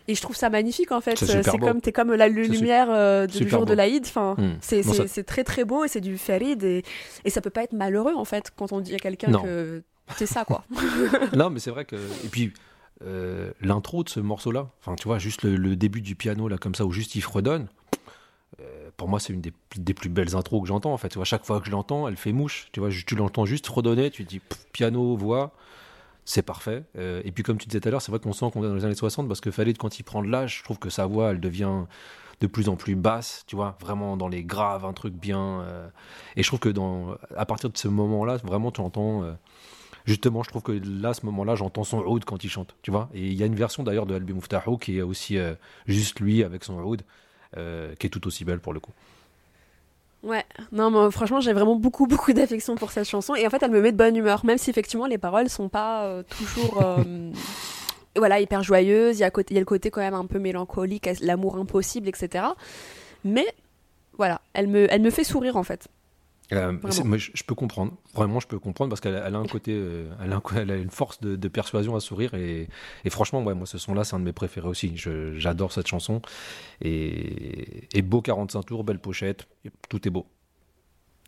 Et 0.08 0.16
je 0.16 0.22
trouve 0.22 0.36
ça 0.36 0.50
magnifique 0.50 0.92
en 0.92 1.02
fait. 1.02 1.16
C'est 1.18 1.58
comme, 1.60 1.80
t'es 1.82 1.92
comme 1.92 2.14
la 2.14 2.28
lumière 2.28 2.88
euh, 2.90 3.26
du 3.28 3.48
jour 3.48 3.66
de 3.66 3.74
l'Aïd. 3.74 4.04
Enfin, 4.06 4.36
Hmm. 4.38 4.54
c'est 4.62 4.82
Bon, 4.84 4.94
ça- 4.94 5.24
très 5.24 5.44
très 5.44 5.64
beau 5.66 5.84
et 5.86 5.88
c'est 5.88 6.02
du 6.02 6.18
farid. 6.18 6.64
Et, 6.64 6.84
et 7.26 7.30
ça 7.30 7.40
peut 7.42 7.50
pas 7.50 7.64
être 7.64 7.74
malheureux 7.74 8.14
en 8.16 8.26
fait 8.26 8.52
quand 8.56 8.72
on 8.74 8.80
dit 8.82 8.96
à 8.96 9.00
quelqu'un 9.00 9.32
que 9.42 9.82
c'est 10.18 10.26
ça 10.26 10.44
quoi. 10.46 10.64
non, 11.36 11.50
mais 11.50 11.60
c'est 11.60 11.72
vrai 11.72 11.86
que. 11.86 11.96
Et 11.96 12.28
puis, 12.30 12.52
euh, 13.06 13.52
l'intro 13.62 14.04
de 14.04 14.10
ce 14.10 14.20
morceau-là, 14.20 14.70
enfin, 14.82 14.96
tu 14.96 15.08
vois, 15.08 15.18
juste 15.20 15.44
le, 15.44 15.56
le 15.56 15.76
début 15.76 16.02
du 16.02 16.16
piano, 16.16 16.48
là, 16.48 16.58
comme 16.58 16.76
ça, 16.76 16.86
où 16.86 16.92
juste 16.92 17.16
il 17.16 17.22
fredonne, 17.22 17.68
euh, 18.62 18.90
pour 18.98 19.08
moi, 19.08 19.20
c'est 19.20 19.34
une 19.34 19.42
des, 19.42 19.52
des 19.78 19.94
plus 19.94 20.10
belles 20.10 20.36
intros 20.36 20.62
que 20.62 20.68
j'entends, 20.68 20.94
en 20.94 20.98
fait. 20.98 21.10
Tu 21.10 21.16
vois, 21.16 21.26
chaque 21.26 21.46
fois 21.46 21.60
que 21.60 21.66
je 21.66 21.72
l'entends, 21.72 22.08
elle 22.08 22.18
fait 22.18 22.32
mouche. 22.34 22.68
Tu 22.72 22.80
vois, 22.80 22.90
tu 23.06 23.16
l'entends 23.16 23.46
juste 23.46 23.66
fredonner, 23.68 24.12
tu 24.12 24.24
dis 24.24 24.40
pff, 24.40 24.66
piano, 24.72 25.16
voix. 25.16 25.54
C'est 26.26 26.42
parfait. 26.42 26.84
Euh, 26.98 27.22
et 27.26 27.32
puis, 27.32 27.44
comme 27.44 27.58
tu 27.58 27.68
disais 27.68 27.82
tout 27.82 27.88
à 27.90 27.92
l'heure, 27.92 28.02
c'est 28.02 28.12
vrai 28.12 28.20
qu'on 28.20 28.32
sent 28.34 28.46
qu'on 28.54 28.64
est 28.64 28.68
dans 28.68 28.76
les 28.76 28.86
années 28.86 28.96
60 28.96 29.28
parce 29.28 29.42
que 29.42 29.50
Khalid, 29.50 29.78
quand 29.78 30.00
il 30.00 30.04
prend 30.04 30.22
de 30.22 30.30
l'âge, 30.30 30.60
je 30.60 30.64
trouve 30.64 30.80
que 30.80 30.90
sa 30.90 31.06
voix, 31.06 31.32
elle 31.32 31.40
devient 31.42 31.84
de 32.42 32.48
plus 32.48 32.70
en 32.70 32.76
plus 32.76 32.96
basse, 32.96 33.44
tu 33.48 33.56
vois, 33.56 33.78
vraiment 33.82 34.18
dans 34.18 34.28
les 34.28 34.44
graves, 34.44 34.86
un 34.86 34.94
truc 34.94 35.14
bien. 35.14 35.62
euh, 35.62 35.88
et 36.36 36.44
je 36.44 36.48
trouve 36.48 36.60
que 36.60 36.70
dans, 36.70 37.16
à 37.38 37.46
partir 37.46 37.70
de 37.70 37.78
ce 37.78 37.88
moment-là, 37.88 38.38
vraiment, 38.38 38.72
tu 38.72 38.82
entends. 38.82 39.24
euh, 39.24 39.34
Justement, 40.06 40.44
je 40.44 40.50
trouve 40.50 40.64
que 40.64 40.74
là, 40.74 41.14
ce 41.14 41.26
moment-là, 41.28 41.56
j'entends 41.56 41.84
son 41.86 42.00
oud 42.04 42.26
quand 42.26 42.44
il 42.44 42.50
chante, 42.50 42.76
tu 42.82 42.92
vois. 42.92 43.10
Et 43.14 43.28
il 43.28 43.34
y 43.36 43.44
a 43.44 43.46
une 43.46 43.56
version 43.56 43.84
d'ailleurs 43.84 44.06
de 44.06 44.16
Albi 44.16 44.34
Muftahu 44.34 44.78
qui 44.80 44.98
est 44.98 45.02
aussi 45.02 45.38
juste 45.88 46.20
lui 46.20 46.44
avec 46.44 46.64
son 46.66 46.76
oud, 46.82 47.04
qui 47.56 48.08
est 48.08 48.10
tout 48.12 48.28
aussi 48.28 48.46
belle 48.46 48.60
pour 48.60 48.74
le 48.74 48.82
coup. 48.82 48.92
Ouais, 50.24 50.46
non, 50.72 50.90
mais 50.90 51.12
franchement, 51.12 51.42
j'ai 51.42 51.54
vraiment 51.54 51.76
beaucoup, 51.76 52.08
beaucoup 52.08 52.34
d'affection 52.34 52.76
pour 52.76 52.92
cette 52.92 53.08
chanson. 53.08 53.36
Et 53.36 53.46
en 53.46 53.50
fait, 53.50 53.62
elle 53.62 53.72
me 53.72 53.82
met 53.82 53.92
de 53.92 53.98
bonne 53.98 54.16
humeur, 54.16 54.46
même 54.46 54.58
si 54.58 54.70
effectivement 54.70 55.06
les 55.06 55.18
paroles 55.18 55.50
sont 55.50 55.70
pas 55.70 56.06
euh, 56.06 56.24
toujours. 56.24 56.82
euh, 56.82 57.32
voilà, 58.16 58.40
hyper 58.40 58.64
joyeuses. 58.64 59.18
Il 59.18 59.22
y, 59.22 59.24
a 59.26 59.32
y 59.50 59.58
a 59.58 59.60
le 59.60 59.66
côté 59.66 59.92
quand 59.92 60.02
même 60.02 60.14
un 60.14 60.26
peu 60.26 60.40
mélancolique, 60.40 61.10
l'amour 61.22 61.58
impossible, 61.58 62.08
etc. 62.08 62.46
Mais 63.26 63.46
voilà, 64.18 64.42
elle 64.54 64.68
me, 64.68 64.88
elle 64.92 65.02
me 65.02 65.10
fait 65.10 65.24
sourire 65.24 65.58
en 65.58 65.64
fait. 65.64 65.88
Euh, 66.52 66.74
moi, 67.06 67.18
je, 67.18 67.32
je 67.34 67.44
peux 67.44 67.56
comprendre, 67.56 67.94
vraiment, 68.14 68.40
je 68.40 68.48
peux 68.48 68.60
comprendre 68.60 68.90
parce 68.90 69.00
qu'elle 69.02 69.16
a- 69.16 69.26
un 69.26 69.46
côté, 69.46 69.72
euh, 69.74 70.12
elle, 70.24 70.34
a 70.34 70.36
un 70.36 70.40
co- 70.42 70.56
elle 70.58 70.70
a 70.72 70.76
une 70.76 70.90
force 70.90 71.20
de, 71.22 71.36
de 71.36 71.48
persuasion 71.48 71.96
à 71.96 72.00
sourire 72.00 72.34
et, 72.36 72.68
et 73.06 73.10
franchement, 73.10 73.42
ouais, 73.44 73.54
moi, 73.56 73.66
ce 73.66 73.78
son-là, 73.78 74.04
c'est 74.04 74.16
un 74.16 74.20
de 74.20 74.26
mes 74.26 74.34
préférés 74.34 74.68
aussi. 74.68 74.92
J'adore 74.96 75.72
cette 75.72 75.88
chanson 75.88 76.22
et, 76.82 77.88
et 77.98 78.02
beau 78.02 78.22
45 78.22 78.64
tours, 78.64 78.84
belle 78.84 79.00
pochette, 79.00 79.48
tout 79.90 80.06
est 80.08 80.12
beau. 80.12 80.28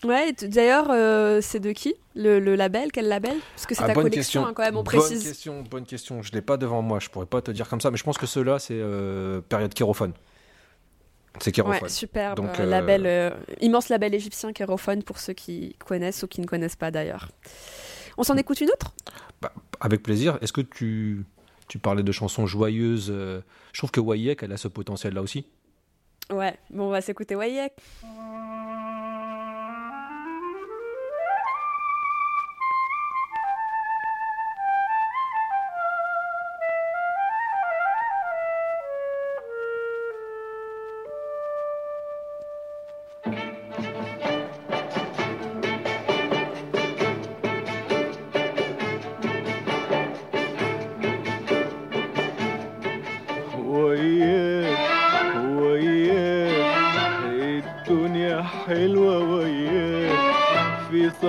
Ouais, 0.04 0.34
d'ailleurs, 0.34 0.92
euh, 0.92 1.40
c'est 1.42 1.62
de 1.62 1.72
qui? 1.72 1.96
Le, 2.16 2.40
le 2.40 2.56
label? 2.56 2.92
Quel 2.92 3.08
label? 3.08 3.38
Parce 3.56 3.66
que 3.66 3.74
c'est 3.74 3.84
Ah, 3.84 3.88
ta 3.88 3.94
bonne 3.94 4.04
collection, 4.04 4.42
question. 4.42 4.46
hein, 4.46 4.54
quand 4.54 4.64
même, 4.64 4.76
on 4.76 4.84
Bonne 4.84 4.86
précise. 5.00 5.24
question, 5.24 5.64
bonne 5.64 5.86
question. 5.86 6.22
Je 6.22 6.32
l'ai 6.34 6.42
pas 6.42 6.58
devant 6.58 6.82
moi, 6.82 7.00
je 7.00 7.10
pourrais 7.10 7.26
pas 7.26 7.42
te 7.42 7.50
dire 7.52 7.68
comme 7.70 7.82
ça, 7.82 7.90
mais 7.90 7.98
je 7.98 8.04
pense 8.04 8.18
que 8.18 8.28
ceux-là, 8.28 8.60
c'est 8.60 8.80
période 9.50 9.74
kérophone. 9.74 10.14
C'est 11.40 11.52
kérophone. 11.52 11.84
Ouais, 11.84 11.90
superbe. 11.90 12.38
Donc, 12.38 12.60
euh, 12.60 12.64
euh, 12.64 12.70
label, 12.70 13.04
euh, 13.06 13.30
immense 13.62 13.90
label 13.90 14.14
égyptien 14.14 14.54
kérophone 14.54 15.04
pour 15.04 15.20
ceux 15.20 15.34
qui 15.34 15.76
connaissent 15.86 16.24
ou 16.24 16.28
qui 16.28 16.42
ne 16.42 16.46
connaissent 16.46 16.76
pas 16.76 16.92
d'ailleurs. 16.92 17.30
On 18.18 18.24
s'en 18.24 18.38
écoute 18.38 18.62
une 18.62 18.70
autre? 18.70 18.94
Bah, 19.42 19.52
avec 19.80 20.02
plaisir. 20.02 20.38
Est-ce 20.42 20.54
que 20.54 20.62
tu, 20.62 21.26
tu 21.68 21.80
parlais 21.80 22.04
de 22.04 22.12
chansons 22.12 22.48
joyeuses 22.48 23.10
euh, 23.12 23.42
Je 23.74 23.80
trouve 23.80 23.92
que 23.92 24.00
Wayek, 24.00 24.44
elle 24.44 24.54
a 24.54 24.58
ce 24.58 24.68
potentiel-là 24.68 25.22
aussi. 25.22 25.46
Ouais, 26.32 26.58
bon, 26.70 26.86
on 26.86 26.90
va 26.90 27.02
s'écouter 27.02 27.36
Wayek. 27.36 27.74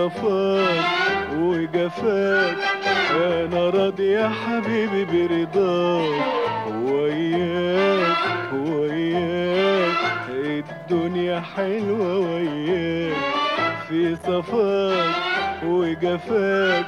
صفاك 0.07 0.85
وجفاك 1.39 2.57
أنا 3.17 3.71
راضي 3.71 4.11
يا 4.11 4.29
حبيبي 4.29 5.05
برضاك 5.05 6.23
وياك 6.85 8.17
وياك. 8.53 9.97
الدنيا 10.31 11.43
حلوة 11.57 12.19
وياك. 12.19 13.17
في 13.89 14.17
صفاك 14.17 15.15
وجفاك 15.65 16.87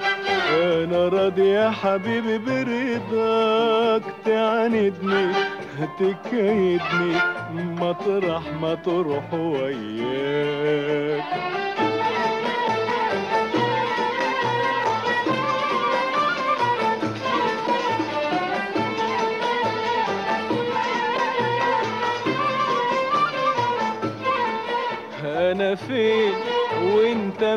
أنا 0.62 1.08
راضي 1.08 1.48
يا 1.48 1.70
حبيبي 1.70 2.38
برضاك. 2.38 4.02
تعاندني 4.24 5.32
تكيدني. 5.98 7.14
مطرح 7.80 8.42
ما 8.62 8.74
تروح 8.74 9.34
وياك. 9.34 10.17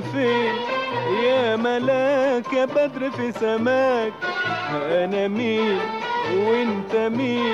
فين 0.02 0.54
يا 1.24 1.56
ملاك 1.56 2.54
يا 2.54 2.66
بدر 2.66 3.12
في 3.12 3.32
سماك. 3.32 4.14
أنا 4.92 5.28
مين 5.28 5.80
وإنت 6.36 6.96
مين؟ 6.96 7.54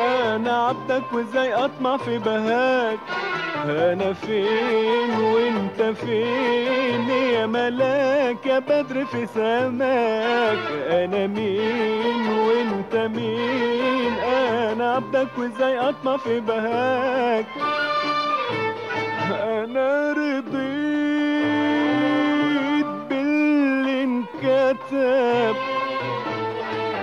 أنا 0.00 0.66
عبدك 0.66 1.02
وإزاي 1.12 1.54
أطمع 1.54 1.96
في 1.96 2.18
بهاك؟ 2.18 2.98
أنا 3.64 4.12
فين 4.12 5.10
وإنت 5.20 5.82
فين 5.98 7.08
يا 7.10 7.46
ملاك 7.46 8.46
يا 8.46 8.58
بدر 8.58 9.04
في 9.04 9.26
سماك؟ 9.26 10.58
أنا 10.90 11.26
مين 11.26 12.38
وإنت 12.38 12.94
مين؟ 13.16 14.12
أنا 14.18 14.94
عبدك 14.94 15.28
وإزاي 15.38 15.78
أطمع 15.78 16.16
في 16.16 16.40
بهاك؟ 16.40 17.46
أنا 19.30 20.12
رضيت 20.12 20.87
انكتب 24.68 25.56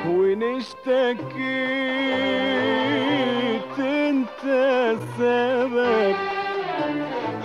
وان 0.07 0.43
اشتكيت 0.43 1.36
أنت 3.80 4.43
السبب؟ 4.45 6.16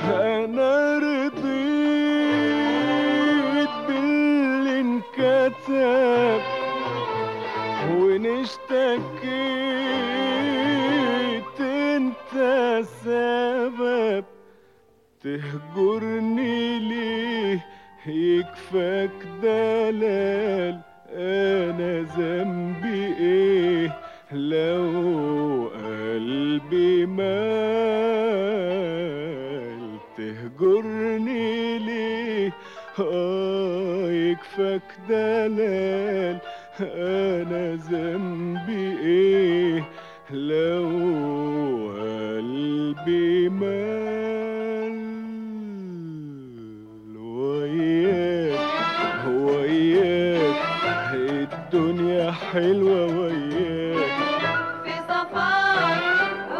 أنا 0.04 0.98
رضيت 0.98 1.44
باللي 3.88 4.80
انكتب. 4.80 6.40
وان 7.90 8.26
اشتكيت 8.26 9.20
أنت 11.60 12.32
السبب؟ 12.80 14.24
تهجرني 15.22 16.78
ليه؟ 16.78 17.69
يكفاك 18.10 19.10
دلال 19.42 20.80
أنا 21.14 22.00
ذنبي 22.18 23.04
إيه؟ 23.20 23.96
لو 24.32 25.70
قلبي 25.74 27.06
مال 28.60 29.98
تهجرني 30.16 31.78
ليه؟ 31.78 32.52
آه 32.98 34.10
يكفاك 34.10 34.82
دلال 35.08 36.38
أنا 36.80 37.74
ذنبي 37.74 38.98
إيه؟ 39.00 39.84
لو 40.30 40.88
قلبي 42.00 43.48
مال 43.48 43.99
حلوة 52.52 53.06
وياك. 53.06 54.10
في 54.84 54.92
صفاك 55.08 56.02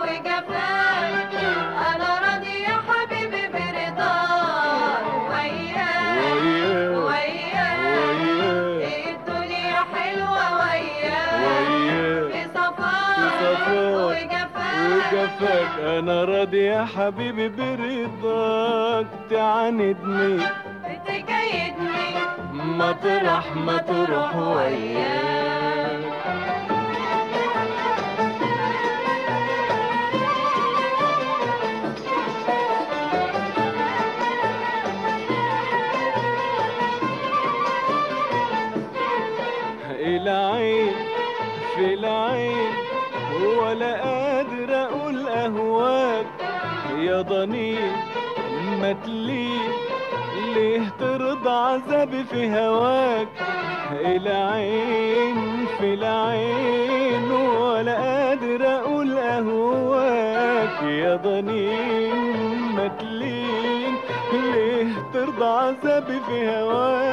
وجفاك 0.03 1.35
أنا 1.95 2.11
راضي 2.25 2.63
يا 2.63 2.77
حبيبي 2.89 3.49
برضاك. 3.49 5.05
وياك 5.31 6.97
وياك 6.97 6.97
وياك. 7.07 8.81
إيه 8.81 9.15
الدنيا 9.17 9.81
حلوة 9.95 10.45
وياك. 10.61 11.41
وياك. 11.47 12.33
في 12.33 12.43
صفاك 12.55 13.69
وجفاك 13.95 14.79
وجفاك 14.93 15.73
أنا 15.99 16.25
راضي 16.25 16.65
يا 16.65 16.85
حبيبي 16.85 17.49
برضاك. 17.49 19.07
تعاندني 19.31 20.43
تكيدني 21.07 22.11
مطرح 22.53 23.45
تروح 23.79 24.37
وياك. 24.37 25.50
يا 47.23 47.91
ما 48.81 48.93
تلين 48.93 49.71
ليه 50.55 50.83
ترضى 51.01 51.51
عذابي 51.51 52.25
في 52.25 52.51
هواك؟ 52.51 53.29
العين 53.93 55.67
في 55.81 55.95
العين 55.95 57.31
ولا 57.31 57.95
قادر 57.95 58.67
أقول 58.67 59.19
أهواك. 59.19 60.83
يا 60.83 61.17
ضنين 61.17 62.15
ما 62.77 62.89
تلين 62.89 63.95
ليه 64.33 64.93
ترضى 65.15 65.45
عذابي 65.45 66.21
في 66.29 66.49
هواك؟ 66.49 67.10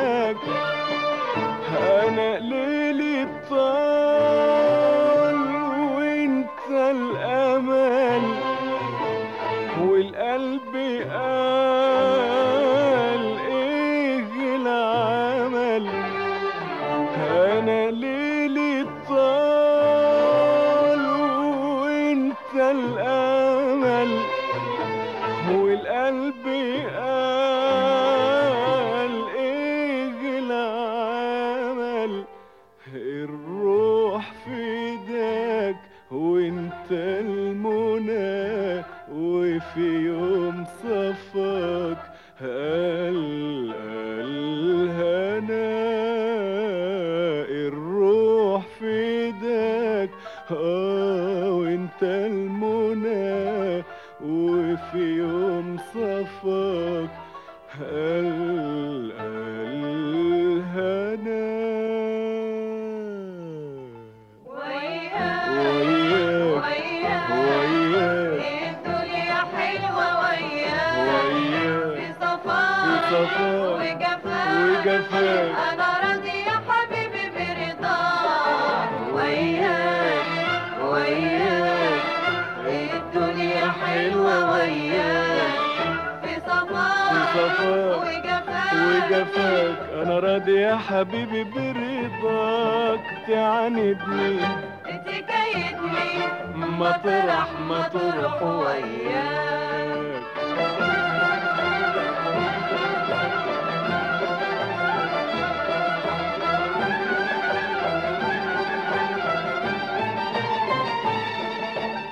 ما 97.68 97.88
تروح 97.88 98.42
وياك 98.44 100.24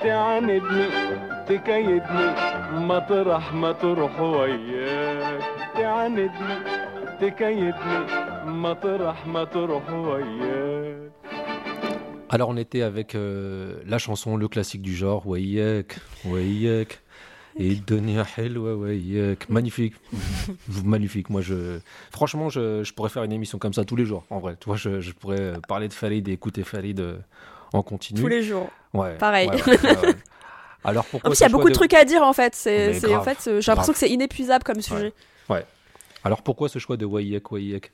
تعاندني 0.02 0.86
تكيدني 1.48 2.26
مطرح 2.72 3.52
ما 3.54 3.72
تروح 3.72 4.20
وياك. 4.20 5.42
تعاندني 5.74 6.30
تكيدني 7.20 7.98
مطرح 8.46 9.26
ما 9.26 9.44
تروح 9.44 9.90
وياك. 9.90 10.95
Alors 12.28 12.48
on 12.48 12.56
était 12.56 12.82
avec 12.82 13.14
euh, 13.14 13.80
la 13.86 13.98
chanson, 13.98 14.36
le 14.36 14.48
classique 14.48 14.82
du 14.82 14.94
genre, 14.94 15.26
Wayek, 15.26 15.96
Wayek, 16.24 17.00
et 17.58 17.78
Helwa 18.36 18.74
Wayek. 18.74 19.48
Magnifique, 19.48 19.94
magnifique. 20.84 21.30
Moi, 21.30 21.40
je, 21.40 21.78
franchement, 22.10 22.48
je, 22.48 22.82
je 22.82 22.92
pourrais 22.92 23.10
faire 23.10 23.22
une 23.22 23.32
émission 23.32 23.58
comme 23.58 23.72
ça 23.72 23.84
tous 23.84 23.96
les 23.96 24.04
jours. 24.04 24.24
En 24.30 24.40
vrai, 24.40 24.56
tu 24.58 24.66
vois, 24.66 24.76
je, 24.76 25.00
je 25.00 25.12
pourrais 25.12 25.54
parler 25.68 25.88
de 25.88 25.92
Farid 25.92 26.28
et 26.28 26.32
écouter 26.32 26.64
Farid 26.64 26.98
euh, 27.00 27.18
en 27.72 27.82
continu. 27.82 28.20
Tous 28.20 28.28
les 28.28 28.42
jours. 28.42 28.68
Ouais. 28.92 29.16
pareil. 29.18 29.48
ouais, 29.48 29.62
ouais, 29.66 29.80
ouais, 29.82 30.06
ouais. 30.06 30.14
Alors 30.84 31.04
En 31.04 31.10
pourquoi 31.10 31.30
plus, 31.30 31.40
il 31.40 31.42
y 31.42 31.46
a 31.46 31.48
beaucoup 31.48 31.68
de 31.68 31.74
trucs 31.74 31.94
à 31.94 32.04
dire 32.04 32.22
en 32.22 32.32
fait. 32.32 32.54
C'est, 32.54 33.14
en 33.14 33.22
fait, 33.22 33.38
euh, 33.46 33.60
j'ai 33.60 33.70
l'impression 33.70 33.92
que 33.92 33.98
c'est 33.98 34.10
inépuisable 34.10 34.64
comme 34.64 34.80
sujet. 34.80 35.12
Alors 36.24 36.42
pourquoi 36.42 36.68
ce 36.68 36.80
choix 36.80 36.96
de 36.96 37.04
Wayek, 37.04 37.52
Wayek 37.52 37.92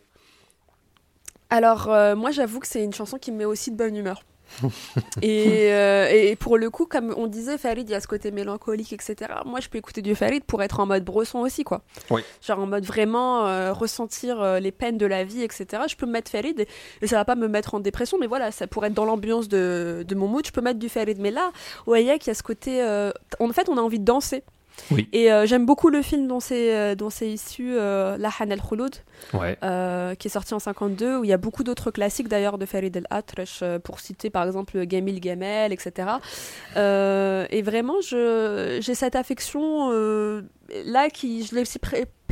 Alors, 1.52 1.90
euh, 1.90 2.16
moi, 2.16 2.30
j'avoue 2.30 2.60
que 2.60 2.66
c'est 2.66 2.82
une 2.82 2.94
chanson 2.94 3.18
qui 3.18 3.30
me 3.30 3.36
met 3.36 3.44
aussi 3.44 3.70
de 3.70 3.76
bonne 3.76 3.94
humeur. 3.94 4.22
et, 5.22 5.72
euh, 5.72 6.08
et 6.10 6.36
pour 6.36 6.56
le 6.58 6.70
coup, 6.70 6.86
comme 6.86 7.12
on 7.16 7.26
disait, 7.26 7.58
Farid, 7.58 7.88
il 7.88 7.92
y 7.92 7.94
a 7.94 8.00
ce 8.00 8.06
côté 8.06 8.30
mélancolique, 8.30 8.92
etc. 8.92 9.30
Moi, 9.44 9.60
je 9.60 9.68
peux 9.68 9.78
écouter 9.78 10.02
du 10.02 10.14
Farid 10.14 10.44
pour 10.44 10.62
être 10.62 10.80
en 10.80 10.86
mode 10.86 11.04
bresson 11.04 11.40
aussi, 11.40 11.64
quoi. 11.64 11.82
Oui. 12.10 12.22
Genre 12.40 12.58
en 12.58 12.66
mode 12.66 12.84
vraiment 12.84 13.46
euh, 13.46 13.72
ressentir 13.72 14.40
euh, 14.40 14.60
les 14.60 14.72
peines 14.72 14.98
de 14.98 15.06
la 15.06 15.24
vie, 15.24 15.42
etc. 15.42 15.82
Je 15.88 15.96
peux 15.96 16.06
me 16.06 16.12
mettre 16.12 16.30
Farid 16.30 16.58
et, 16.58 16.68
et 17.00 17.06
ça 17.06 17.16
va 17.16 17.24
pas 17.24 17.34
me 17.34 17.48
mettre 17.48 17.74
en 17.74 17.80
dépression, 17.80 18.18
mais 18.18 18.26
voilà, 18.26 18.50
ça 18.50 18.66
pourrait 18.66 18.88
être 18.88 18.94
dans 18.94 19.04
l'ambiance 19.04 19.48
de, 19.48 20.04
de 20.06 20.14
mon 20.14 20.28
mood. 20.28 20.46
Je 20.46 20.52
peux 20.52 20.60
mettre 20.62 20.78
du 20.78 20.88
Farid. 20.88 21.18
Mais 21.20 21.30
là, 21.30 21.52
Wayek, 21.86 22.26
il 22.26 22.30
y 22.30 22.32
a 22.32 22.34
ce 22.34 22.42
côté. 22.42 22.82
en 23.40 23.52
fait, 23.52 23.68
on 23.68 23.76
a 23.76 23.80
envie 23.80 23.98
de 23.98 24.04
danser. 24.04 24.42
Oui. 24.90 25.08
Et 25.12 25.32
euh, 25.32 25.46
j'aime 25.46 25.66
beaucoup 25.66 25.88
le 25.90 26.02
film 26.02 26.26
dont 26.26 26.40
c'est 26.40 26.74
euh, 26.74 26.94
dont 26.94 27.10
c'est 27.10 27.28
issu, 27.28 27.74
euh, 27.76 28.16
La 28.18 28.30
Han 28.40 28.50
el 28.50 28.60
Khouloud 28.60 28.94
Ouais. 29.34 29.56
euh, 29.62 30.14
qui 30.14 30.28
est 30.28 30.30
sorti 30.30 30.54
en 30.54 30.58
52, 30.58 31.18
où 31.18 31.24
il 31.24 31.30
y 31.30 31.32
a 31.32 31.36
beaucoup 31.36 31.62
d'autres 31.62 31.90
classiques 31.90 32.28
d'ailleurs 32.28 32.58
de 32.58 32.66
Farid 32.66 32.96
El 32.96 33.06
Atrash, 33.10 33.62
pour 33.84 34.00
citer 34.00 34.30
par 34.30 34.44
exemple 34.44 34.84
Gamil 34.84 35.20
Gamel, 35.20 35.72
etc. 35.72 36.08
Et 36.76 37.62
vraiment, 37.62 38.00
j'ai 38.00 38.94
cette 38.94 39.14
affection 39.16 39.90
là 40.86 41.10
qui, 41.10 41.44
je 41.44 41.54
ne 41.54 41.64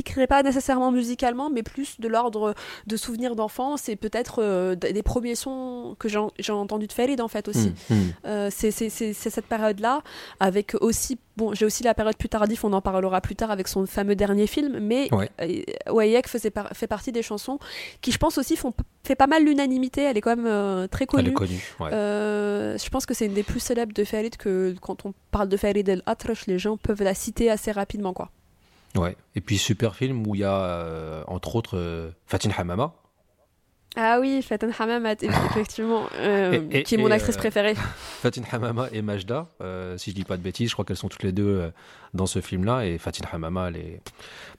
l'expliquerai 0.01 0.27
pas 0.27 0.43
nécessairement 0.43 0.91
musicalement, 0.91 1.51
mais 1.51 1.63
plus 1.63 2.01
de 2.01 2.09
l'ordre 2.09 2.55
de 2.87 2.97
souvenirs 2.97 3.37
d'enfance 3.37 3.89
et 3.89 3.97
peut-être 3.97 4.41
euh, 4.43 4.75
des 4.75 5.03
premiers 5.03 5.35
sons 5.35 5.95
que 5.99 6.09
j'ai 6.09 6.19
j'ai 6.39 6.53
entendus 6.53 6.87
de 6.87 6.93
Farid 6.93 7.21
en 7.21 7.29
fait 7.29 7.49
aussi. 7.49 7.73
Hmm, 7.91 7.95
hmm. 7.95 8.11
Euh, 8.27 8.49
c'est 8.51 8.71
cette 8.71 9.47
période-là, 9.47 10.03
avec 10.41 10.75
aussi, 10.81 11.19
bon, 11.37 11.53
j'ai 11.55 11.65
aussi 11.67 11.83
la 11.83 11.95
période 11.95 12.17
plus 12.17 12.29
tardive, 12.29 12.61
on 12.65 12.73
en 12.73 12.81
parlera 12.81 13.21
plus 13.21 13.37
tard 13.37 13.51
avec 13.51 13.69
son 13.69 13.87
fameux 13.87 14.17
dernier 14.17 14.47
film, 14.47 14.79
mais 14.81 15.13
Ouais. 15.15 15.31
euh, 15.43 15.93
Wayek 15.93 16.29
faisait 16.29 16.51
par- 16.51 16.71
fait 16.73 16.87
partie 16.87 17.13
des 17.13 17.23
chansons 17.23 17.59
qui, 18.01 18.11
je 18.13 18.19
pense 18.19 18.39
aussi, 18.39 18.57
font, 18.57 18.73
fait 19.05 19.15
pas 19.17 19.27
mal 19.27 19.45
l'unanimité, 19.45 20.03
elle 20.03 20.17
est 20.17 20.21
quand 20.23 20.37
même 20.37 20.89
très 20.89 21.05
Elle 21.05 21.09
connue. 21.09 21.31
est 21.31 21.33
connue. 21.35 21.63
Ouais. 21.81 21.91
Je 21.91 22.89
pense 22.89 23.07
que 23.07 23.15
c'est 23.15 23.27
une 23.27 23.35
des 23.35 23.43
plus 23.43 23.61
célèbres 23.61 23.93
de 23.93 24.05
Farid 24.05 24.37
que 24.37 24.75
quand 24.81 25.05
on 25.05 25.13
parle 25.31 25.49
de 25.49 25.57
Farid 25.57 25.89
El 25.89 26.03
Atrash, 26.07 26.47
les 26.47 26.59
gens 26.59 26.77
peuvent 26.77 27.03
la 27.03 27.15
citer 27.15 27.51
assez 27.51 27.71
rapidement, 27.73 28.13
quoi. 28.13 28.31
Ouais. 28.97 29.17
Et 29.37 29.41
puis 29.41 29.57
super 29.59 29.95
film 29.95 30.27
où 30.27 30.35
il 30.35 30.41
y 30.41 30.45
a 30.45 30.55
euh, 30.61 31.23
entre 31.27 31.55
autres 31.57 31.77
euh, 31.77 32.11
Fatin 32.27 32.51
Hamama. 32.57 32.93
Ah 33.97 34.19
oui, 34.21 34.41
Faten 34.41 34.73
Hamamat, 34.79 35.15
effectivement, 35.23 36.07
euh, 36.15 36.63
Et- 36.71 36.79
et- 36.79 36.83
qui 36.85 36.95
est 36.95 36.99
mon 36.99 37.11
actrice 37.11 37.35
euh, 37.35 37.39
préférée. 37.41 37.75
Fatin 38.23 38.43
Hamama 38.53 38.87
et 38.93 39.03
Majda, 39.03 39.49
si 39.97 40.11
je 40.11 40.15
dis 40.15 40.23
pas 40.25 40.37
de 40.37 40.43
bêtises, 40.43 40.69
je 40.69 40.75
crois 40.75 40.85
qu'elles 40.85 40.97
sont 40.97 41.09
toutes 41.09 41.25
les 41.25 41.33
deux 41.33 41.73
dans 42.15 42.27
ce 42.27 42.41
film-là. 42.41 42.87
Et 42.87 42.99
Fatin 42.99 43.25
Hamama, 43.33 43.67
elle 43.69 43.77
est 43.77 44.01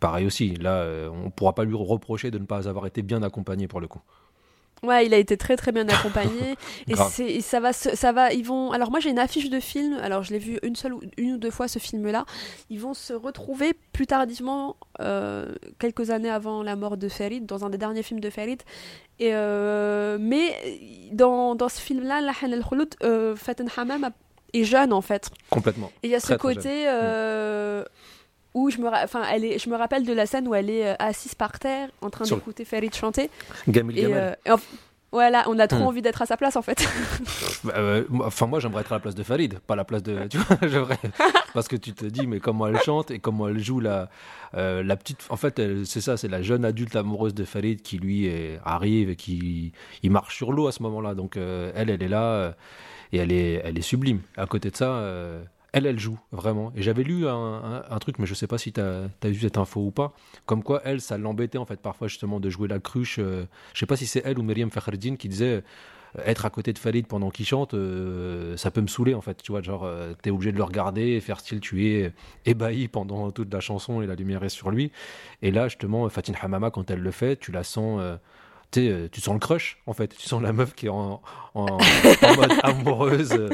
pareil 0.01 0.25
aussi. 0.25 0.55
Là, 0.55 0.85
on 1.13 1.29
pourra 1.29 1.55
pas 1.55 1.63
lui 1.63 1.75
reprocher 1.75 2.29
de 2.29 2.39
ne 2.39 2.45
pas 2.45 2.67
avoir 2.67 2.85
été 2.87 3.01
bien 3.03 3.23
accompagnée 3.23 3.69
pour 3.69 3.79
le 3.79 3.87
coup. 3.87 4.01
Ouais, 4.83 5.05
il 5.05 5.13
a 5.13 5.17
été 5.17 5.37
très 5.37 5.55
très 5.57 5.71
bien 5.71 5.87
accompagné 5.89 6.55
et, 6.87 6.93
et 7.27 7.41
ça 7.41 7.59
va, 7.59 7.71
ça 7.71 8.11
va, 8.11 8.33
ils 8.33 8.43
vont. 8.43 8.71
Alors 8.71 8.89
moi 8.89 8.99
j'ai 8.99 9.11
une 9.11 9.19
affiche 9.19 9.49
de 9.49 9.59
film. 9.59 9.93
Alors 10.01 10.23
je 10.23 10.31
l'ai 10.33 10.39
vu 10.39 10.57
une 10.63 10.75
seule, 10.75 10.93
ou- 10.95 11.01
une 11.17 11.33
ou 11.33 11.37
deux 11.37 11.51
fois 11.51 11.67
ce 11.67 11.77
film-là. 11.77 12.25
Ils 12.71 12.79
vont 12.79 12.95
se 12.95 13.13
retrouver 13.13 13.73
plus 13.93 14.07
tardivement, 14.07 14.75
euh, 14.99 15.53
quelques 15.77 16.09
années 16.09 16.31
avant 16.31 16.63
la 16.63 16.75
mort 16.75 16.97
de 16.97 17.09
Farid, 17.09 17.45
dans 17.45 17.63
un 17.63 17.69
des 17.69 17.77
derniers 17.77 18.01
films 18.01 18.21
de 18.21 18.29
Farid. 18.31 18.61
Et 19.19 19.35
euh, 19.35 20.17
mais 20.19 20.55
dans, 21.11 21.53
dans 21.53 21.69
ce 21.69 21.79
film-là, 21.79 22.21
Lahan 22.21 22.51
El 22.51 22.63
Khouloud, 22.63 22.95
euh, 23.03 23.35
Faten 23.35 23.69
Hamam 23.77 24.09
est 24.53 24.63
jeune 24.63 24.93
en 24.93 25.01
fait. 25.01 25.29
Complètement. 25.51 25.91
Et 26.01 26.07
il 26.07 26.11
y 26.11 26.15
a 26.15 26.19
ce 26.19 26.33
Très, 26.33 26.37
côté 26.37 26.87
où 28.53 28.69
je 28.69 28.77
me, 28.79 28.87
enfin, 28.87 29.23
elle 29.31 29.45
est, 29.45 29.59
je 29.59 29.69
me 29.69 29.75
rappelle 29.75 30.05
de 30.05 30.13
la 30.13 30.25
scène 30.25 30.47
où 30.47 30.53
elle 30.55 30.69
est 30.69 30.87
euh, 30.89 30.95
assise 30.99 31.35
par 31.35 31.57
terre 31.59 31.89
en 32.01 32.09
train 32.09 32.25
Sur- 32.25 32.37
d'écouter 32.37 32.65
Farid 32.65 32.93
chanter. 32.93 33.29
Gamil 33.67 33.97
Et, 33.97 34.01
Gamal. 34.03 34.17
euh, 34.17 34.33
et 34.45 34.51
en- 34.51 34.59
voilà, 35.13 35.43
on 35.49 35.59
a 35.59 35.67
trop 35.67 35.79
Hmm. 35.79 35.87
envie 35.87 36.01
d'être 36.01 36.21
à 36.21 36.25
sa 36.25 36.37
place 36.37 36.55
en 36.55 36.61
fait. 36.61 36.87
Bah, 37.65 37.73
euh, 37.75 38.05
Enfin, 38.21 38.47
moi, 38.47 38.61
j'aimerais 38.61 38.79
être 38.81 38.93
à 38.93 38.95
la 38.95 38.99
place 39.01 39.13
de 39.15 39.23
Farid, 39.23 39.59
pas 39.59 39.73
à 39.73 39.77
la 39.77 39.83
place 39.83 40.03
de. 40.03 40.25
Tu 40.27 40.37
vois. 40.37 40.47
Parce 41.53 41.67
que 41.67 41.75
tu 41.75 41.91
te 41.93 42.05
dis, 42.05 42.27
mais 42.27 42.39
comment 42.39 42.65
elle 42.67 42.79
chante 42.79 43.11
et 43.11 43.19
comment 43.19 43.49
elle 43.49 43.59
joue 43.59 43.81
la, 43.81 44.09
euh, 44.55 44.83
la 44.83 44.95
petite. 44.95 45.25
En 45.29 45.35
fait, 45.35 45.61
c'est 45.83 45.99
ça, 45.99 46.15
c'est 46.15 46.29
la 46.29 46.41
jeune 46.41 46.63
adulte 46.63 46.95
amoureuse 46.95 47.33
de 47.33 47.43
Farid 47.43 47.81
qui, 47.81 47.97
lui, 47.97 48.25
est- 48.27 48.59
arrive 48.63 49.09
et 49.09 49.17
qui 49.17 49.73
il 50.01 50.11
marche 50.11 50.37
sur 50.37 50.53
l'eau 50.53 50.67
à 50.67 50.71
ce 50.71 50.81
moment-là. 50.83 51.13
Donc, 51.13 51.35
euh, 51.35 51.73
elle, 51.75 51.89
elle 51.89 52.01
est 52.03 52.07
là 52.07 52.55
et 53.11 53.17
elle 53.17 53.33
est, 53.33 53.61
elle 53.65 53.77
est 53.77 53.81
sublime. 53.81 54.21
À 54.37 54.45
côté 54.45 54.69
de 54.71 54.77
ça, 54.77 55.01
elle, 55.73 55.85
elle 55.85 55.99
joue 55.99 56.19
vraiment. 56.31 56.71
Et 56.75 56.81
j'avais 56.81 57.03
lu 57.03 57.27
un, 57.27 57.97
truc, 57.99 58.19
mais 58.19 58.25
je 58.25 58.33
sais 58.33 58.47
pas 58.47 58.57
si 58.57 58.73
tu 58.73 58.81
as, 58.81 59.09
vu 59.23 59.39
cette 59.39 59.57
info 59.57 59.81
ou 59.81 59.91
pas. 59.91 60.13
Comme 60.45 60.63
quoi, 60.63 60.81
elle, 60.83 61.01
ça 61.01 61.17
l'embêtait, 61.17 61.57
en 61.57 61.65
fait, 61.65 61.79
parfois, 61.79 62.07
justement, 62.07 62.39
de 62.39 62.49
jouer 62.49 62.67
la 62.67 62.79
cruche. 62.79 63.19
euh, 63.19 63.45
je 63.73 63.79
sais 63.79 63.85
pas 63.85 63.95
si 63.95 64.05
c'est 64.05 64.21
elle 64.25 64.37
ou 64.39 64.43
Myriam 64.43 64.69
Fakhreddine 64.69 65.17
qui 65.17 65.29
disait 65.29 65.63
euh, 66.17 66.21
être 66.25 66.45
à 66.45 66.49
côté 66.49 66.73
de 66.73 66.79
Farid 66.79 67.07
pendant 67.07 67.29
qu'il 67.29 67.45
chante, 67.45 67.73
euh, 67.73 68.57
ça 68.57 68.71
peut 68.71 68.81
me 68.81 68.87
saouler 68.87 69.13
en 69.13 69.21
fait. 69.21 69.41
Tu 69.41 69.51
vois, 69.51 69.61
genre, 69.61 69.83
euh, 69.85 70.13
t'es 70.21 70.29
obligé 70.29 70.51
de 70.51 70.57
le 70.57 70.63
regarder 70.63 71.19
faire 71.21 71.39
style, 71.39 71.59
tu 71.59 71.87
es 71.87 72.13
ébahi 72.45 72.87
pendant 72.87 73.31
toute 73.31 73.53
la 73.53 73.59
chanson 73.59 74.01
et 74.01 74.07
la 74.07 74.15
lumière 74.15 74.43
est 74.43 74.49
sur 74.49 74.71
lui. 74.71 74.91
Et 75.41 75.51
là, 75.51 75.67
justement, 75.67 76.07
Fatine 76.09 76.35
Hamama, 76.41 76.71
quand 76.71 76.89
elle 76.91 77.01
le 77.01 77.11
fait, 77.11 77.37
tu 77.37 77.51
la 77.51 77.63
sens. 77.63 78.01
Euh, 78.79 79.07
tu 79.11 79.19
sens 79.21 79.33
le 79.33 79.39
crush 79.39 79.77
en 79.85 79.93
fait, 79.93 80.07
tu 80.15 80.27
sens 80.27 80.41
la 80.41 80.53
meuf 80.53 80.73
qui 80.73 80.85
est 80.85 80.89
en, 80.89 81.21
en, 81.53 81.65
en 81.65 81.77
mode 82.37 82.53
amoureuse 82.63 83.33
euh, 83.33 83.49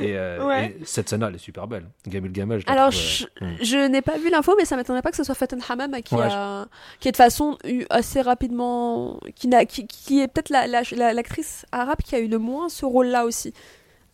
et, 0.00 0.16
euh, 0.16 0.46
Ouais. 0.46 0.76
et 0.80 0.84
cette 0.84 1.08
scène-là 1.10 1.28
elle 1.28 1.34
est 1.34 1.38
super 1.38 1.66
belle. 1.66 1.86
Gamil 2.06 2.32
Gamel, 2.32 2.60
je 2.60 2.72
Alors, 2.72 2.90
trouve, 2.90 3.02
je, 3.02 3.24
euh, 3.42 3.46
hmm. 3.50 3.56
je 3.62 3.88
n'ai 3.88 4.00
pas 4.02 4.16
vu 4.18 4.30
l'info, 4.30 4.54
mais 4.56 4.64
ça 4.64 4.76
m'étonnerait 4.76 5.02
pas 5.02 5.10
que 5.10 5.16
ce 5.16 5.24
soit 5.24 5.34
Faten 5.34 5.60
Hamam 5.68 6.00
qui, 6.02 6.14
Ouais, 6.14 6.26
a, 6.30 6.66
qui 7.00 7.08
est 7.08 7.12
de 7.12 7.16
façon 7.16 7.58
eu 7.64 7.84
assez 7.90 8.20
rapidement. 8.22 9.20
qui, 9.36 9.50
qui, 9.68 9.86
qui 9.86 10.20
est 10.20 10.28
peut-être 10.28 10.50
la, 10.50 10.66
la- 10.66 10.82
la- 10.96 11.12
l'actrice 11.12 11.66
arabe 11.72 11.98
qui 12.04 12.14
a 12.14 12.18
eu 12.20 12.28
le 12.28 12.38
moins 12.38 12.68
ce 12.68 12.84
rôle-là 12.86 13.24
aussi. 13.26 13.52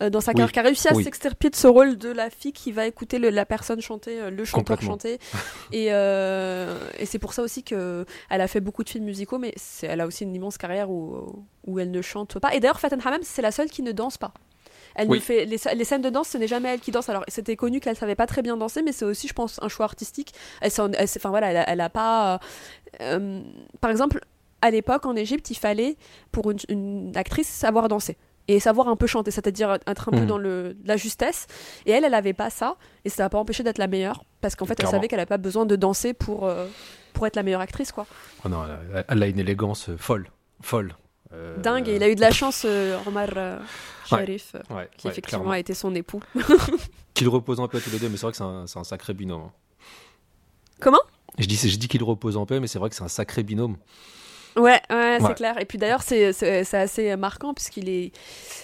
Euh, 0.02 0.10
dans 0.10 0.20
sa 0.20 0.30
Oui, 0.32 0.36
carrière, 0.36 0.52
qui 0.52 0.58
a 0.58 0.62
réussi 0.62 0.88
à 0.88 0.94
oui. 0.94 1.04
s'extirper 1.04 1.50
de 1.50 1.56
ce 1.56 1.66
rôle 1.66 1.96
de 1.98 2.08
la 2.10 2.30
fille 2.30 2.52
qui 2.52 2.70
va 2.72 2.86
écouter 2.86 3.18
le- 3.18 3.30
la 3.30 3.44
personne 3.46 3.80
chanter, 3.80 4.20
euh, 4.20 4.30
le 4.30 4.44
chanteur 4.44 4.80
chanter. 4.80 5.18
et, 5.72 5.88
euh, 5.92 6.78
et 6.98 7.06
c'est 7.06 7.18
pour 7.18 7.32
ça 7.32 7.42
aussi 7.42 7.62
que 7.62 8.04
elle 8.30 8.40
a 8.40 8.48
fait 8.48 8.60
beaucoup 8.60 8.84
de 8.84 8.88
films 8.88 9.04
musicaux, 9.04 9.38
mais 9.38 9.54
elle 9.82 10.00
a 10.00 10.06
aussi 10.06 10.24
une 10.24 10.34
immense 10.34 10.56
carrière 10.58 10.90
où, 10.90 11.44
où 11.66 11.78
elle 11.78 11.90
ne 11.90 12.02
chante 12.02 12.38
pas. 12.38 12.54
Et 12.54 12.60
d'ailleurs, 12.60 12.80
Faten 12.80 13.00
Hamam, 13.04 13.20
c'est 13.22 13.42
la 13.42 13.50
seule 13.52 13.70
qui 13.70 13.82
ne 13.82 13.92
danse 13.92 14.18
pas. 14.18 14.32
Elle 14.94 15.08
Oui. 15.08 15.18
ne 15.18 15.22
fait 15.22 15.44
les, 15.44 15.58
les 15.74 15.84
scènes 15.84 16.02
de 16.02 16.10
danse, 16.10 16.28
ce 16.28 16.38
n'est 16.38 16.48
jamais 16.48 16.70
elle 16.74 16.80
qui 16.80 16.90
danse. 16.90 17.08
Alors 17.08 17.24
c'était 17.28 17.54
connu 17.56 17.78
qu'elle 17.78 17.94
savait 17.96 18.16
pas 18.16 18.26
très 18.26 18.42
bien 18.42 18.56
danser, 18.56 18.82
mais 18.82 18.90
c'est 18.92 19.04
aussi, 19.04 19.28
je 19.28 19.32
pense, 19.32 19.60
un 19.62 19.68
choix 19.68 19.84
artistique. 19.84 20.32
Elle, 20.60 20.70
enfin 20.72 21.28
voilà, 21.30 21.50
elle, 21.50 21.56
a- 21.58 21.68
elle 21.70 21.80
a 21.80 21.88
pas. 21.90 22.40
euh, 23.00 23.40
par 23.80 23.90
exemple, 23.90 24.20
à 24.60 24.70
l'époque 24.72 25.06
en 25.06 25.14
Égypte, 25.14 25.50
il 25.50 25.56
fallait 25.56 25.96
pour 26.32 26.50
une, 26.50 26.58
une 26.68 27.12
actrice 27.16 27.46
savoir 27.48 27.86
danser 27.88 28.16
et 28.48 28.58
savoir 28.60 28.88
un 28.88 28.96
peu 28.96 29.06
chanter, 29.06 29.30
c'est-à-dire 29.30 29.78
être 29.86 30.08
un 30.08 30.12
peu 30.12 30.20
Mhm. 30.20 30.26
dans 30.26 30.38
le, 30.38 30.76
la 30.84 30.96
justesse. 30.96 31.46
Et 31.86 31.90
elle, 31.92 32.04
elle 32.04 32.14
avait 32.14 32.32
pas 32.32 32.50
ça, 32.50 32.76
et 33.04 33.08
ça 33.10 33.22
n'a 33.24 33.28
pas 33.28 33.38
empêché 33.38 33.62
d'être 33.62 33.78
la 33.78 33.86
meilleure, 33.86 34.24
parce 34.40 34.56
qu'en 34.56 34.64
fait, 34.66 34.80
elle 34.80 34.88
savait 34.88 35.06
qu'elle 35.08 35.18
n'avait 35.18 35.26
pas 35.26 35.38
besoin 35.38 35.66
de 35.66 35.76
danser 35.76 36.14
pour 36.14 36.46
euh, 36.46 36.66
pour 37.12 37.26
être 37.26 37.36
la 37.36 37.42
meilleure 37.42 37.60
actrice, 37.60 37.92
quoi. 37.92 38.06
oh 38.44 38.48
non, 38.48 38.64
elle, 39.08 39.22
a 39.22 39.26
une 39.26 39.38
élégance 39.38 39.88
euh, 39.88 39.96
folle, 39.96 40.30
folle. 40.62 40.94
Euh, 41.32 41.56
Dingue. 41.58 41.88
Et 41.88 41.96
il 41.96 42.02
a 42.02 42.08
eu 42.08 42.14
de 42.14 42.20
la 42.22 42.30
chance, 42.30 42.64
Omar 43.06 43.28
euh. 43.36 43.58
Sharif, 44.06 44.54
ouais, 44.70 44.88
qui 44.96 45.06
ouais, 45.06 45.12
effectivement 45.12 45.40
clairement. 45.40 45.50
a 45.50 45.58
été 45.58 45.74
son 45.74 45.94
époux. 45.94 46.22
Qu'il 47.14 47.28
repose 47.28 47.60
en 47.60 47.68
paix 47.68 47.80
tous 47.80 47.90
les 47.90 47.98
deux, 47.98 48.08
mais 48.08 48.16
c'est 48.16 48.22
vrai 48.22 48.30
que 48.30 48.36
c'est 48.38 48.44
un, 48.44 48.64
un 48.74 48.84
sacré 48.84 49.12
binôme. 49.12 49.50
Comment? 50.80 51.00
Je 51.38 51.46
dis, 51.46 51.56
je 51.56 51.76
dis 51.76 51.88
qu'il 51.88 52.02
repose 52.02 52.36
en 52.36 52.46
paix, 52.46 52.60
mais 52.60 52.66
c'est 52.68 52.78
vrai 52.78 52.88
que 52.88 52.94
c'est 52.96 53.02
un 53.04 53.08
sacré 53.08 53.42
binôme. 53.42 53.76
Ouais, 54.58 54.80
ouais, 54.90 55.18
c'est 55.28 55.34
clair. 55.34 55.60
Et 55.60 55.64
puis 55.64 55.78
d'ailleurs, 55.78 56.02
c'est 56.02 56.32
c'est- 56.32 56.64
c'est 56.64 56.76
assez 56.78 57.16
marquant 57.16 57.54
puisqu'il 57.54 57.88
est. 57.88 58.12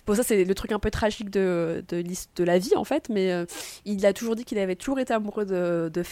Bon, 0.06 0.14
ça, 0.14 0.22
c'est 0.22 0.44
le 0.44 0.54
truc 0.54 0.72
un 0.72 0.78
peu 0.78 0.90
tragique 0.90 1.30
de, 1.30 1.84
de, 1.88 2.02
de 2.02 2.44
la 2.44 2.58
vie 2.58 2.76
en 2.76 2.84
fait, 2.84 3.08
mais 3.08 3.32
euh, 3.32 3.46
il 3.84 4.04
a 4.06 4.12
toujours 4.12 4.36
dit 4.36 4.44
qu'il 4.44 4.58
avait 4.58 4.76
toujours 4.76 4.98
été 5.00 5.12
amoureux 5.14 5.44
de, 5.46 5.90
de 5.92 6.02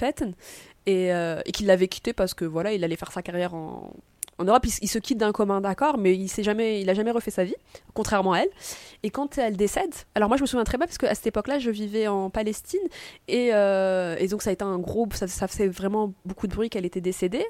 et, 0.86 1.12
euh, 1.12 1.40
et 1.46 1.52
qu'il 1.52 1.66
l'avait 1.66 1.88
quitté 1.88 2.12
parce 2.12 2.34
que 2.34 2.44
voilà, 2.44 2.72
il 2.72 2.82
allait 2.84 2.96
faire 2.96 3.12
sa 3.12 3.22
carrière 3.22 3.54
en. 3.54 3.92
En 4.38 4.44
Europe, 4.44 4.64
il, 4.66 4.72
il 4.82 4.88
se 4.88 4.98
quitte 4.98 5.18
d'un 5.18 5.30
commun 5.32 5.60
d'accord, 5.60 5.98
mais 5.98 6.14
il 6.16 6.28
s'est 6.28 6.42
jamais, 6.42 6.80
il 6.80 6.88
a 6.90 6.94
jamais 6.94 7.10
refait 7.10 7.30
sa 7.30 7.44
vie, 7.44 7.54
contrairement 7.94 8.32
à 8.32 8.38
elle. 8.40 8.48
Et 9.02 9.10
quand 9.10 9.36
elle 9.38 9.56
décède, 9.56 9.92
alors 10.14 10.28
moi 10.28 10.36
je 10.36 10.42
me 10.42 10.46
souviens 10.46 10.64
très 10.64 10.78
bien 10.78 10.86
parce 10.86 10.98
qu'à 10.98 11.14
cette 11.14 11.26
époque-là, 11.26 11.58
je 11.58 11.70
vivais 11.70 12.08
en 12.08 12.30
Palestine 12.30 12.80
et, 13.28 13.50
euh, 13.52 14.16
et 14.18 14.28
donc 14.28 14.42
ça 14.42 14.50
a 14.50 14.52
été 14.52 14.64
un 14.64 14.78
gros, 14.78 15.06
ça, 15.12 15.26
ça 15.28 15.48
faisait 15.48 15.68
vraiment 15.68 16.12
beaucoup 16.24 16.46
de 16.46 16.54
bruit 16.54 16.70
qu'elle 16.70 16.86
était 16.86 17.00
décédée. 17.00 17.44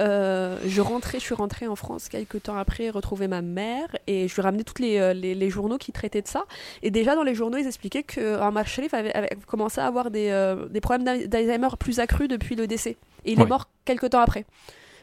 Euh, 0.00 0.58
je 0.66 0.80
rentrais, 0.80 1.18
je 1.18 1.24
suis 1.24 1.34
rentrée 1.34 1.66
en 1.66 1.76
France 1.76 2.08
quelques 2.08 2.42
temps 2.44 2.56
après, 2.56 2.90
retrouver 2.90 3.28
ma 3.28 3.42
mère 3.42 3.88
et 4.06 4.26
je 4.28 4.34
lui 4.34 4.42
ramenais 4.42 4.64
tous 4.64 4.80
les, 4.80 4.98
euh, 4.98 5.12
les, 5.14 5.34
les 5.34 5.50
journaux 5.50 5.78
qui 5.78 5.92
traitaient 5.92 6.22
de 6.22 6.28
ça. 6.28 6.44
Et 6.82 6.90
déjà 6.90 7.14
dans 7.14 7.22
les 7.24 7.34
journaux, 7.34 7.58
ils 7.58 7.66
expliquaient 7.66 8.02
que 8.02 8.40
Omar 8.40 8.66
Sharif 8.66 8.94
avait, 8.94 9.12
avait 9.12 9.30
commencé 9.46 9.80
à 9.80 9.86
avoir 9.86 10.10
des, 10.10 10.28
euh, 10.30 10.66
des 10.68 10.80
problèmes 10.80 11.04
d'Al- 11.04 11.28
d'Alzheimer 11.28 11.68
plus 11.78 11.98
accrus 12.00 12.28
depuis 12.28 12.54
le 12.56 12.66
décès. 12.66 12.96
Et 13.24 13.32
il 13.32 13.40
est 13.40 13.42
mort 13.48 13.68
quelques 13.84 14.10
temps 14.10 14.20
après, 14.20 14.44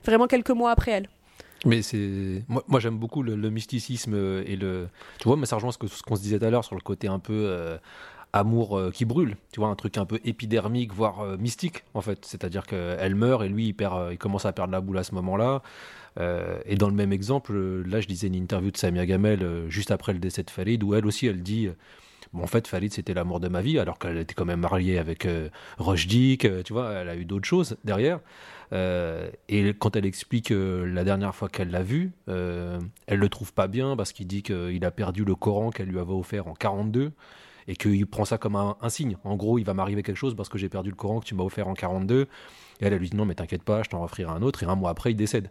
vraiment 0.06 0.28
quelques 0.28 0.52
mois 0.52 0.72
après 0.72 0.92
elle. 0.92 1.10
Mais 1.66 1.82
c'est 1.82 2.44
moi, 2.48 2.80
j'aime 2.80 2.98
beaucoup 2.98 3.22
le, 3.22 3.36
mysticisme 3.50 4.14
euh, 4.16 4.44
et 4.48 4.56
le 4.56 4.88
tu 5.20 5.28
vois 5.28 5.38
mais 5.38 5.46
ça 5.46 5.56
rejoint 5.58 5.72
ce 5.72 5.78
qu'on 5.78 6.16
se 6.16 6.22
disait 6.22 6.40
tout 6.40 6.46
à 6.46 6.50
l'heure 6.50 6.66
sur 6.66 6.76
le 6.76 6.82
côté 6.82 7.08
un 7.08 7.20
peu 7.20 7.34
euh, 7.34 7.78
amour 8.34 8.78
euh, 8.78 8.90
qui 8.90 9.06
brûle. 9.06 9.38
Tu 9.52 9.60
vois 9.60 9.70
un 9.70 9.76
truc 9.76 9.98
un 9.98 10.06
peu 10.06 10.20
épidermique 10.26 10.92
voire 10.92 11.38
mystique 11.38 11.84
en 11.94 12.02
fait. 12.02 12.26
C'est-à-dire 12.26 12.66
qu'elle 12.66 13.16
meurt 13.16 13.44
et 13.44 13.50
lui 13.50 13.68
il 13.68 13.74
perd 13.74 14.12
il 14.12 14.18
commence 14.18 14.46
à 14.46 14.54
perdre 14.54 14.72
la 14.72 14.82
boule 14.82 14.98
à 14.98 15.04
ce 15.04 15.14
moment-là. 15.16 15.62
Et 16.66 16.76
dans 16.76 16.90
le 16.90 16.96
même 16.96 17.14
exemple 17.14 17.54
là 17.88 18.02
je 18.02 18.08
lisais 18.08 18.28
une 18.28 18.36
interview 18.36 18.72
de 18.72 18.78
Samia 18.78 19.06
Gamel 19.06 19.66
juste 19.70 19.92
après 19.92 20.14
le 20.14 20.20
décès 20.20 20.44
de 20.44 20.50
Farid 20.50 20.84
où 20.84 20.94
elle 20.94 21.06
aussi 21.06 21.28
elle 21.28 21.42
dit 21.42 21.70
Bon, 22.34 22.44
en 22.44 22.48
fait, 22.48 22.68
Farid, 22.68 22.94
c'était 22.94 23.14
l'amour 23.14 23.40
de 23.42 23.50
ma 23.50 23.62
vie, 23.62 23.78
alors 23.78 24.00
qu'elle 24.00 24.18
était 24.18 24.34
quand 24.34 24.46
même 24.46 24.62
mariée 24.62 24.98
avec 24.98 25.26
euh, 25.26 25.50
euh, 25.80 26.64
tu 26.64 26.74
vois, 26.74 26.92
elle 26.94 27.10
a 27.10 27.16
eu 27.16 27.26
d'autres 27.26 27.48
choses 27.48 27.78
derrière. 27.84 28.20
Euh, 28.74 29.30
et 29.50 29.74
quand 29.74 29.98
elle 29.98 30.06
explique 30.06 30.52
euh, 30.52 30.86
la 30.86 31.04
dernière 31.04 31.36
fois 31.36 31.50
qu'elle 31.50 31.72
l'a 31.72 31.84
vu, 31.84 32.14
elle 32.28 33.20
le 33.20 33.30
trouve 33.30 33.54
pas 33.54 33.68
bien 33.68 33.98
parce 33.98 34.14
qu'il 34.14 34.28
dit 34.28 34.44
qu'il 34.44 34.86
a 34.86 34.92
perdu 34.92 35.26
le 35.26 35.36
Coran 35.36 35.72
qu'elle 35.72 35.90
lui 35.90 36.00
avait 36.00 36.14
offert 36.14 36.48
en 36.48 36.54
42 36.54 37.12
et 37.68 37.76
qu'il 37.76 38.08
prend 38.08 38.26
ça 38.26 38.38
comme 38.38 38.56
un, 38.56 38.78
un 38.82 38.90
signe. 38.90 39.18
En 39.26 39.36
gros, 39.36 39.60
il 39.60 39.66
va 39.66 39.74
m'arriver 39.74 40.02
quelque 40.04 40.16
chose 40.18 40.36
parce 40.36 40.50
que 40.50 40.58
j'ai 40.58 40.70
perdu 40.70 40.90
le 40.90 40.96
Coran 40.96 41.20
que 41.20 41.26
tu 41.26 41.36
m'as 41.36 41.44
offert 41.44 41.68
en 41.68 41.74
42. 41.74 42.22
Et 42.22 42.86
elle, 42.86 42.94
elle 42.94 43.00
lui 43.00 43.10
dit 43.10 43.18
non, 43.18 43.26
mais 43.26 43.36
t'inquiète 43.36 43.64
pas, 43.64 43.84
je 43.84 43.90
t'en 43.90 44.04
offrirai 44.04 44.32
un 44.32 44.42
autre. 44.42 44.64
Et 44.64 44.66
un 44.66 44.76
mois 44.76 44.90
après, 44.90 45.12
il 45.12 45.16
décède. 45.16 45.50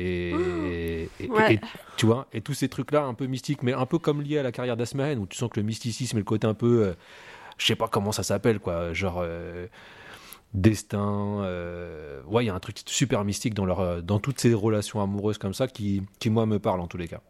Et, 0.00 0.30
et- 0.30 1.10
et- 1.24 1.28
Ouais. 1.28 1.54
et- 1.54 1.60
tu 1.96 2.06
vois, 2.06 2.28
et 2.32 2.40
tous 2.40 2.54
ces 2.54 2.68
trucs-là 2.68 3.02
un 3.04 3.14
peu 3.14 3.26
mystiques, 3.26 3.62
mais 3.64 3.72
un 3.72 3.84
peu 3.86 3.98
comme 3.98 4.22
liés 4.22 4.38
à 4.38 4.42
la 4.44 4.52
carrière 4.52 4.76
d'Asmahen, 4.76 5.18
où 5.18 5.26
tu 5.26 5.36
sens 5.36 5.50
que 5.50 5.58
le 5.58 5.66
mysticisme 5.66 6.16
et 6.16 6.20
le 6.20 6.24
côté 6.24 6.46
un 6.46 6.54
peu, 6.54 6.84
euh, 6.86 6.92
je 7.58 7.66
sais 7.66 7.74
pas 7.74 7.88
comment 7.88 8.12
ça 8.12 8.22
s'appelle, 8.22 8.60
quoi, 8.60 8.92
genre 8.92 9.18
euh, 9.20 9.66
destin. 10.54 11.42
euh, 11.42 12.22
ouais, 12.26 12.44
il 12.44 12.46
y 12.46 12.50
a 12.50 12.54
un 12.54 12.60
truc 12.60 12.76
super 12.86 13.24
mystique 13.24 13.54
dans 13.54 13.64
leur, 13.66 14.02
dans 14.02 14.18
toutes 14.20 14.38
ces 14.40 14.54
relations 14.54 15.02
amoureuses 15.02 15.38
comme 15.38 15.54
ça 15.54 15.66
qui, 15.68 16.02
qui 16.20 16.30
moi 16.30 16.46
me 16.46 16.58
parle 16.58 16.80
en 16.80 16.86
tous 16.86 16.96
les 16.98 17.08
cas. 17.08 17.20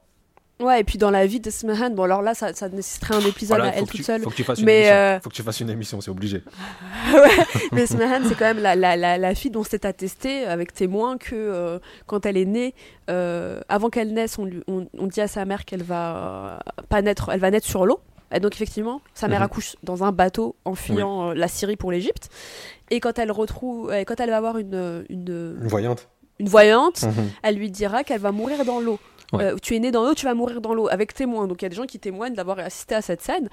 Ouais, 0.61 0.81
et 0.81 0.85
puis 0.85 0.99
dans 0.99 1.11
la 1.13 1.25
vie 1.25 1.39
de 1.39 1.51
Smahan, 1.51 1.91
bon 1.91 2.03
alors 2.03 2.21
là, 2.21 2.35
ça, 2.35 2.53
ça 2.53 2.69
nécessiterait 2.69 3.15
un 3.15 3.21
épisode 3.21 3.59
Voilà, 3.59 3.73
à 3.73 3.77
elle 3.77 3.85
toute 3.87 3.93
tu, 3.99 4.03
seule. 4.03 4.23
faut 4.23 4.31
que 4.31 4.35
tu 4.35 4.43
fasses 4.43 4.59
une 4.59 4.65
Mais, 4.65 4.79
émission. 4.81 4.95
euh, 4.97 5.21
Faut 5.21 5.31
que 5.31 5.35
tu 5.37 5.43
fasses 5.45 5.61
une 5.61 5.71
émission, 5.71 6.01
c'est 6.01 6.11
obligé. 6.11 6.43
Mais 7.73 7.87
Smahan, 7.87 8.23
c'est 8.29 8.35
quand 8.37 8.45
même 8.47 8.59
la, 8.61 8.75
la, 8.75 8.97
la, 8.97 9.19
la 9.19 9.35
fille 9.35 9.51
dont 9.53 9.63
c'est 9.63 9.85
attesté 9.85 10.45
avec 10.45 10.73
témoins 10.73 11.17
que 11.19 11.35
euh, 11.35 11.79
quand 12.07 12.27
elle 12.27 12.37
est 12.37 12.45
née, 12.45 12.75
euh, 13.09 13.61
avant 13.69 13.89
qu'elle 13.89 14.13
naisse, 14.13 14.39
on, 14.39 14.45
lui- 14.47 14.63
on, 14.67 14.87
on 14.99 15.07
dit 15.07 15.21
à 15.21 15.29
sa 15.29 15.45
mère 15.45 15.65
qu'elle 15.65 15.83
va 15.83 16.59
pas 16.89 17.03
naître, 17.03 17.31
elle 17.33 17.41
va 17.41 17.51
naître 17.51 17.67
sur 17.67 17.87
l'eau. 17.87 18.01
Et 18.35 18.41
donc 18.41 18.53
effectivement, 18.55 19.01
sa 19.15 19.27
mère 19.29 19.39
Mhm. 19.41 19.47
accouche 19.47 19.77
dans 19.85 20.05
un 20.05 20.13
bateau 20.13 20.55
en 20.67 20.75
fuyant 20.75 21.33
la 21.33 21.49
Syrie 21.49 21.77
pour 21.77 21.93
l'Égypte. 21.93 22.29
Et 22.91 23.01
quand 23.01 23.19
elle 23.19 23.31
retrouve, 23.33 23.91
quand 24.07 24.21
elle 24.21 24.31
va 24.31 24.37
avoir 24.37 24.59
une, 24.59 25.05
une, 25.09 25.57
Une 25.63 25.69
voyante. 25.69 26.09
une 26.39 26.49
voyante, 26.49 27.03
Mhm. 27.05 27.31
elle 27.43 27.55
lui 27.57 27.71
dira 27.71 28.05
qu'elle 28.05 28.21
va 28.21 28.33
mourir 28.33 28.65
dans 28.67 28.81
l'eau. 28.81 28.99
Ouais. 29.33 29.45
Euh, 29.45 29.57
tu 29.61 29.76
es 29.76 29.79
né 29.79 29.91
dans 29.91 30.05
l'eau, 30.05 30.14
tu 30.14 30.24
vas 30.24 30.35
mourir 30.35 30.61
dans 30.61 30.72
l'eau, 30.72 30.89
avec 30.89 31.12
témoins. 31.12 31.47
Donc 31.47 31.61
il 31.61 31.64
y 31.64 31.66
a 31.66 31.68
des 31.68 31.76
gens 31.76 31.85
qui 31.87 31.99
témoignent 31.99 32.35
d'avoir 32.35 32.59
assisté 32.61 32.95
à 32.95 33.03
cette 33.03 33.20
scène. 33.20 33.49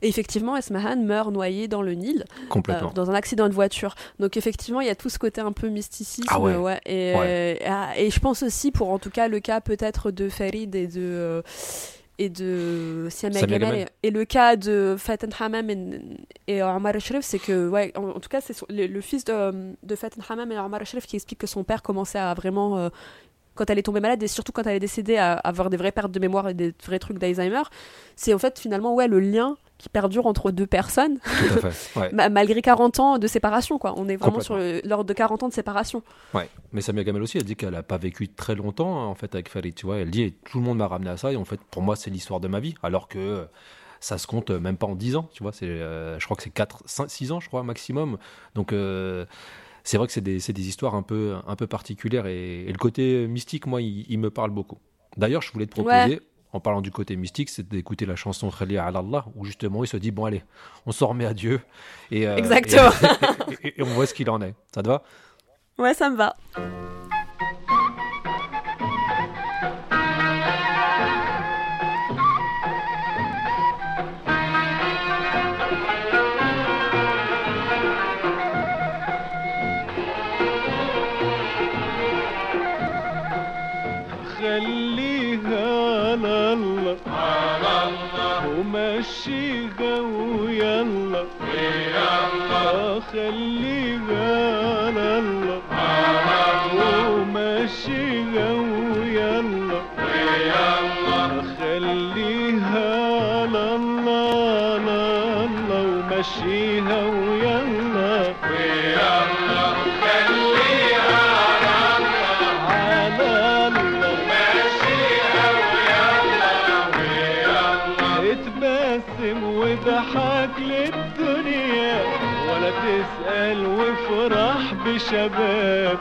Et 0.00 0.08
effectivement, 0.08 0.56
Esmahan 0.56 0.96
meurt 0.96 1.30
noyé 1.30 1.68
dans 1.68 1.82
le 1.82 1.92
Nil, 1.92 2.24
euh, 2.28 2.46
Complètement. 2.48 2.92
dans 2.94 3.10
un 3.10 3.14
accident 3.14 3.46
de 3.48 3.52
voiture. 3.54 3.94
Donc 4.18 4.36
effectivement, 4.38 4.80
il 4.80 4.86
y 4.86 4.90
a 4.90 4.94
tout 4.96 5.10
ce 5.10 5.18
côté 5.18 5.40
un 5.42 5.52
peu 5.52 5.68
mysticisme. 5.68 6.28
Ah 6.30 6.40
ouais. 6.40 6.80
et, 6.86 7.12
euh, 7.16 7.54
ah, 7.66 7.90
et 7.98 8.10
je 8.10 8.20
pense 8.20 8.42
aussi, 8.42 8.70
pour 8.70 8.90
en 8.90 8.98
tout 8.98 9.10
cas 9.10 9.28
le 9.28 9.40
cas 9.40 9.60
peut-être 9.60 10.10
de 10.10 10.28
Farid 10.30 10.74
et 10.74 10.86
de. 10.86 11.00
euh, 11.00 11.42
et 12.20 12.30
de 12.30 13.06
Samia 13.10 13.42
Gamal, 13.46 13.86
et, 14.02 14.10
le 14.10 14.24
cas 14.24 14.56
de 14.56 14.96
Faten 14.98 15.30
Hamam 15.38 15.70
et, 15.70 16.00
et 16.48 16.62
Omar 16.64 16.98
Sharif, 16.98 17.24
c'est 17.24 17.38
que, 17.38 17.68
ouais, 17.68 17.92
en, 17.96 18.08
en 18.08 18.18
tout 18.18 18.28
cas, 18.28 18.40
c'est 18.40 18.56
le, 18.68 18.88
le 18.88 19.00
fils 19.00 19.22
de, 19.24 19.76
de 19.80 19.94
Faten 19.94 20.20
Hamam 20.28 20.50
et 20.50 20.58
Omar 20.58 20.84
Sharif 20.84 21.06
qui 21.06 21.14
explique 21.14 21.38
que 21.38 21.46
son 21.46 21.62
père 21.62 21.80
commençait 21.80 22.18
à 22.18 22.34
vraiment, 22.34 22.76
euh, 22.76 22.88
quand 23.58 23.68
elle 23.70 23.78
est 23.78 23.82
tombée 23.82 24.00
malade 24.00 24.22
et 24.22 24.28
surtout 24.28 24.52
quand 24.52 24.62
elle 24.66 24.76
est 24.76 24.80
décédée, 24.80 25.16
à 25.18 25.34
avoir 25.34 25.68
des 25.68 25.76
vraies 25.76 25.92
pertes 25.92 26.12
de 26.12 26.18
mémoire 26.20 26.48
et 26.48 26.54
des 26.54 26.72
vrais 26.86 26.98
trucs 26.98 27.18
d'Alzheimer. 27.18 27.62
C'est 28.16 28.32
en 28.32 28.38
fait 28.38 28.58
finalement, 28.58 28.94
ouais, 28.94 29.08
le 29.08 29.20
lien 29.20 29.56
qui 29.76 29.88
perdure 29.88 30.26
entre 30.26 30.50
deux 30.50 30.66
personnes, 30.66 31.18
Tout 31.20 31.66
à 31.66 31.70
fait. 31.70 31.98
Ouais. 32.00 32.10
ma- 32.12 32.28
malgré 32.30 32.60
40 32.62 32.98
ans 32.98 33.18
de 33.18 33.26
séparation, 33.28 33.78
quoi. 33.78 33.94
On 33.96 34.08
est 34.08 34.16
vraiment 34.16 34.40
sur 34.40 34.58
lors 34.84 35.04
de 35.04 35.12
40 35.12 35.44
ans 35.44 35.48
de 35.48 35.52
séparation. 35.52 36.02
Ouais, 36.34 36.48
mais 36.72 36.80
Samia 36.80 37.04
Gamal 37.04 37.22
aussi, 37.22 37.38
elle 37.38 37.44
dit 37.44 37.54
qu'elle 37.54 37.74
a 37.76 37.82
pas 37.84 37.96
vécu 37.98 38.28
très 38.28 38.54
longtemps 38.56 39.00
hein, 39.00 39.06
en 39.06 39.14
fait 39.14 39.34
avec 39.34 39.48
Farid, 39.48 39.74
tu 39.74 39.86
vois. 39.86 39.98
Elle 39.98 40.10
dit 40.10 40.32
tout 40.50 40.58
le 40.58 40.64
monde 40.64 40.78
m'a 40.78 40.88
ramené 40.88 41.10
à 41.10 41.16
ça 41.16 41.32
et 41.32 41.36
en 41.36 41.44
fait 41.44 41.60
pour 41.70 41.82
moi 41.82 41.94
c'est 41.94 42.10
l'histoire 42.10 42.40
de 42.40 42.48
ma 42.48 42.58
vie, 42.58 42.74
alors 42.82 43.06
que 43.06 43.18
euh, 43.18 43.44
ça 44.00 44.18
se 44.18 44.26
compte 44.26 44.50
euh, 44.50 44.58
même 44.58 44.76
pas 44.76 44.86
en 44.88 44.96
10 44.96 45.14
ans, 45.14 45.28
tu 45.32 45.44
vois. 45.44 45.52
C'est, 45.52 45.66
euh, 45.66 46.18
je 46.18 46.24
crois 46.24 46.36
que 46.36 46.42
c'est 46.42 46.50
4, 46.50 46.82
5, 46.86 47.08
6 47.08 47.30
ans, 47.32 47.38
je 47.38 47.46
crois 47.46 47.62
maximum. 47.62 48.18
Donc 48.56 48.72
euh, 48.72 49.26
c'est 49.88 49.96
vrai 49.96 50.06
que 50.06 50.12
c'est 50.12 50.20
des, 50.20 50.38
des 50.38 50.68
histoires 50.68 50.94
un 50.94 51.02
peu, 51.02 51.36
un 51.46 51.56
peu 51.56 51.66
particulières 51.66 52.26
et, 52.26 52.64
et 52.64 52.70
le 52.70 52.76
côté 52.76 53.26
mystique, 53.26 53.66
moi, 53.66 53.80
il, 53.80 54.04
il 54.10 54.18
me 54.18 54.28
parle 54.28 54.50
beaucoup. 54.50 54.76
D'ailleurs, 55.16 55.40
je 55.40 55.50
voulais 55.50 55.64
te 55.64 55.70
proposer. 55.70 56.20
En 56.52 56.60
parlant 56.60 56.82
du 56.82 56.90
côté 56.90 57.16
mystique, 57.16 57.48
c'est 57.48 57.66
d'écouter 57.66 58.04
la 58.04 58.14
chanson 58.14 58.50
Khali 58.50 58.76
ala 58.76 58.98
Allah, 58.98 59.24
où 59.34 59.46
justement 59.46 59.84
il 59.84 59.86
se 59.86 59.96
dit 59.98 60.10
bon 60.10 60.26
allez, 60.26 60.42
on 60.86 60.92
s'en 60.92 61.08
remet 61.08 61.26
à 61.26 61.32
Dieu 61.34 61.60
et, 62.10 62.26
euh, 62.26 62.36
Exactement. 62.36 62.90
et 63.62 63.82
on 63.82 63.86
voit 63.86 64.06
ce 64.06 64.12
qu'il 64.14 64.28
en 64.28 64.40
est. 64.42 64.54
Ça 64.74 64.82
te 64.82 64.88
va? 64.88 65.02
Ouais, 65.78 65.94
ça 65.94 66.08
me 66.10 66.16
va. 66.16 66.36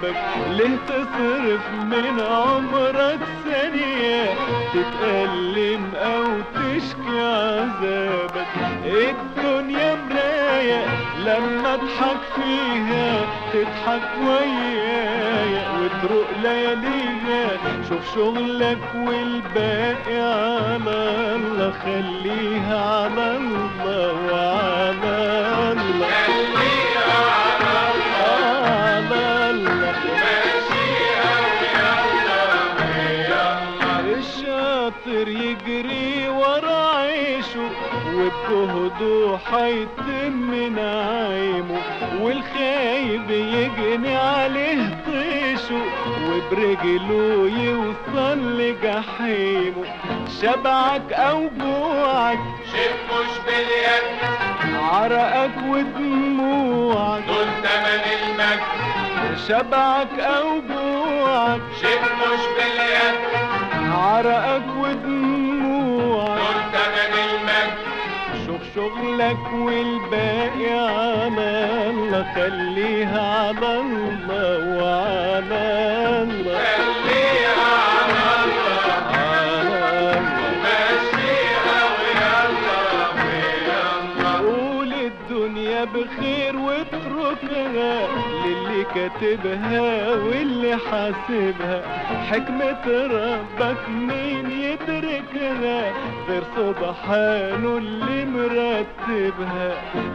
بشبابك 0.07 0.47
ليه 0.49 0.77
تصرف 0.87 1.63
من 1.71 2.19
عمرك 2.19 3.19
ثانية. 3.45 4.33
تتألم 4.73 5.83
أو 5.95 6.23
تشكي 6.55 7.19
عذابك 7.19 8.47
الدنيا 8.85 9.95
مراية. 10.09 10.85
لما 11.25 11.73
اضحك 11.73 12.21
فيها 12.35 13.21
تضحك 13.53 14.09
ويايا 14.27 15.63
وتروق 15.71 16.27
لياليها 16.43 17.57
شوف 17.89 18.15
شغلك 18.15 18.83
والباقي 18.95 20.17
على 20.17 21.35
الله. 21.35 21.73
خليها 21.83 22.79
على 22.79 23.37
الله. 23.37 23.76
وبجهده 38.51 39.37
حيتم 39.51 40.53
نعيمه 40.75 41.81
والخايب 42.21 43.29
يجني 43.29 44.17
عليه 44.17 44.97
طيشه 45.05 45.81
وبرجله 46.29 47.49
يوصل 47.59 48.59
لجحيمه 48.59 49.85
شبعك 50.41 51.13
أو 51.13 51.49
جوعك 51.59 52.39
مش 53.11 53.37
باليد. 53.45 54.07
عرقك 54.91 55.51
ودموعك 55.69 57.23
دول 57.27 57.45
تمن 57.63 58.03
المجد. 58.23 59.37
شبعك 59.47 60.19
أو 60.19 60.61
جوعك 60.69 61.61
مش 61.71 62.43
باليد. 62.57 63.17
عرقك 63.93 64.76
شغلك 69.17 69.53
والباقي 69.53 70.69
على 70.69 71.89
الله 71.89 72.25
خليها 72.35 73.47
على 73.47 73.79
الله 73.81 74.77
وعلى 74.77 76.16
كاتبها 88.97 90.09
واللي 90.11 90.77
حاسبها. 90.77 91.81
حكمة 92.31 92.85
ربك 92.87 93.89
مين 93.89 94.51
يدركها 94.51 95.93
غير 96.29 96.43
سبحانه 96.55 97.77
اللي 97.77 98.25
مرتبها. 98.25 99.71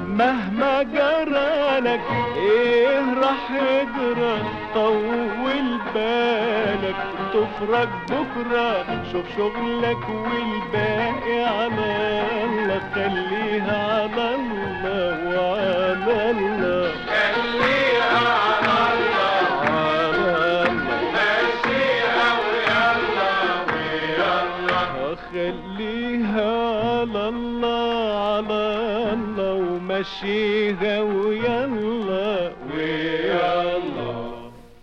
مهما 0.07 0.83
جرالك 0.83 2.01
إيه 2.37 3.15
راح 3.23 3.51
يجرى؟ 3.51 4.37
طول 4.75 5.79
بالك 5.95 6.97
تفرج 7.33 7.89
بكرة. 8.11 8.85
شوف 9.13 9.25
شغلك 9.37 10.09
والباقي 10.09 11.45
على 11.45 11.69
الله. 12.45 12.81
خليها 12.95 13.79
على 13.93 14.35
الله 14.35 15.39
وعلى 15.39 16.31
الله. 16.31 16.93
خليها 17.07 17.92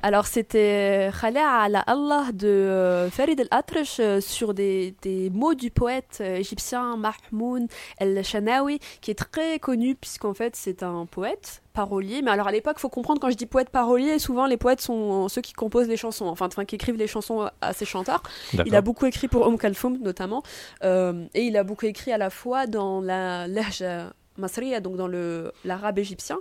Alors 0.01 0.27
c'était 0.27 1.11
Khala 1.19 1.63
ala 1.63 1.79
Allah 1.81 2.27
de 2.33 2.47
euh, 2.47 3.09
Farid 3.09 3.41
al-Atrash 3.41 3.99
euh, 3.99 4.21
sur 4.21 4.53
des, 4.53 4.95
des 5.01 5.29
mots 5.29 5.55
du 5.55 5.71
poète 5.71 6.19
euh, 6.21 6.37
égyptien 6.37 6.95
Mahmoud 6.95 7.67
el-Shanawi 7.97 8.79
qui 9.01 9.11
est 9.11 9.15
très 9.15 9.59
connu 9.59 9.95
puisqu'en 9.95 10.33
fait 10.33 10.55
c'est 10.55 10.83
un 10.83 11.05
poète 11.05 11.61
parolier. 11.73 12.21
Mais 12.21 12.31
alors 12.31 12.47
à 12.47 12.51
l'époque, 12.51 12.79
faut 12.79 12.89
comprendre 12.89 13.21
quand 13.21 13.29
je 13.29 13.35
dis 13.35 13.45
poète 13.45 13.69
parolier, 13.69 14.19
souvent 14.19 14.45
les 14.45 14.57
poètes 14.57 14.81
sont 14.81 15.29
ceux 15.29 15.41
qui 15.41 15.53
composent 15.53 15.87
les 15.87 15.97
chansons, 15.97 16.25
enfin, 16.25 16.47
enfin 16.47 16.65
qui 16.65 16.75
écrivent 16.75 16.97
les 16.97 17.07
chansons 17.07 17.49
à 17.61 17.73
ces 17.73 17.85
chanteurs. 17.85 18.23
Il 18.65 18.75
a 18.75 18.81
beaucoup 18.81 19.05
écrit 19.05 19.27
pour 19.27 19.47
Om 19.47 19.57
Kalfoum 19.57 19.97
notamment, 19.99 20.43
euh, 20.83 21.25
et 21.33 21.43
il 21.43 21.55
a 21.57 21.63
beaucoup 21.63 21.85
écrit 21.85 22.11
à 22.11 22.17
la 22.17 22.29
fois 22.29 22.67
dans 22.67 23.01
la 23.01 23.47
lahja 23.47 24.13
masriya, 24.39 24.79
donc 24.79 24.95
dans 24.97 25.07
le 25.07 25.51
l'arabe 25.65 25.99
égyptien, 25.99 26.37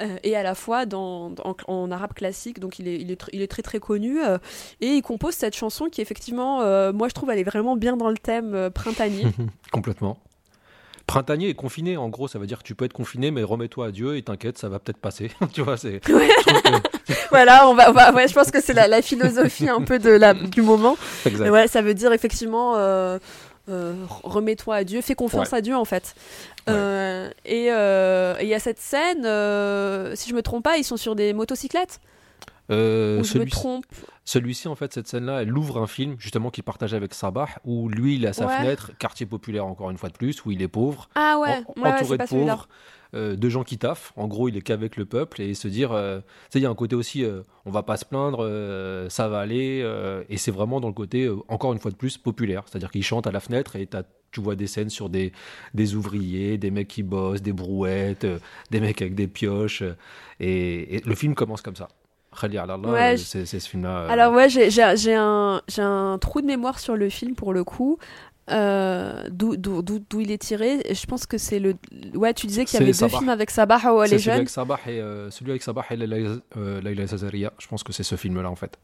euh, 0.00 0.16
et 0.24 0.36
à 0.36 0.42
la 0.42 0.54
fois 0.54 0.84
dans, 0.86 1.30
dans- 1.30 1.56
en, 1.68 1.90
arabe 1.90 2.12
classique, 2.14 2.58
donc 2.60 2.78
il 2.78 2.88
est, 2.88 2.96
il 3.00 3.10
est, 3.10 3.20
tr- 3.20 3.30
il 3.32 3.42
est 3.42 3.46
très 3.50 3.62
très 3.62 3.78
connu, 3.78 4.22
euh, 4.22 4.38
et 4.80 4.88
il 4.88 5.02
compose 5.02 5.34
cette 5.34 5.54
chanson 5.56 5.86
qui 5.86 6.00
effectivement, 6.00 6.62
euh, 6.62 6.92
moi 6.92 7.08
je 7.08 7.14
trouve, 7.14 7.30
elle 7.30 7.38
est 7.38 7.44
vraiment 7.44 7.76
bien 7.76 7.96
dans 7.96 8.08
le 8.10 8.18
thème 8.18 8.70
printanier. 8.74 9.26
Complètement. 9.72 10.18
Printanier 11.06 11.48
et 11.50 11.54
confiné, 11.54 11.96
en 11.96 12.08
gros, 12.08 12.26
ça 12.26 12.40
veut 12.40 12.48
dire 12.48 12.58
que 12.58 12.64
tu 12.64 12.74
peux 12.74 12.84
être 12.84 12.92
confiné, 12.92 13.30
mais 13.30 13.44
remets-toi 13.44 13.86
à 13.86 13.90
Dieu 13.92 14.16
et 14.16 14.22
t'inquiète, 14.22 14.58
ça 14.58 14.68
va 14.68 14.80
peut-être 14.80 14.98
passer. 14.98 15.30
tu 15.52 15.62
vois, 15.62 15.76
c'est. 15.76 16.04
Ouais. 16.12 16.28
que- 16.44 17.12
voilà, 17.30 17.68
on 17.68 17.74
va, 17.74 17.90
on 17.90 17.92
va- 17.92 18.12
ouais, 18.12 18.26
je 18.26 18.34
pense 18.34 18.50
que 18.50 18.60
c'est 18.60 18.72
la, 18.74 18.88
la 18.88 19.02
philosophie 19.02 19.68
un 19.68 19.82
peu 19.82 20.00
de 20.00 20.10
la, 20.10 20.34
du 20.34 20.62
moment. 20.62 20.96
exact. 21.24 21.44
Mais 21.44 21.50
ouais, 21.50 21.68
ça 21.68 21.80
veut 21.80 21.94
dire 21.94 22.12
effectivement, 22.12 22.74
euh, 23.68 23.94
remets-toi 24.22 24.74
à 24.76 24.84
Dieu, 24.84 25.00
fais 25.00 25.14
confiance 25.14 25.52
à 25.52 25.60
Dieu 25.60 25.76
en 25.76 25.84
fait. 25.84 26.14
Ouais. 26.66 26.74
Euh, 26.74 27.30
et 27.44 27.68
euh, 27.70 28.34
et 28.38 28.44
il 28.44 28.48
y 28.48 28.54
a 28.54 28.60
cette 28.60 28.78
scène, 28.80 29.22
si 30.16 30.30
je 30.30 30.34
me 30.34 30.40
trompe 30.42 30.64
pas, 30.64 30.76
ils 30.78 30.84
sont 30.84 30.96
sur 30.96 31.14
des 31.16 31.32
motocyclettes. 31.32 32.00
Euh, 32.72 33.20
ou 33.20 33.24
je 33.24 33.28
me 33.38 33.44
celui-ci- 33.44 33.50
trompe. 33.50 33.84
Celui-ci, 34.24 34.66
en 34.66 34.74
fait, 34.74 34.92
cette 34.92 35.06
scène-là, 35.06 35.42
elle 35.42 35.56
ouvre 35.56 35.80
un 35.80 35.86
film, 35.86 36.16
justement, 36.18 36.50
qu'il 36.50 36.64
partage 36.64 36.94
avec 36.94 37.14
Sabah, 37.14 37.46
où 37.64 37.88
lui, 37.88 38.16
il 38.16 38.26
a 38.26 38.32
sa 38.32 38.46
Ouais. 38.48 38.56
fenêtre, 38.56 38.90
quartier 38.98 39.24
populaire, 39.24 39.64
encore 39.66 39.88
une 39.92 39.98
fois 39.98 40.08
de 40.08 40.16
plus, 40.16 40.44
où 40.44 40.50
il 40.50 40.60
est 40.62 40.66
pauvre, 40.68 41.08
Ah 41.14 41.38
ouais, 41.38 41.50
en- 41.50 41.80
ouais, 41.80 41.88
ouais, 41.90 41.92
entouré 41.94 42.18
de 42.18 42.24
pauvres, 42.24 42.66
euh, 43.16 43.34
de 43.36 43.48
gens 43.48 43.64
qui 43.64 43.78
taffent. 43.78 44.12
En 44.16 44.28
gros, 44.28 44.48
il 44.48 44.56
est 44.56 44.60
qu'avec 44.60 44.96
le 44.96 45.04
peuple 45.06 45.42
et 45.42 45.54
se 45.54 45.66
dire, 45.68 45.90
euh, 45.92 46.18
tu 46.18 46.24
sais, 46.50 46.58
il 46.60 46.62
y 46.62 46.66
a 46.66 46.70
un 46.70 46.74
côté 46.74 46.94
aussi, 46.94 47.24
euh, 47.24 47.40
on 47.64 47.70
va 47.70 47.82
pas 47.82 47.96
se 47.96 48.04
plaindre, 48.04 48.40
euh, 48.42 49.08
ça 49.08 49.26
va 49.28 49.40
aller, 49.40 49.80
euh, 49.82 50.22
et 50.28 50.36
c'est 50.36 50.52
vraiment 50.52 50.80
dans 50.80 50.88
le 50.88 50.94
côté, 50.94 51.28
encore 51.48 51.72
une 51.72 51.78
fois 51.80 51.90
de 51.90 51.96
plus, 51.96 52.18
populaire. 52.18 52.62
C'est-à-dire 52.66 52.90
qu'il 52.90 53.02
chante 53.02 53.26
à 53.26 53.32
la 53.32 53.40
fenêtre 53.40 53.74
et 53.76 53.88
tu 54.30 54.40
vois 54.40 54.54
des 54.54 54.66
scènes 54.66 54.90
sur 54.90 55.08
des, 55.08 55.32
des 55.74 55.94
ouvriers, 55.94 56.58
des 56.58 56.70
mecs 56.70 56.88
qui 56.88 57.02
bossent, 57.02 57.42
des 57.42 57.52
brouettes, 57.54 58.26
des 58.70 58.80
mecs 58.80 59.00
avec 59.00 59.14
des 59.14 59.28
pioches, 59.28 59.82
et, 60.40 60.96
et 60.96 61.00
le 61.00 61.14
film 61.14 61.34
commence 61.34 61.62
comme 61.62 61.76
ça. 61.76 61.88
Ouais, 62.92 63.16
c'est 63.16 63.46
ce 63.46 63.66
film-là. 63.70 64.00
euh, 64.00 64.08
Alors 64.10 64.34
ouais, 64.34 64.50
un, 65.14 65.62
j'ai 65.68 65.80
un 65.80 66.18
trou 66.20 66.42
de 66.42 66.46
mémoire 66.46 66.78
sur 66.80 66.94
le 66.94 67.08
film 67.08 67.34
pour 67.34 67.54
le 67.54 67.64
coup. 67.64 67.98
Euh, 68.48 69.24
d'où 69.30 70.20
il 70.20 70.30
est 70.30 70.38
tiré 70.38 70.80
et 70.84 70.94
je 70.94 71.04
pense 71.06 71.26
que 71.26 71.36
c'est 71.36 71.58
le 71.58 71.74
ouais 72.14 72.32
tu 72.32 72.46
disais 72.46 72.64
qu'il 72.64 72.78
y 72.78 72.82
avait 72.84 72.92
deux 72.92 73.08
films 73.08 73.28
avec 73.28 73.50
Sabah 73.50 73.92
où 73.92 74.00
elle 74.02 74.12
est 74.12 74.18
celui 74.20 74.36
avec 74.36 74.48
Sabah 74.48 74.78
et 74.86 75.00
euh, 75.00 75.30
celui 75.32 75.50
avec 75.50 75.64
Sabah 75.64 75.84
et 75.90 75.96
Laila 75.96 76.36
euh, 76.56 76.80
Laila 76.80 77.08
Zazaria. 77.08 77.52
Je 77.58 77.66
pense 77.66 77.82
que 77.82 77.92
c'est 77.92 78.04
ce 78.04 78.14
film-là 78.14 78.48
en 78.48 78.54
fait. 78.54 78.78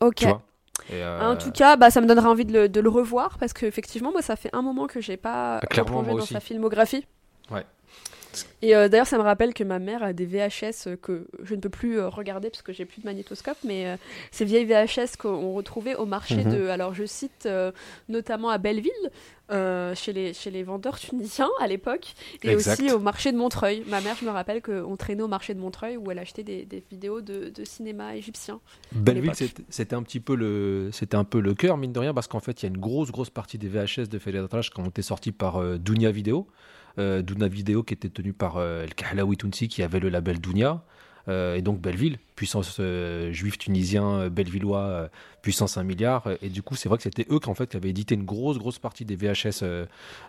ok 0.00 0.14
Tu 0.16 0.26
vois 0.26 0.42
Et, 0.90 0.94
euh, 0.94 1.30
En 1.30 1.36
tout 1.36 1.52
cas, 1.52 1.76
bah, 1.76 1.90
ça 1.90 2.00
me 2.00 2.06
donnera 2.08 2.28
envie 2.28 2.44
de 2.44 2.52
le, 2.52 2.68
de 2.68 2.80
le 2.80 2.88
revoir 2.88 3.38
parce 3.38 3.52
que 3.52 3.66
effectivement, 3.66 4.10
moi, 4.10 4.20
ça 4.20 4.34
fait 4.34 4.50
un 4.52 4.62
moment 4.62 4.88
que 4.88 5.00
j'ai 5.00 5.16
pas 5.16 5.60
Ah, 5.60 5.82
moi 5.92 6.02
dans 6.02 6.14
aussi. 6.14 6.34
sa 6.34 6.40
filmographie. 6.40 7.06
Ouais. 7.52 7.64
Et 8.62 8.74
euh, 8.74 8.88
d'ailleurs, 8.88 9.06
ça 9.06 9.18
me 9.18 9.22
rappelle 9.22 9.54
que 9.54 9.64
ma 9.64 9.78
mère 9.78 10.02
a 10.02 10.12
des 10.12 10.26
VHS 10.26 10.86
euh, 10.88 10.96
que 10.96 11.26
je 11.42 11.54
ne 11.54 11.60
peux 11.60 11.68
plus 11.68 11.98
euh, 11.98 12.08
regarder 12.08 12.50
parce 12.50 12.62
que 12.62 12.72
j'ai 12.72 12.84
plus 12.84 13.00
de 13.00 13.06
magnétoscope, 13.06 13.58
mais 13.64 13.86
euh, 13.86 13.96
ces 14.30 14.44
vieilles 14.44 14.64
VHS 14.66 15.16
qu'on 15.18 15.52
retrouvait 15.54 15.94
au 15.96 16.06
marché 16.06 16.44
Mhm. 16.44 16.52
de, 16.56 16.68
alors 16.68 16.94
je 16.94 17.04
cite 17.04 17.46
euh, 17.46 17.70
notamment 18.08 18.48
à 18.50 18.58
Belleville, 18.58 18.90
chez, 19.94 20.12
les, 20.12 20.32
chez 20.32 20.50
les 20.50 20.62
vendeurs 20.62 20.98
tunisiens 20.98 21.50
à 21.60 21.66
l'époque, 21.66 22.14
et 22.42 22.48
Exact. 22.50 22.80
aussi 22.82 22.90
au 22.92 22.98
marché 22.98 23.30
de 23.30 23.36
Montreuil. 23.36 23.84
Ma 23.88 24.00
mère, 24.00 24.16
je 24.18 24.24
me 24.24 24.30
rappelle 24.30 24.62
qu'on 24.62 24.96
traînait 24.96 25.22
au 25.22 25.28
marché 25.28 25.52
de 25.54 25.60
Montreuil 25.60 25.96
où 25.98 26.10
elle 26.10 26.18
achetait 26.18 26.42
des, 26.42 26.64
des 26.64 26.82
vidéos 26.90 27.20
de, 27.20 27.50
de 27.50 27.64
cinéma 27.64 28.16
égyptien. 28.16 28.60
Belleville, 28.92 29.32
c'était- 29.34 29.94
un 29.94 30.02
petit 30.02 30.18
peu 30.20 30.34
le, 30.34 30.88
c'était 30.92 31.16
un 31.16 31.24
peu 31.24 31.40
le 31.40 31.54
cœur 31.54 31.76
mine 31.76 31.92
de 31.92 31.98
rien 32.00 32.14
parce 32.14 32.26
qu'en 32.26 32.40
fait, 32.40 32.62
il 32.62 32.66
y 32.66 32.66
a 32.66 32.70
une 32.70 32.78
grosse 32.80 33.12
grosse 33.12 33.30
partie 33.30 33.58
des 33.58 33.68
VHS 33.68 34.08
de 34.08 34.18
Feladrach 34.18 34.70
qui 34.70 34.80
ont 34.80 34.86
été 34.86 35.02
sortis 35.02 35.30
par 35.32 35.62
Dunia 35.78 36.10
Video, 36.10 36.46
euh, 36.98 37.22
Dunia 37.22 37.48
Video 37.48 37.82
qui 37.82 37.94
était 37.94 38.08
tenu 38.08 38.32
par 38.32 38.56
euh, 38.56 38.84
El 38.84 38.94
Kahlaoui 38.94 39.36
Tounsi 39.36 39.68
qui 39.68 39.82
avait 39.82 40.00
le 40.00 40.08
label 40.08 40.40
Dunia. 40.40 40.82
Euh, 41.28 41.54
et 41.54 41.62
donc 41.62 41.80
Belleville, 41.80 42.18
puissance 42.36 42.76
euh, 42.80 43.32
juif 43.32 43.56
tunisien, 43.56 44.04
euh, 44.04 44.30
bellevillois, 44.30 45.08
puissance 45.40 45.78
1 45.78 45.82
milliard. 45.82 46.28
et 46.42 46.48
du 46.48 46.62
coup, 46.62 46.74
c'est 46.74 46.88
vrai 46.88 46.98
que 46.98 47.02
c'était 47.02 47.26
eux 47.30 47.38
qui, 47.38 47.48
en 47.48 47.54
fait, 47.54 47.70
qui 47.70 47.76
avaient 47.76 47.90
édité 47.90 48.14
une 48.14 48.24
grosse, 48.24 48.58
grosse 48.58 48.78
partie 48.78 49.04
des 49.04 49.16
VHS 49.16 49.62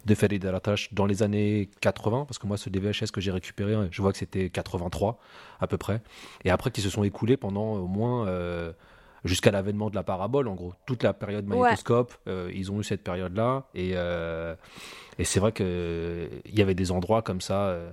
de 0.06 0.16
Farid 0.16 0.42
Daratash 0.42 0.94
dans 0.94 1.06
les 1.06 1.24
années 1.24 1.70
80. 1.82 2.26
Parce 2.26 2.38
que 2.38 2.48
moi, 2.48 2.58
ceux 2.58 2.72
des 2.72 2.80
VHS 2.80 3.12
que 3.12 3.22
j'ai 3.22 3.32
récupérés, 3.32 3.76
je 3.92 4.02
vois 4.02 4.12
que 4.12 4.18
c'était 4.18 4.50
83 4.50 5.20
à 5.60 5.68
peu 5.68 5.78
près. 5.78 6.02
Et 6.44 6.50
après, 6.50 6.72
qui 6.72 6.82
se 6.82 6.90
sont 6.90 7.04
écoulés 7.04 7.38
pendant 7.38 7.74
au 7.74 7.88
moins 7.88 8.26
jusqu'à 9.26 9.52
l'avènement 9.52 9.90
de 9.90 9.96
la 9.96 10.04
parabole, 10.04 10.48
en 10.48 10.54
gros. 10.56 10.74
Toute 10.86 11.04
la 11.04 11.14
période 11.14 11.50
Ouais. 11.50 11.58
magnétoscope, 11.58 12.14
euh, 12.28 12.50
ils 12.54 12.72
ont 12.72 12.80
eu 12.80 12.84
cette 12.84 13.04
période-là. 13.04 13.64
Et, 13.74 13.92
euh, 13.96 14.56
et 15.20 15.24
c'est 15.26 15.40
vrai 15.42 15.52
qu'il 15.52 16.30
y 16.54 16.62
avait 16.62 16.76
des 16.76 16.92
endroits 16.92 17.22
comme 17.22 17.42
ça. 17.42 17.68
euh, 17.68 17.90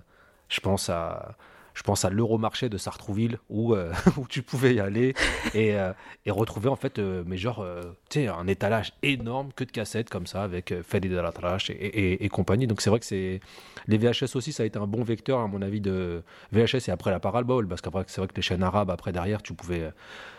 je 0.48 0.60
pense 0.60 0.88
à. 0.90 1.34
Je 1.74 1.82
pense 1.82 2.04
à 2.04 2.10
l'Euromarché 2.10 2.68
de 2.68 2.76
Sartrouville 2.76 3.38
où, 3.48 3.74
euh, 3.74 3.92
où 4.16 4.26
tu 4.28 4.42
pouvais 4.42 4.74
y 4.74 4.80
aller 4.80 5.14
et, 5.54 5.78
euh, 5.78 5.92
et 6.26 6.30
retrouver 6.30 6.68
en 6.68 6.76
fait, 6.76 6.98
euh, 6.98 7.22
mais 7.26 7.36
genre, 7.36 7.66
tu 8.10 8.20
sais, 8.20 8.28
un 8.28 8.46
étalage 8.46 8.92
énorme 9.02 9.52
que 9.54 9.64
de 9.64 9.70
cassettes 9.70 10.10
comme 10.10 10.26
ça 10.26 10.42
avec 10.42 10.74
Fadi 10.82 11.08
de 11.08 11.16
la 11.16 11.32
Trash 11.32 11.70
et, 11.70 11.74
et, 11.74 12.24
et 12.24 12.28
compagnie. 12.28 12.66
Donc 12.66 12.80
c'est 12.80 12.90
vrai 12.90 13.00
que 13.00 13.06
c'est. 13.06 13.40
Les 13.88 13.98
VHS 13.98 14.36
aussi, 14.36 14.52
ça 14.52 14.62
a 14.62 14.66
été 14.66 14.78
un 14.78 14.86
bon 14.86 15.02
vecteur, 15.02 15.40
à 15.40 15.48
mon 15.48 15.62
avis, 15.62 15.80
de 15.80 16.22
VHS 16.52 16.88
et 16.88 16.90
après 16.90 17.10
la 17.10 17.20
parabole 17.20 17.66
parce 17.66 17.80
qu'après, 17.80 18.04
c'est 18.06 18.20
vrai 18.20 18.28
que 18.28 18.36
les 18.36 18.42
chaînes 18.42 18.62
arabes, 18.62 18.90
après 18.90 19.12
derrière, 19.12 19.42
tu 19.42 19.54
pouvais. 19.54 19.90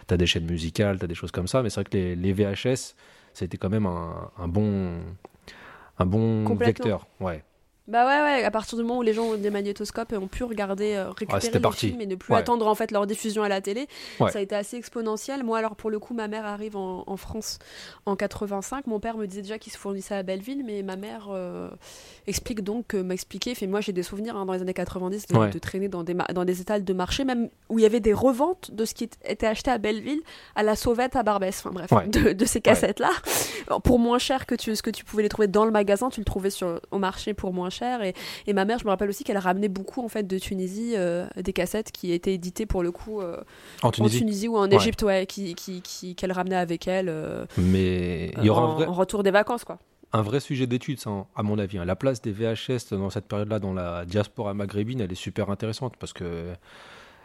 Tu 0.08 0.14
as 0.14 0.18
des 0.18 0.26
chaînes 0.26 0.46
musicales, 0.46 1.00
tu 1.00 1.06
as 1.06 1.08
des 1.08 1.16
choses 1.16 1.32
comme 1.32 1.48
ça, 1.48 1.64
mais 1.64 1.70
c'est 1.70 1.82
vrai 1.82 1.86
que 1.86 1.98
les, 1.98 2.16
les 2.16 2.34
VHS, 2.34 2.96
c'était 3.34 3.58
quand 3.58 3.70
même 3.70 3.86
un, 3.86 4.32
un 4.38 4.48
bon. 4.48 5.00
Un 6.00 6.06
bon 6.08 6.56
vecteur, 6.56 7.08
ouais. 7.20 7.44
Bah 7.86 8.06
ouais, 8.08 8.22
ouais, 8.38 8.44
à 8.46 8.50
partir 8.52 8.78
du 8.78 8.84
moment 8.84 9.00
où 9.00 9.02
les 9.02 9.14
gens 9.14 9.24
ont 9.26 9.36
des 9.36 9.50
magnétoscopes 9.50 10.14
et 10.14 10.18
ont 10.18 10.30
pu 10.30 10.46
regarder, 10.46 10.94
euh, 10.96 11.10
récupérer 11.10 11.50
les 11.54 11.60
parti. 11.60 11.88
films 11.90 12.00
et 12.00 12.06
ne 12.06 12.16
plus 12.16 12.32
Ouais. 12.34 12.40
attendre 12.40 12.66
en 12.66 12.76
fait 12.76 12.92
leur 12.92 13.06
diffusion 13.06 13.44
à 13.44 13.50
la 13.50 13.60
télé, 13.60 13.88
Ouais. 14.22 14.32
ça 14.32 14.40
a 14.40 14.42
été 14.42 14.56
assez 14.56 14.78
exponentiel. 14.78 15.44
Moi, 15.44 15.58
alors 15.58 15.76
pour 15.76 15.90
le 15.90 16.00
coup, 16.00 16.14
ma 16.14 16.30
mère 16.30 16.46
arrive 16.46 16.78
en, 16.78 17.04
en 17.06 17.18
France 17.18 17.60
en 18.06 18.16
85. 18.16 18.88
Mon 18.88 19.02
père 19.02 19.18
me 19.18 19.28
disait 19.28 19.42
déjà 19.42 19.58
qu'il 19.60 19.74
se 19.74 19.78
fournissait 19.78 20.16
à 20.16 20.24
Belleville, 20.24 20.64
mais 20.66 20.82
ma 20.82 20.96
mère 20.96 21.28
euh, 21.32 21.70
explique 22.26 22.64
donc, 22.64 22.94
euh, 22.94 23.04
m'a 23.04 23.16
expliqué, 23.16 23.54
fait 23.54 23.68
moi 23.68 23.82
j'ai 23.82 23.92
des 23.92 24.04
souvenirs 24.04 24.38
hein, 24.38 24.46
dans 24.46 24.54
les 24.54 24.62
années 24.62 24.74
90 24.74 25.28
de, 25.28 25.38
Ouais. 25.38 25.50
de 25.50 25.60
traîner 25.60 25.90
dans 25.90 26.04
des, 26.06 26.16
dans 26.34 26.46
des 26.46 26.62
étals 26.62 26.86
de 26.86 26.94
marché, 26.94 27.26
même 27.26 27.50
où 27.68 27.80
il 27.80 27.82
y 27.82 27.86
avait 27.86 28.00
des 28.00 28.14
reventes 28.14 28.72
de 28.72 28.86
ce 28.86 28.94
qui 28.94 29.10
était 29.26 29.46
acheté 29.48 29.70
à 29.72 29.78
Belleville 29.78 30.22
à 30.56 30.64
la 30.64 30.78
sauvette 30.78 31.18
à 31.18 31.24
Barbès, 31.24 31.60
enfin 31.60 31.72
bref, 31.72 31.92
Ouais. 31.92 32.08
de, 32.08 32.32
de 32.32 32.46
ces 32.46 32.62
cassettes-là. 32.62 33.12
Pour 33.84 34.00
moins 34.00 34.20
cher 34.20 34.46
que 34.46 34.56
tu, 34.56 34.74
ce 34.74 34.82
que 34.82 34.90
tu 34.90 35.04
pouvais 35.04 35.24
les 35.24 35.30
trouver 35.30 35.50
dans 35.50 35.66
le 35.66 35.72
magasin, 35.72 36.10
tu 36.10 36.22
le 36.22 36.26
trouvais 36.26 36.50
sur, 36.50 36.80
au 36.92 36.98
marché 36.98 37.34
pour 37.34 37.52
moins 37.52 37.70
cher. 37.74 38.02
Et, 38.04 38.14
et 38.48 38.54
ma 38.54 38.64
mère, 38.64 38.80
je 38.80 38.86
me 38.86 38.90
rappelle 38.90 39.10
aussi 39.10 39.26
qu'elle 39.26 39.38
ramenait 39.38 39.68
beaucoup 39.68 40.02
en 40.04 40.08
fait 40.08 40.24
de 40.26 40.38
Tunisie 40.40 40.94
euh, 40.96 41.26
des 41.36 41.52
cassettes 41.52 41.92
qui 41.92 42.14
étaient 42.14 42.34
éditées 42.34 42.66
pour 42.66 42.84
le 42.84 42.92
coup 42.92 43.20
euh, 43.20 43.42
En 43.82 43.90
en 43.90 43.92
Tunisie. 43.92 44.48
Ou 44.48 44.56
en. 44.58 44.70
Égypte, 44.70 45.02
ouais, 45.04 45.26
qui, 45.26 45.54
qui, 45.56 45.82
qui- 45.82 46.16
qu'elle 46.16 46.32
ramenait 46.32 46.56
avec 46.56 46.88
elle 46.88 47.10
euh, 47.10 47.46
Mais 47.58 48.32
il 48.38 48.46
y 48.46 48.50
aura 48.50 48.62
en, 48.62 48.72
un 48.72 48.74
vrai, 48.76 48.86
en 48.86 48.94
retour 48.94 49.24
des 49.24 49.32
vacances, 49.32 49.64
quoi. 49.66 49.80
un 50.14 50.22
vrai 50.22 50.40
sujet 50.40 50.68
d'étude, 50.68 51.00
ça, 51.00 51.10
hein, 51.10 51.26
à 51.36 51.44
mon 51.44 51.58
avis. 51.60 51.78
hein. 51.80 51.86
La 51.86 51.96
place 51.96 52.22
des 52.22 52.32
VHS 52.32 52.92
dans 52.92 53.10
cette 53.10 53.26
période-là, 53.28 53.60
dans 53.60 53.74
la 53.74 54.06
diaspora 54.06 54.54
maghrébine, 54.54 55.02
elle 55.02 55.12
est 55.12 55.16
super 55.16 55.50
intéressante 55.50 55.96
parce 55.98 56.14
que 56.14 56.54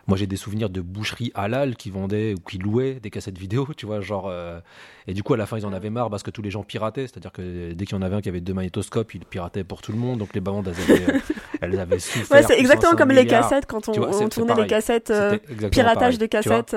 moi 0.08 0.18
j'ai 0.18 0.26
des 0.26 0.36
souvenirs 0.36 0.70
de 0.70 0.80
boucheries 0.80 1.30
halal 1.34 1.76
qui 1.76 1.90
vendaient 1.90 2.34
ou 2.34 2.40
qui 2.40 2.58
louaient 2.58 2.94
des 2.94 3.10
cassettes 3.10 3.38
vidéo, 3.38 3.68
tu 3.76 3.86
vois, 3.86 4.00
genre. 4.00 4.26
euh, 4.28 4.58
et 5.06 5.14
du 5.14 5.22
coup, 5.22 5.34
à 5.34 5.36
la 5.36 5.46
fin, 5.46 5.56
ils 5.56 5.64
en 5.64 5.72
avaient 5.72 5.90
marre 5.90 6.10
parce 6.10 6.22
que 6.22 6.30
tous 6.30 6.42
les 6.42 6.50
gens 6.50 6.64
pirataient, 6.64 7.06
c'est-à-dire 7.06 7.32
que 7.32 7.72
dès 7.72 7.86
qu'il 7.86 7.96
y 7.96 7.98
en 7.98 8.02
avait 8.02 8.16
un 8.16 8.20
qui 8.20 8.28
avait 8.28 8.40
deux 8.40 8.54
magnétoscopes, 8.54 9.14
ils 9.14 9.24
pirataient 9.24 9.64
pour 9.64 9.80
tout 9.80 9.92
le 9.92 9.98
monde, 9.98 10.18
donc 10.18 10.34
les 10.34 10.40
bandes, 10.40 10.68
elles 10.68 10.92
avaient, 10.92 11.14
euh, 11.14 11.18
elles 11.60 11.78
avaient 11.78 11.98
souffert. 11.98 12.36
Ouais, 12.36 12.42
c'est 12.42 12.58
exactement 12.58 12.96
comme 12.96 13.12
les 13.12 13.26
cassettes 13.26 13.66
quand 13.66 13.88
on, 13.88 13.92
vois, 13.92 14.28
tournait 14.28 14.54
les 14.54 14.66
cassettes, 14.66 15.10
euh, 15.10 15.38
piratage 15.70 15.94
pareil, 15.94 16.18
de 16.18 16.26
cassettes. 16.26 16.74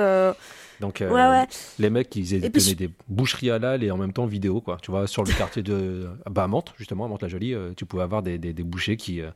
Donc, 0.81 0.99
euh, 0.99 1.09
ouais, 1.09 1.39
ouais. 1.39 1.47
les 1.79 1.89
mecs, 1.91 2.13
ils 2.15 2.43
Et 2.43 2.49
puis, 2.49 2.75
des 2.75 2.89
boucheries 3.07 3.51
halal 3.51 3.83
et 3.83 3.91
en 3.91 3.97
même 3.97 4.11
temps 4.11 4.25
vidéo, 4.25 4.61
quoi. 4.61 4.77
Tu 4.81 4.89
vois, 4.89 5.07
sur 5.07 5.23
le 5.23 5.31
quartier 5.31 5.61
de. 5.61 6.09
Bah, 6.29 6.47
Mantes, 6.47 6.73
justement, 6.77 7.05
à 7.05 7.07
Mantes-la-Jolie, 7.07 7.53
euh, 7.53 7.71
tu 7.77 7.85
pouvais 7.85 8.03
avoir 8.03 8.23
des, 8.23 8.39
des, 8.39 8.51
des 8.51 8.63
bouchers 8.63 8.97
qui, 8.97 9.21
euh, 9.21 9.29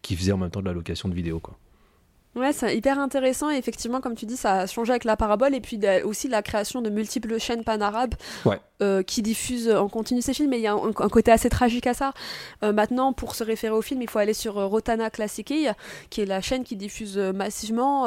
qui 0.00 0.16
faisaient 0.16 0.32
en 0.32 0.38
même 0.38 0.50
temps 0.50 0.60
de 0.60 0.66
la 0.66 0.72
location 0.72 1.08
de 1.08 1.14
vidéo, 1.14 1.40
quoi. 1.40 1.58
Ouais, 2.34 2.52
c'est 2.54 2.74
hyper 2.76 2.98
intéressant 2.98 3.50
et 3.50 3.56
effectivement, 3.56 4.00
comme 4.00 4.14
tu 4.14 4.24
dis, 4.24 4.36
ça 4.38 4.60
a 4.60 4.66
changé 4.66 4.90
avec 4.92 5.04
la 5.04 5.16
parabole 5.16 5.54
et 5.54 5.60
puis 5.60 5.76
de- 5.76 6.02
aussi 6.04 6.28
la 6.28 6.40
création 6.42 6.80
de 6.80 6.88
multiples 6.88 7.38
chaînes 7.38 7.62
panarabes 7.62 8.14
Ouais. 8.46 8.58
Euh, 8.82 9.02
qui 9.02 9.22
diffusent 9.22 9.70
en 9.70 9.88
continu 9.88 10.20
ces 10.20 10.34
films. 10.34 10.50
Mais 10.50 10.58
il 10.58 10.62
y 10.62 10.66
a 10.66 10.72
un, 10.74 10.88
un 10.88 11.08
côté 11.08 11.30
assez 11.30 11.48
tragique 11.48 11.86
à 11.86 11.94
ça. 11.94 12.12
Euh, 12.62 12.72
maintenant, 12.72 13.12
pour 13.12 13.34
se 13.34 13.44
référer 13.44 13.74
au 13.74 13.80
film, 13.82 14.02
il 14.02 14.08
faut 14.10 14.18
aller 14.18 14.34
sur 14.34 14.58
euh, 14.58 14.66
Rotana 14.66 15.08
Classici, 15.08 15.66
qui 16.10 16.20
est 16.20 16.26
la 16.26 16.40
chaîne 16.40 16.64
qui 16.64 16.76
diffuse 16.76 17.16
massivement 17.18 18.06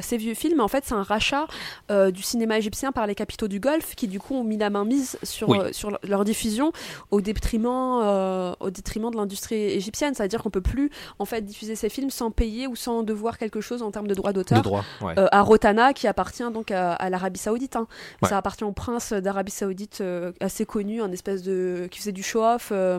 ces 0.00 0.16
vieux 0.16 0.34
films. 0.34 0.60
En 0.60 0.68
fait, 0.68 0.84
c'est 0.86 0.94
un 0.94 1.02
rachat 1.02 1.46
du 1.90 2.22
cinéma 2.22 2.58
égyptien 2.58 2.92
par 2.92 3.06
les 3.06 3.14
capitaux 3.14 3.48
du 3.48 3.60
Golfe 3.60 3.94
qui, 3.94 4.08
du 4.08 4.18
coup, 4.20 4.34
ont 4.34 4.44
mis 4.44 4.56
la 4.56 4.70
main 4.70 4.84
mise 4.84 5.18
sur, 5.22 5.48
Oui. 5.48 5.58
sur 5.72 5.90
leur- 6.02 6.24
diffusion 6.24 6.72
au 7.10 7.20
détriment, 7.20 8.54
au 8.60 8.70
détriment 8.70 9.10
de 9.10 9.16
l'industrie 9.16 9.56
égyptienne. 9.56 10.14
C'est-à-dire 10.14 10.42
qu'on 10.42 10.50
peut 10.50 10.60
plus 10.60 10.90
en 11.18 11.24
fait 11.24 11.42
diffuser 11.42 11.74
ces 11.76 11.88
films 11.88 12.10
sans 12.10 12.30
payer 12.30 12.66
ou 12.66 12.76
sans 12.76 13.02
devoir 13.02 13.38
quelque 13.38 13.60
chose 13.60 13.82
en 13.82 13.90
termes 13.90 14.08
de 14.08 14.14
droits 14.14 14.32
d'auteur. 14.32 14.62
ouais. 15.00 15.14
À 15.32 15.42
Rotana, 15.42 15.92
qui 15.92 16.06
appartient 16.06 16.48
donc 16.52 16.70
à, 16.70 16.92
à 16.94 17.10
l'Arabie 17.10 17.38
Saoudite. 17.38 17.76
hein. 17.76 17.86
Ouais. 18.22 18.28
Ça 18.28 18.36
appartient 18.38 18.64
au 18.64 18.72
prince 18.72 19.12
d'Arabie 19.12 19.52
Saoudite 19.52 19.97
euh, 20.00 20.32
assez 20.40 20.64
connu, 20.66 21.00
espèce 21.12 21.42
de 21.42 21.88
qui 21.90 21.98
faisait 21.98 22.12
du 22.12 22.22
show-off. 22.22 22.70
euh, 22.72 22.98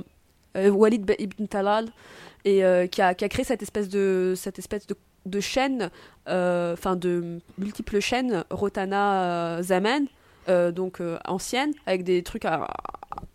euh, 0.58 0.70
Walid 0.70 1.06
B- 1.06 1.16
ibn 1.20 1.46
Talal, 1.46 1.90
et 2.46 2.64
qui, 2.92 3.02
a, 3.02 3.14
qui 3.14 3.24
créé 3.30 3.46
cette 3.46 3.62
espèce 3.62 3.90
de, 3.90 4.34
cette 4.36 4.58
espèce 4.58 4.88
de, 4.88 4.96
de 5.26 5.40
chaîne, 5.40 5.90
enfin 6.26 6.96
de 6.96 7.40
multiples 7.58 8.00
chaînes, 8.00 8.44
Rotana 8.50 9.62
Zaman, 9.62 10.06
donc 10.72 11.00
euh, 11.02 11.18
ancienne, 11.28 11.72
avec 11.86 12.04
des 12.04 12.24
trucs, 12.24 12.46
à- 12.46 12.68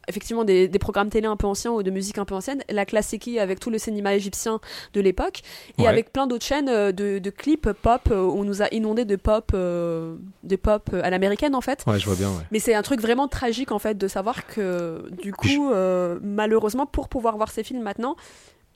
effectivement 0.07 0.45
des, 0.45 0.69
des 0.69 0.79
programmes 0.79 1.09
télé 1.09 1.27
un 1.27 1.37
peu 1.37 1.47
anciens 1.47 1.73
ou 1.73 1.83
de 1.83 1.91
musique 1.91 2.19
un 2.19 2.25
peu 2.27 2.35
ancienne, 2.35 2.63
la 2.69 2.85
classique 2.85 3.29
avec 3.39 3.59
tout 3.59 3.71
le 3.71 3.79
cinéma 3.79 4.15
égyptien 4.15 4.61
de 4.93 5.01
l'époque, 5.01 5.41
et 5.79 5.83
Ouais. 5.83 5.89
avec 5.89 6.13
plein 6.13 6.27
d'autres 6.27 6.45
chaînes 6.45 6.69
euh, 6.69 6.93
de, 6.93 7.19
de 7.19 7.31
clips 7.31 7.73
pop, 7.73 8.03
euh, 8.11 8.21
où 8.23 8.39
on 8.41 8.45
nous 8.45 8.61
a 8.63 8.67
inondé 8.75 9.05
de 9.05 9.17
pop, 9.17 9.51
euh, 9.55 10.17
de 10.43 10.57
pop 10.57 10.91
euh, 10.93 11.01
à 11.03 11.11
l'américaine 11.11 11.55
en 11.55 11.61
fait. 11.63 11.85
Ouais, 11.87 11.99
je 11.99 12.05
vois 12.07 12.17
bien, 12.17 12.29
ouais. 12.31 12.43
Mais 12.51 12.59
c'est 12.59 12.75
un 12.75 12.83
truc 12.83 13.01
vraiment 13.01 13.29
tragique 13.29 13.73
en 13.73 13.79
fait 13.79 13.97
de 13.97 14.09
savoir 14.09 14.47
que 14.47 15.09
du 15.23 15.33
coup, 15.33 15.71
euh, 15.73 16.19
malheureusement, 16.23 16.87
pour 16.87 17.09
pouvoir 17.09 17.37
voir 17.37 17.51
ces 17.51 17.63
films 17.63 17.83
maintenant, 17.83 18.17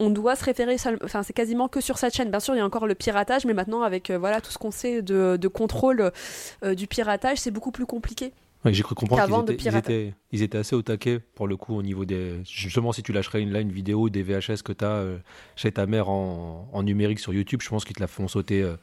on 0.00 0.10
doit 0.10 0.36
se 0.36 0.44
référer, 0.44 0.78
seul- 0.78 0.98
enfin 1.04 1.22
c'est 1.22 1.32
quasiment 1.32 1.68
que 1.68 1.80
sur 1.80 1.98
cette 1.98 2.14
chaîne. 2.14 2.30
Bien 2.30 2.40
sûr, 2.40 2.54
il 2.54 2.58
y 2.58 2.60
a 2.60 2.66
encore 2.66 2.86
le 2.86 2.94
piratage, 2.94 3.44
mais 3.46 3.54
maintenant 3.54 3.82
avec 3.82 4.10
euh, 4.10 4.18
voilà 4.18 4.40
tout 4.40 4.50
ce 4.50 4.58
qu'on 4.58 4.70
sait 4.70 5.02
de, 5.02 5.36
de 5.40 5.48
contrôle 5.48 6.12
euh, 6.64 6.74
du 6.74 6.86
piratage, 6.86 7.38
c'est 7.38 7.50
beaucoup 7.50 7.72
plus 7.72 7.86
compliqué. 7.86 8.32
Ouais, 8.64 8.72
J'ai 8.72 8.82
cru 8.82 8.96
comprendre 8.96 9.24
qu'ils 9.44 9.54
étaient, 9.54 9.68
ils, 9.70 9.76
étaient, 9.76 10.14
ils 10.32 10.42
étaient 10.42 10.58
assez 10.58 10.74
au 10.74 10.82
taquet 10.82 11.20
pour 11.36 11.46
le 11.46 11.56
coup 11.56 11.76
au 11.76 11.82
niveau 11.82 12.04
des. 12.04 12.40
Justement, 12.44 12.90
si 12.90 13.04
tu 13.04 13.12
lâcherais 13.12 13.40
une, 13.40 13.52
là 13.52 13.60
une 13.60 13.70
vidéo 13.70 14.08
des 14.08 14.24
VHS 14.24 14.62
que 14.64 14.72
tu 14.72 14.84
as 14.84 15.04
chez 15.54 15.70
ta 15.70 15.86
mère 15.86 16.08
en, 16.08 16.68
en 16.72 16.82
numérique 16.82 17.20
sur 17.20 17.32
YouTube, 17.32 17.60
je 17.62 17.68
pense 17.68 17.84
qu'ils 17.84 17.94
te 17.94 18.00
la 18.00 18.08
font 18.08 18.26
sauter 18.26 18.62
euh, 18.62 18.74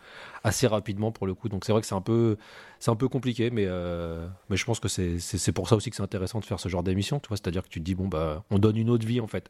assez 0.46 0.66
rapidement 0.66 1.12
pour 1.12 1.28
le 1.28 1.34
coup. 1.34 1.50
Donc 1.50 1.66
c'est 1.66 1.74
vrai 1.74 1.82
que 1.82 1.88
c'est 1.88 1.94
un 1.96 2.00
peu, 2.00 2.38
c'est 2.80 2.90
un 2.90 2.96
peu 2.96 3.10
compliqué, 3.10 3.50
mais, 3.50 3.66
euh, 3.68 4.26
mais 4.50 4.56
je 4.56 4.64
pense 4.64 4.80
que 4.80 4.88
c'est, 4.88 5.52
pour 5.52 5.68
ça 5.68 5.76
aussi 5.76 5.90
que 5.90 5.98
c'est 5.98 6.04
intéressant 6.04 6.40
de 6.40 6.46
faire 6.46 6.62
ce 6.62 6.70
genre 6.70 6.82
d'émission. 6.84 7.20
Tu 7.20 7.28
vois, 7.28 7.36
c'est-à-dire 7.36 7.64
que 7.64 7.70
tu 7.70 7.80
te 7.82 7.86
dis 7.86 7.96
bon 7.96 8.08
bah 8.08 8.46
on 8.52 8.60
donne 8.60 8.78
une 8.78 8.90
autre 8.90 9.06
vie 9.06 9.20
en 9.20 9.28
fait. 9.28 9.50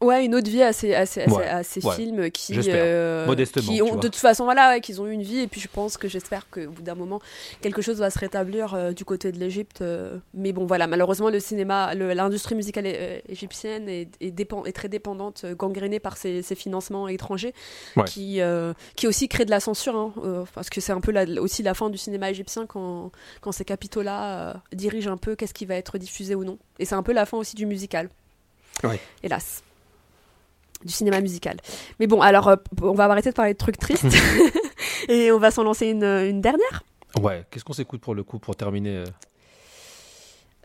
Ouais, 0.00 0.24
une 0.24 0.34
autre 0.34 0.50
vie 0.50 0.62
à 0.62 0.72
ces, 0.74 0.92
à 0.94 1.06
ces, 1.06 1.22
à 1.22 1.26
ces- 1.28 1.32
Ouais, 1.34 1.46
à 1.46 1.62
ces 1.62 1.86
ouais. 1.86 1.94
films 1.94 2.30
qui, 2.30 2.52
euh, 2.68 3.26
qui 3.46 3.80
ont 3.80 3.94
de 3.96 4.00
toute 4.02 4.16
façon 4.16 4.44
voilà, 4.44 4.70
ouais, 4.70 4.80
qu'ils 4.82 5.00
ont 5.00 5.06
eu 5.06 5.12
une 5.12 5.22
vie 5.22 5.38
et 5.40 5.46
puis 5.46 5.60
je 5.60 5.68
pense 5.68 5.96
que 5.96 6.08
j'espère 6.08 6.50
qu'au 6.50 6.68
bout 6.68 6.82
d'un 6.82 6.94
moment 6.96 7.20
quelque 7.62 7.80
chose 7.80 8.00
va 8.00 8.10
se 8.10 8.18
rétablir 8.18 8.74
euh, 8.74 8.92
du 8.92 9.04
côté 9.04 9.32
de 9.32 9.38
l'Égypte. 9.38 9.80
euh, 9.80 10.18
mais 10.34 10.52
bon 10.52 10.66
voilà, 10.66 10.86
malheureusement 10.86 11.30
le 11.30 11.40
cinéma, 11.40 11.94
l'industrie 11.94 12.54
musicale 12.54 12.84
euh, 12.86 13.18
égyptienne 13.28 13.88
est, 13.88 14.08
est, 14.20 14.30
dépend- 14.30 14.64
est 14.66 14.72
très 14.72 14.88
dépendante, 14.88 15.46
gangrénée 15.56 16.00
par 16.00 16.16
ces, 16.18 16.42
financements 16.54 17.08
étrangers 17.08 17.54
qui 18.06 18.40
qui 18.96 19.06
aussi 19.06 19.28
créent 19.28 19.44
de 19.46 19.50
la 19.50 19.60
censure, 19.60 19.96
hein, 19.96 20.44
parce 20.54 20.68
que 20.70 20.80
c'est 20.80 20.92
un 20.92 21.00
peu 21.00 21.12
la- 21.12 21.40
aussi 21.40 21.62
la 21.62 21.72
fin 21.74 21.88
du 21.88 21.96
cinéma 21.98 22.30
égyptien 22.30 22.66
quand 22.66 23.10
quand 23.40 23.52
ces 23.52 23.64
capitaux-là 23.64 24.60
dirigent 24.72 25.10
un 25.12 25.16
peu 25.16 25.34
qu'est-ce 25.36 25.54
qui 25.54 25.64
va 25.66 25.76
être 25.76 25.98
diffusé 25.98 26.34
ou 26.34 26.44
non. 26.44 26.58
Et 26.78 26.84
c'est 26.84 26.94
un 26.96 27.02
peu 27.02 27.12
la 27.12 27.24
fin 27.26 27.38
aussi 27.38 27.54
du 27.56 27.64
musical. 27.64 28.10
Hélas 29.22 29.62
du 30.84 30.92
cinéma 30.92 31.20
musical. 31.20 31.56
Mais 31.98 32.06
bon, 32.06 32.20
alors 32.20 32.48
euh, 32.48 32.56
on 32.82 32.92
va 32.92 33.04
arrêter 33.04 33.30
de 33.30 33.34
parler 33.34 33.52
de 33.54 33.58
trucs 33.58 33.78
tristes 33.78 34.04
et 35.08 35.32
on 35.32 35.38
va 35.38 35.50
s'en 35.50 35.62
lancer 35.64 35.86
une, 35.88 36.04
une 36.04 36.40
dernière. 36.40 36.82
Ouais, 37.20 37.44
qu'est-ce 37.50 37.64
qu'on 37.64 37.72
s'écoute 37.72 38.00
pour 38.00 38.14
le 38.14 38.22
coup 38.24 38.38
pour 38.38 38.56
terminer 38.56 38.98
euh 38.98 39.04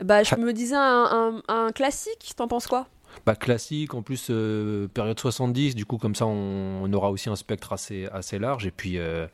Bah, 0.03 0.23
je 0.23 0.35
me 0.35 0.53
disais 0.53 0.75
un, 0.75 1.41
un- 1.47 1.53
un 1.65 1.71
classique, 1.71 2.33
t'en 2.35 2.47
penses 2.47 2.67
quoi? 2.67 2.87
Bah, 3.25 3.35
classique, 3.35 3.93
en 3.95 4.01
plus 4.01 4.27
euh, 4.29 4.87
période 4.87 5.19
70, 5.19 5.75
du 5.75 5.85
coup 5.85 5.97
comme 5.97 6.15
ça 6.15 6.25
on, 6.25 6.83
on 6.83 6.93
aura 6.93 7.09
aussi 7.11 7.29
un 7.29 7.35
spectre 7.35 7.73
assez, 7.73 8.07
assez 8.11 8.39
large. 8.39 8.65
Et 8.65 8.71
puis, 8.71 8.97
euh, 8.97 9.27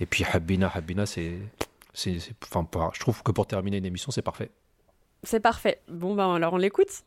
et 0.00 0.06
puis 0.06 0.24
Habina, 0.32 0.70
Habina, 0.74 1.06
c'est, 1.06 1.38
enfin, 2.44 2.66
je 2.94 3.00
trouve 3.00 3.22
que 3.22 3.30
pour 3.32 3.46
terminer 3.46 3.76
une 3.76 3.84
émission, 3.86 4.10
c'est 4.10 4.22
parfait. 4.22 4.50
C'est 5.24 5.40
parfait. 5.40 5.80
Bon, 5.88 6.14
bah 6.14 6.34
alors 6.34 6.54
on 6.54 6.56
l'écoute. 6.56 7.04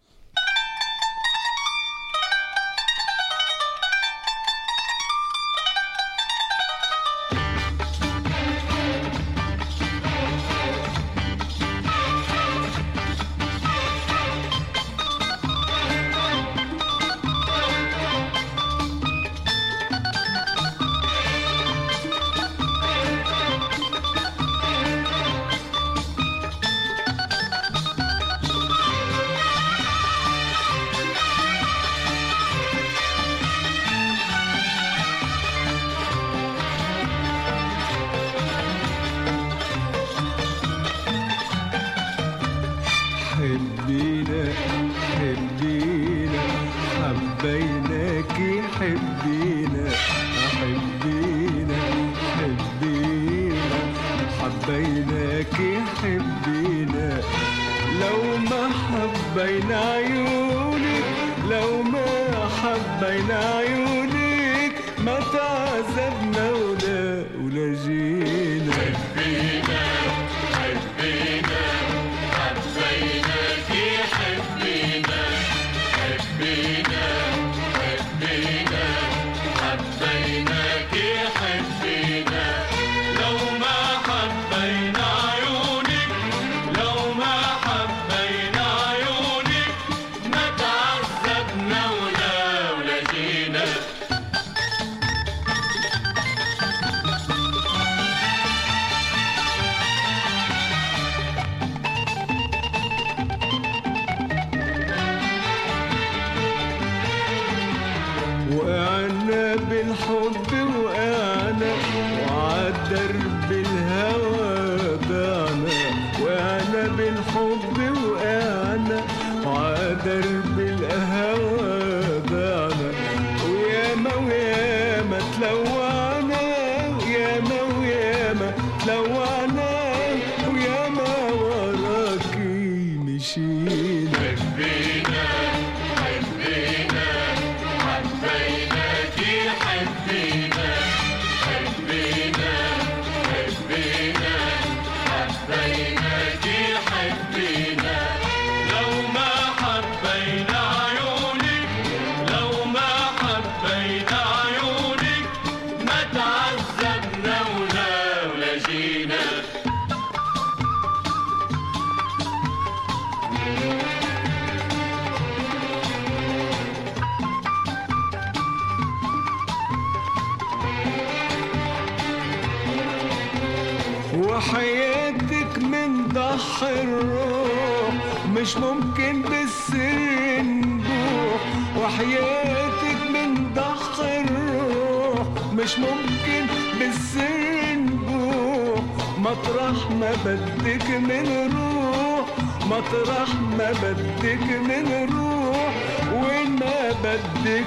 مطرح 193.25 193.41
ما 193.57 193.71
بدك 193.71 194.43
من 194.67 195.09
روح 195.13 195.73
وين 196.13 196.49
ما 196.59 196.91
بدك؟ 197.03 197.65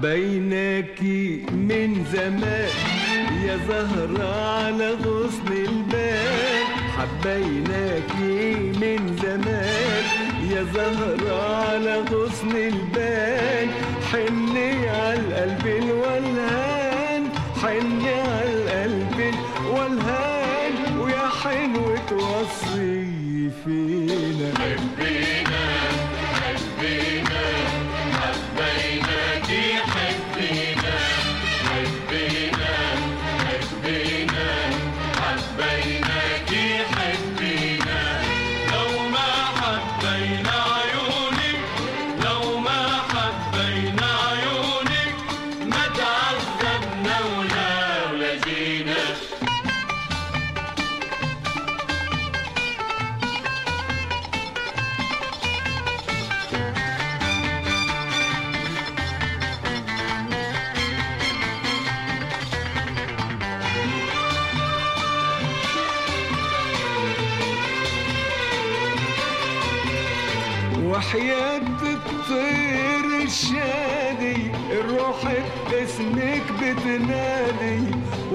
حبيناكي 0.03 1.45
من 1.51 2.05
زمان 2.13 2.69
يا 3.45 3.57
زهرة 3.67 4.23
على 4.59 4.89
غصن 4.91 5.47
البال. 5.47 6.63
حبيناكي 6.97 8.55
من 8.81 9.17
زمان 9.23 10.03
يا 10.51 10.63
زهرة 10.73 11.35
على 11.55 11.95
غصن 12.11 12.51
البال. 12.51 13.69
حني 14.11 14.42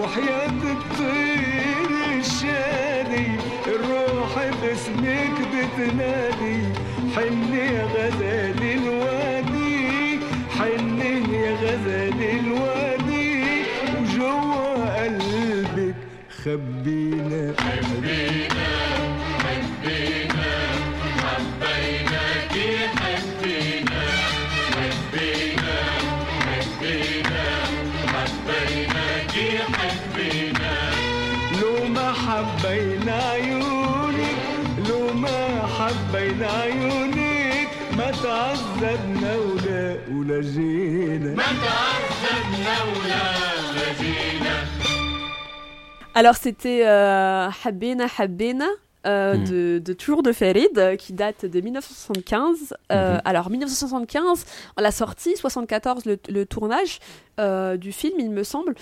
وحياة 0.09 0.62
الطير 0.76 1.90
الشادي 2.18 3.30
الروح 3.66 4.32
باسمك 4.62 5.36
بتنادي. 5.52 6.62
حني 7.16 7.59
يا 7.59 7.85
غزال 7.85 8.60
الوادي 8.62 10.20
حني 10.59 11.14
يا 11.44 11.52
غزال 11.62 12.20
الوادي. 12.39 13.62
وجوا 14.01 15.05
قلبك 15.05 15.94
خبينا. 16.44 17.44
لو 17.47 18.98
Alors 46.15 46.35
c'était 46.37 46.83
euh, 46.87 47.49
Habena 47.65 48.07
Habena 48.19 48.66
euh, 49.07 49.37
Mhm. 49.37 49.45
de, 49.45 49.79
de 49.79 49.93
Toujours 49.93 50.23
de 50.25 50.33
Farid 50.33 50.97
qui 50.99 51.12
date 51.12 51.47
de 51.47 51.61
1975. 51.61 52.75
Euh, 52.91 53.15
Mhm. 53.15 53.20
Alors 53.25 53.49
1975, 53.51 54.45
la 54.77 54.91
sortie, 54.91 55.37
74 55.37 56.05
le, 56.05 56.19
le 56.29 56.45
tournage 56.45 56.99
euh, 57.39 57.77
du 57.77 57.93
film 57.93 58.15
il 58.19 58.31
me 58.31 58.43
semble. 58.43 58.75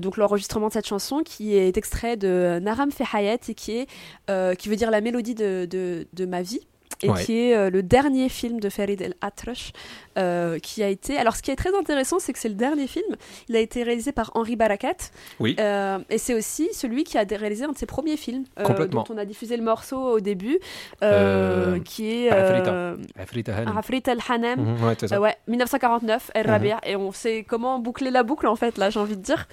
Donc 0.00 0.16
l'enregistrement 0.16 0.68
de 0.68 0.72
cette 0.72 0.86
chanson 0.88 1.20
qui 1.24 1.56
est 1.56 1.76
extrait 1.76 2.16
de 2.16 2.58
Naram 2.60 2.90
Fehayet 2.90 3.38
et 3.48 3.54
qui, 3.54 3.78
est, 3.78 4.56
qui 4.58 4.68
veut 4.68 4.76
dire 4.76 4.90
la 4.90 5.00
mélodie 5.00 5.34
de, 5.36 5.66
de, 5.70 6.06
de 6.12 6.26
ma 6.26 6.42
vie. 6.42 6.60
Et 7.02 7.10
Ouais. 7.10 7.24
qui 7.24 7.38
est 7.38 7.56
euh, 7.56 7.70
le 7.70 7.82
dernier 7.82 8.28
film 8.28 8.60
de 8.60 8.68
Farid 8.68 9.00
El 9.02 9.14
Atrash, 9.20 9.72
euh, 10.18 10.58
qui 10.58 10.82
a 10.82 10.88
été. 10.88 11.16
Alors, 11.18 11.34
ce 11.36 11.42
qui 11.42 11.50
est 11.50 11.56
très 11.56 11.74
intéressant, 11.76 12.18
c'est 12.18 12.32
que 12.32 12.38
c'est 12.38 12.48
le 12.48 12.54
dernier 12.54 12.86
film. 12.86 13.16
Il 13.48 13.56
a 13.56 13.60
été 13.60 13.82
réalisé 13.82 14.12
par 14.12 14.30
Henri 14.34 14.56
Barakat, 14.56 14.96
Oui. 15.40 15.56
euh, 15.58 15.98
et 16.10 16.18
c'est 16.18 16.34
aussi 16.34 16.68
celui 16.72 17.04
qui 17.04 17.18
a 17.18 17.24
réalisé 17.28 17.64
un 17.64 17.72
de 17.72 17.78
ses 17.78 17.86
premiers 17.86 18.16
films, 18.16 18.44
euh, 18.58 18.86
dont 18.86 19.04
on 19.10 19.18
a 19.18 19.24
diffusé 19.24 19.56
le 19.56 19.62
morceau 19.62 19.98
au 20.00 20.20
début, 20.20 20.58
qui 21.84 22.08
est 22.26 22.30
Afrita. 22.30 22.72
euh, 22.72 22.96
Afrita 23.18 23.56
Hanem. 23.56 23.76
Afrit 23.76 24.02
El 24.06 24.18
Hanem. 24.28 24.60
Mhm, 24.60 24.84
ouais, 24.86 24.94
c'est 24.98 25.08
ça. 25.08 25.20
Ouais, 25.20 25.36
1949, 25.48 26.30
El 26.34 26.46
Mhm. 26.46 26.50
Rabia, 26.52 26.80
et 26.84 26.96
on 26.96 27.12
sait 27.12 27.44
comment 27.48 27.78
boucler 27.78 28.10
la 28.10 28.22
boucle 28.22 28.46
en 28.46 28.56
fait, 28.56 28.78
là, 28.78 28.90
j'ai 28.90 29.00
envie 29.00 29.16
de 29.16 29.22
dire. 29.22 29.48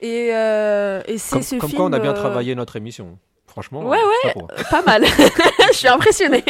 Et, 0.00 0.28
et 0.28 1.18
c'est 1.18 1.30
Comme, 1.34 1.42
ce 1.42 1.56
comme 1.56 1.68
film. 1.68 1.76
quoi, 1.82 1.86
on 1.90 1.92
a 1.92 1.98
bien 1.98 2.14
travaillé 2.14 2.54
notre 2.54 2.76
émission. 2.76 3.18
Franchement. 3.50 3.82
Ouais, 3.82 3.98
euh, 3.98 4.28
chapeau. 4.28 4.46
Pas 4.70 4.82
mal. 4.82 5.04
Je 5.72 5.76
suis 5.76 5.88
impressionnée. 5.88 6.44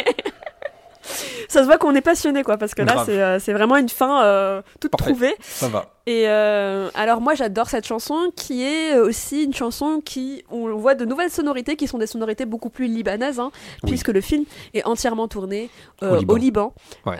Ça 1.49 1.61
se 1.61 1.65
voit 1.65 1.77
qu'on 1.77 1.93
est 1.95 2.01
passionné, 2.01 2.43
quoi, 2.43 2.57
parce 2.57 2.73
que 2.73 2.81
là, 2.83 3.03
c'est 3.05 3.21
euh, 3.21 3.39
c'est 3.39 3.51
vraiment 3.53 3.75
une 3.75 3.89
fin 3.89 4.23
euh, 4.23 4.61
toute 4.79 4.91
Parfait. 4.91 5.11
trouvée. 5.11 5.35
Ça 5.41 5.67
va. 5.67 5.87
Et 6.05 6.23
euh, 6.27 6.89
alors, 6.93 7.19
moi, 7.19 7.33
j'adore 7.33 7.67
cette 7.69 7.85
chanson, 7.85 8.31
qui 8.35 8.63
est 8.63 8.97
aussi 8.97 9.43
une 9.43 9.53
chanson 9.53 10.01
qui, 10.03 10.43
on 10.49 10.73
voit 10.77 10.95
de 10.95 11.03
nouvelles 11.03 11.31
sonorités, 11.31 11.75
qui 11.75 11.87
sont 11.87 11.97
des 11.97 12.07
sonorités 12.07 12.45
beaucoup 12.45 12.69
plus 12.69 12.85
libanaises, 12.87 13.39
hein, 13.39 13.51
Oui. 13.83 13.89
puisque 13.89 14.07
le 14.09 14.21
film 14.21 14.45
est 14.73 14.85
entièrement 14.85 15.27
tourné 15.27 15.69
Au 16.01 16.05
au 16.05 16.37
Liban. 16.37 16.73
Ouais. 17.05 17.17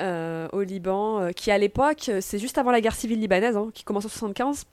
Au 0.54 0.62
Liban, 0.62 1.30
qui 1.36 1.52
à 1.52 1.58
l'époque, 1.58 2.10
c'est 2.22 2.40
juste 2.40 2.58
avant 2.58 2.72
la 2.72 2.80
guerre 2.82 2.96
civile 2.96 3.20
libanaise, 3.20 3.58
hein, 3.58 3.70
qui 3.74 3.84
commence 3.84 4.06
en 4.06 4.10
75. 4.10 4.64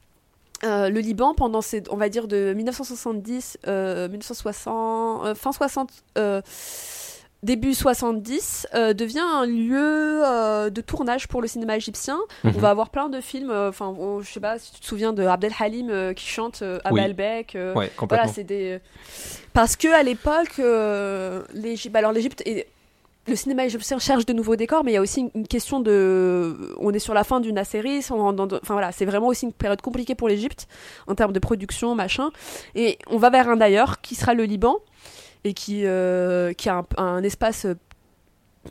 Euh, 0.65 0.89
le 0.89 1.01
Liban, 1.01 1.35
pendant 1.35 1.61
ces, 1.61 1.83
on 1.91 1.97
va 1.97 2.09
dire 2.09 2.27
de 2.29 2.53
1970, 2.55 3.59
euh, 3.67 4.09
1960, 4.09 5.25
euh, 5.27 5.35
fin 5.35 5.53
60, 5.53 5.91
euh, 6.19 6.43
début 7.45 7.75
70, 7.75 8.67
euh, 8.75 8.93
devient 8.93 9.21
un 9.21 9.47
lieu 9.47 10.23
de 10.71 10.81
tournage 10.81 11.29
pour 11.29 11.41
le 11.43 11.47
cinéma 11.49 11.77
égyptien. 11.77 12.19
Mhm. 12.43 12.55
On 12.57 12.59
va 12.59 12.71
avoir 12.71 12.91
plein 12.91 13.09
de 13.09 13.21
films, 13.21 13.53
enfin, 13.53 13.95
je 14.21 14.29
sais 14.29 14.41
pas 14.41 14.59
si 14.59 14.73
tu 14.73 14.81
te 14.81 14.87
souviens 14.87 15.13
de 15.13 15.25
Abdel 15.25 15.53
Halim 15.59 16.15
qui 16.15 16.27
chante 16.27 16.63
à 16.85 16.93
Oui. 16.93 17.01
Ouais, 17.77 17.91
complètement. 17.97 18.07
voilà, 18.09 18.27
c'est 18.27 18.45
des. 18.45 18.81
Parce 19.53 19.77
que 19.77 19.89
à 19.89 20.03
l'époque, 20.03 20.59
euh, 20.59 21.43
l'Égypte, 21.53 21.95
alors 21.97 22.13
l'Égypte 22.13 22.43
et 22.47 22.67
le 23.29 23.37
cinéma 23.37 23.65
égyptien 23.65 23.99
cherche 23.99 24.27
de 24.27 24.33
nouveaux 24.33 24.57
décors, 24.57 24.85
mais 24.85 24.93
il 24.93 24.95
y 24.95 24.99
a 24.99 25.01
aussi 25.01 25.31
une, 25.35 25.47
question 25.47 25.81
de. 25.81 26.75
On 26.81 26.93
est 26.93 26.99
sur 26.99 27.15
la 27.15 27.25
fin 27.25 27.41
d'une 27.41 27.63
série, 27.65 28.05
on 28.11 28.37
enfin 28.39 28.75
voilà, 28.75 28.93
c'est 28.93 29.05
vraiment 29.05 29.29
aussi 29.29 29.47
une 29.47 29.53
période 29.53 29.81
compliquée 29.83 30.15
pour 30.15 30.29
l'Égypte 30.29 30.67
en 31.07 31.15
termes 31.15 31.33
de 31.33 31.39
production, 31.39 31.95
machin. 31.95 32.31
Et 32.75 32.99
on 33.09 33.19
va 33.19 33.31
vers 33.31 33.49
un 33.49 33.57
d'ailleurs 33.57 34.01
qui 34.01 34.15
sera 34.15 34.35
le 34.35 34.45
Liban 34.45 34.77
et 35.45 35.55
qui 35.55 35.83
euh, 35.85 36.53
qui 36.53 36.69
a 36.69 36.79
un, 36.79 36.87
un 37.03 37.23
espace 37.23 37.67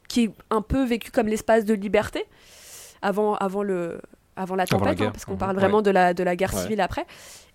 qui 0.07 0.25
est 0.25 0.31
un 0.49 0.61
peu 0.61 0.83
vécu 0.85 1.11
comme 1.11 1.27
l'espace 1.27 1.65
de 1.65 1.73
liberté 1.73 2.25
avant 3.01 3.35
avant 3.35 3.63
le 3.63 3.99
avant 4.35 4.55
la 4.55 4.63
Avant 4.69 4.85
la 4.85 4.91
tempête, 4.91 5.01
hein, 5.01 5.11
parce 5.11 5.25
qu'on 5.25 5.31
Mhm. 5.33 5.37
parle 5.39 5.55
Ouais. 5.55 5.61
vraiment 5.61 5.81
de 5.81 5.89
la 5.91 6.13
de 6.13 6.23
la 6.23 6.35
guerre 6.35 6.53
Ouais. 6.53 6.61
civile 6.61 6.81
après. 6.81 7.05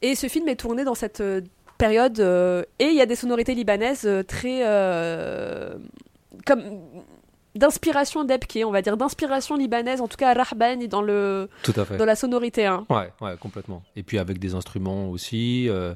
Et 0.00 0.14
ce 0.16 0.26
film 0.28 0.48
est 0.48 0.56
tourné 0.56 0.82
dans 0.84 0.94
cette 0.96 1.20
euh, 1.20 1.40
période 1.78 2.18
euh, 2.20 2.64
et 2.78 2.86
il 2.86 2.94
y 2.96 3.00
a 3.00 3.06
des 3.06 3.14
sonorités 3.16 3.54
libanaises 3.54 4.04
euh, 4.04 4.22
très 4.22 4.62
comme 6.46 6.62
d'inspiration 7.54 8.24
d'Ebke, 8.24 8.60
on 8.64 8.70
va 8.70 8.80
dire 8.82 8.96
d'inspiration 8.96 9.56
libanaise, 9.56 10.00
en 10.00 10.08
tout 10.08 10.16
cas 10.16 10.30
à 10.30 10.42
Rahbani 10.42 10.88
dans 10.88 11.02
le 11.02 11.48
Tout 11.62 11.74
à 11.76 11.84
fait. 11.84 11.96
dans 11.98 12.06
la 12.06 12.16
sonorité. 12.16 12.64
Hein. 12.66 12.86
Ouais, 12.88 13.12
ouais, 13.20 13.36
complètement. 13.38 13.82
Et 13.94 14.02
puis 14.02 14.18
avec 14.18 14.38
des 14.38 14.54
instruments 14.54 15.10
aussi. 15.10 15.68
euh, 15.68 15.94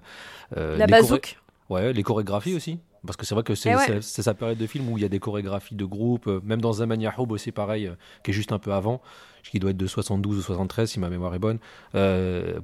euh, 0.57 0.77
La 0.77 0.87
bazouk. 0.87 1.39
Ouais, 1.71 1.93
les 1.93 2.03
chorégraphies 2.03 2.55
aussi. 2.55 2.79
Parce 3.07 3.17
que 3.17 3.25
c'est 3.25 3.35
vrai 3.37 3.45
que 3.45 3.55
c'est 3.55 3.71
Eh 3.71 3.77
ouais. 3.77 4.03
c'est- 4.03 4.23
sa 4.23 4.35
période 4.35 4.59
de 4.59 4.67
film 4.67 4.89
où 4.91 4.99
il 4.99 5.03
y 5.03 5.05
a 5.05 5.09
des 5.09 5.21
chorégraphies 5.21 5.77
de 5.77 5.85
groupe, 5.85 6.27
euh, 6.27 6.41
même 6.45 6.61
dans 6.61 6.73
Zaman 6.73 7.01
Yahoub 7.01 7.29
aussi 7.31 7.53
pareil, 7.53 7.91
qui 8.25 8.33
est 8.33 8.35
juste 8.35 8.51
un 8.53 8.59
peu 8.59 8.73
avant, 8.73 9.01
qui 9.45 9.61
doit 9.61 9.71
être 9.71 9.77
de 9.77 9.87
72 9.87 10.39
ou 10.39 10.43
73 10.43 10.91
si 10.91 10.99
ma 11.01 11.09
mémoire 11.09 11.33
est 11.35 11.39
bonne. 11.39 11.59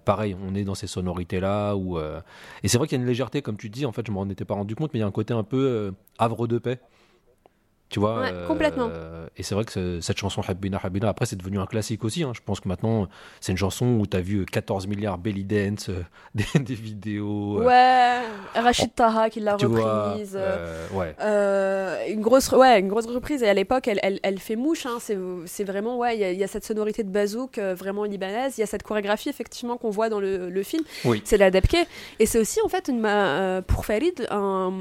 Pareil, 0.04 0.36
on 0.46 0.54
est 0.54 0.64
dans 0.64 0.74
ces 0.74 0.86
sonorités-là. 0.88 1.76
Où, 1.76 1.98
Et 1.98 2.68
c'est 2.68 2.76
vrai 2.78 2.88
qu'il 2.88 2.98
y 2.98 3.00
a 3.00 3.02
une 3.02 3.09
légèreté, 3.09 3.40
comme 3.40 3.56
tu 3.56 3.70
dis, 3.70 3.86
en 3.86 3.92
fait 3.92 4.04
je 4.06 4.12
m'en 4.12 4.28
étais 4.28 4.44
pas 4.44 4.54
rendu 4.54 4.74
compte, 4.74 4.92
mais 4.92 4.98
il 4.98 5.02
y 5.02 5.04
a 5.04 5.09
un 5.09 5.12
côté 5.12 5.32
un 5.32 5.44
peu 5.44 5.92
havre 6.18 6.46
de 6.46 6.59
paix. 6.59 6.80
Tu 7.93 8.01
vois 8.01 8.20
Ouais, 8.20 8.31
euh, 8.32 8.47
complètement. 8.48 8.90
Et 9.36 9.43
c'est 9.44 9.55
vrai 9.55 9.64
que 9.64 9.70
ce- 9.73 10.01
cette 10.01 10.16
chanson 10.19 10.40
Habina 10.48 10.81
Habina, 10.82 11.09
après 11.10 11.27
c'est 11.27 11.36
devenu 11.36 11.59
un 11.60 11.66
classique 11.66 12.05
aussi. 12.05 12.23
hein. 12.24 12.32
Je 12.35 12.40
pense 12.44 12.59
que 12.59 12.69
maintenant 12.69 13.06
c'est 13.40 13.52
une 13.52 13.59
chanson 13.59 13.86
où 14.01 14.06
tu 14.06 14.16
as 14.16 14.20
vu 14.20 14.44
14 14.47 14.86
milliards 14.89 15.19
belly 15.19 15.44
dance, 15.44 15.90
euh, 15.90 16.02
des, 16.35 16.44
des 16.59 16.74
vidéos. 16.74 17.60
euh, 17.60 17.64
Ouais, 17.66 18.60
Rachid 18.60 18.94
Taha 18.94 19.31
qui 19.31 19.40
l'a 19.40 19.56
vois, 19.56 20.10
reprise. 20.10 20.35
euh, 20.36 20.86
euh, 20.93 20.98
ouais. 20.98 21.14
Euh, 21.20 22.06
une 22.09 22.20
grosse 22.23 22.51
ouais 22.52 22.81
une 22.81 22.89
grosse 22.89 23.06
reprise 23.06 23.43
et 23.43 23.48
à 23.48 23.55
l'époque 23.55 23.86
elle, 23.89 24.01
elle, 24.02 24.19
elle 24.23 24.39
fait 24.39 24.56
mouche 24.56 24.86
hein, 24.86 24.97
c'est 25.01 25.64
vraiment 25.64 25.98
ouais 25.98 26.16
il 26.16 26.20
y, 26.20 26.24
a- 26.24 26.32
il 26.32 26.39
y 26.39 26.44
a 26.44 26.48
cette 26.48 26.64
sonorité 26.64 27.05
de 27.05 27.10
bazouk 27.10 27.59
euh, 27.59 27.74
vraiment 27.74 28.05
libanaise 28.05 28.55
il 28.56 28.60
y 28.62 28.64
a 28.64 28.66
cette 28.66 28.82
chorégraphie 28.82 29.28
effectivement 29.28 29.77
qu'on 29.77 29.90
voit 29.90 30.09
dans 30.09 30.19
le, 30.20 30.48
le 30.48 30.62
film 30.62 30.82
Oui. 31.05 31.20
c'est 31.24 31.36
la 31.36 31.51
Debke 31.51 31.77
et 32.19 32.27
c'est 32.27 32.39
aussi 32.39 32.59
en 32.64 32.69
fait 32.69 32.89
une, 32.89 33.02
euh, 33.05 33.60
pour 33.62 33.85
Farid 33.85 34.27
un 34.31 34.73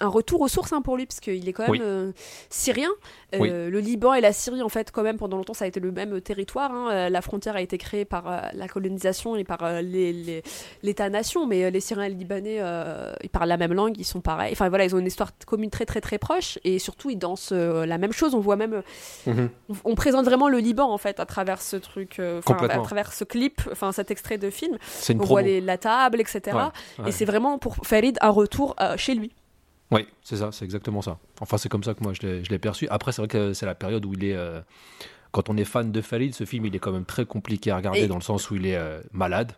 un 0.00 0.08
retour 0.08 0.40
aux 0.42 0.48
sources 0.48 0.72
hein, 0.72 0.80
pour 0.82 0.96
lui 0.96 1.06
parce 1.06 1.20
qu'il 1.20 1.48
est 1.48 1.52
quand 1.52 1.64
même 1.64 1.72
Oui. 1.72 1.80
euh, 1.82 2.12
syrien 2.50 2.90
Euh, 3.34 3.38
Oui. 3.40 3.50
le 3.50 3.80
Liban 3.80 4.14
et 4.14 4.22
la 4.22 4.32
Syrie 4.32 4.62
en 4.62 4.70
fait 4.70 4.90
quand 4.90 5.02
même 5.02 5.18
pendant 5.18 5.36
longtemps 5.36 5.52
ça 5.52 5.66
a 5.66 5.68
été 5.68 5.80
le 5.80 5.92
même 5.92 6.18
territoire 6.22 6.72
hein. 6.72 6.88
Euh, 6.90 7.08
la 7.10 7.20
frontière 7.20 7.56
a 7.56 7.60
été 7.60 7.76
créée 7.76 8.06
par 8.06 8.26
euh, 8.26 8.38
la 8.54 8.68
colonisation 8.68 9.36
et 9.36 9.44
par 9.44 9.58
euh, 9.64 9.82
l'État-nation 10.82 11.46
mais 11.46 11.64
euh, 11.64 11.70
les 11.70 11.80
Syriens 11.80 12.04
et 12.04 12.08
les 12.10 12.14
Libanais 12.14 12.56
euh, 12.60 13.12
ils 13.22 13.28
parlent 13.28 13.48
la 13.48 13.56
même 13.56 13.72
langue 13.72 13.94
ils 13.98 14.04
sont 14.04 14.20
pareils 14.20 14.52
enfin 14.52 14.68
voilà 14.68 14.84
ils 14.84 14.94
ont 14.94 14.98
une 14.98 15.06
histoire 15.06 15.30
commune 15.46 15.70
très 15.70 15.84
très 15.84 16.00
très 16.00 16.18
proche 16.18 16.58
et 16.64 16.78
surtout 16.78 17.10
ils 17.10 17.18
dansent 17.18 17.50
euh, 17.52 17.86
la 17.86 17.98
même 17.98 18.12
chose 18.12 18.34
on 18.34 18.40
voit 18.40 18.56
même 18.56 18.74
euh, 18.74 18.82
Mhm. 19.26 19.50
on, 19.68 19.74
on 19.92 19.94
présente 19.94 20.24
vraiment 20.24 20.48
le 20.48 20.58
Liban 20.58 20.90
en 20.90 20.98
fait 20.98 21.20
à 21.20 21.26
travers 21.26 21.60
ce 21.60 21.76
truc 21.76 22.18
euh, 22.18 22.40
à 22.46 22.78
travers 22.78 23.12
ce 23.12 23.24
clip 23.24 23.60
enfin 23.72 23.92
cet 23.92 24.10
extrait 24.10 24.38
de 24.38 24.48
film 24.50 24.78
on 25.10 25.14
promo. 25.14 25.26
voit 25.26 25.42
les- 25.42 25.60
la 25.60 25.76
table 25.76 26.20
etc 26.20 26.40
Ouais, 26.56 26.62
ouais. 27.04 27.08
et 27.08 27.12
c'est 27.12 27.24
vraiment 27.24 27.58
pour 27.58 27.76
Farid 27.82 28.16
un 28.20 28.30
retour 28.30 28.74
euh, 28.80 28.96
chez 28.96 29.14
lui 29.14 29.32
Oui, 29.90 30.06
c'est 30.22 30.36
ça, 30.36 30.50
c'est 30.52 30.64
exactement 30.64 31.00
ça. 31.02 31.18
Enfin, 31.40 31.56
c'est 31.56 31.68
comme 31.68 31.82
ça 31.84 31.94
que 31.94 32.02
moi 32.04 32.12
je 32.12 32.26
l'ai 32.50 32.58
perçu. 32.58 32.86
Après, 32.88 33.12
c'est 33.12 33.22
vrai 33.22 33.28
que 33.28 33.52
c'est 33.54 33.66
la 33.66 33.74
période 33.74 34.04
où 34.04 34.12
il 34.12 34.24
est. 34.24 34.36
euh, 34.36 34.60
quand 35.30 35.48
on 35.50 35.56
est 35.56 35.64
fan 35.64 35.92
de 35.92 36.00
Farid, 36.00 36.34
ce 36.34 36.44
film, 36.44 36.66
il 36.66 36.74
est 36.74 36.78
quand 36.78 36.92
même 36.92 37.04
très 37.04 37.24
compliqué 37.26 37.70
à 37.70 37.76
regarder 37.76 38.00
Et- 38.00 38.06
dans 38.08 38.16
le 38.16 38.22
sens 38.22 38.50
où 38.50 38.56
il 38.56 38.66
est 38.66 38.76
euh, 38.76 39.00
malade. 39.12 39.52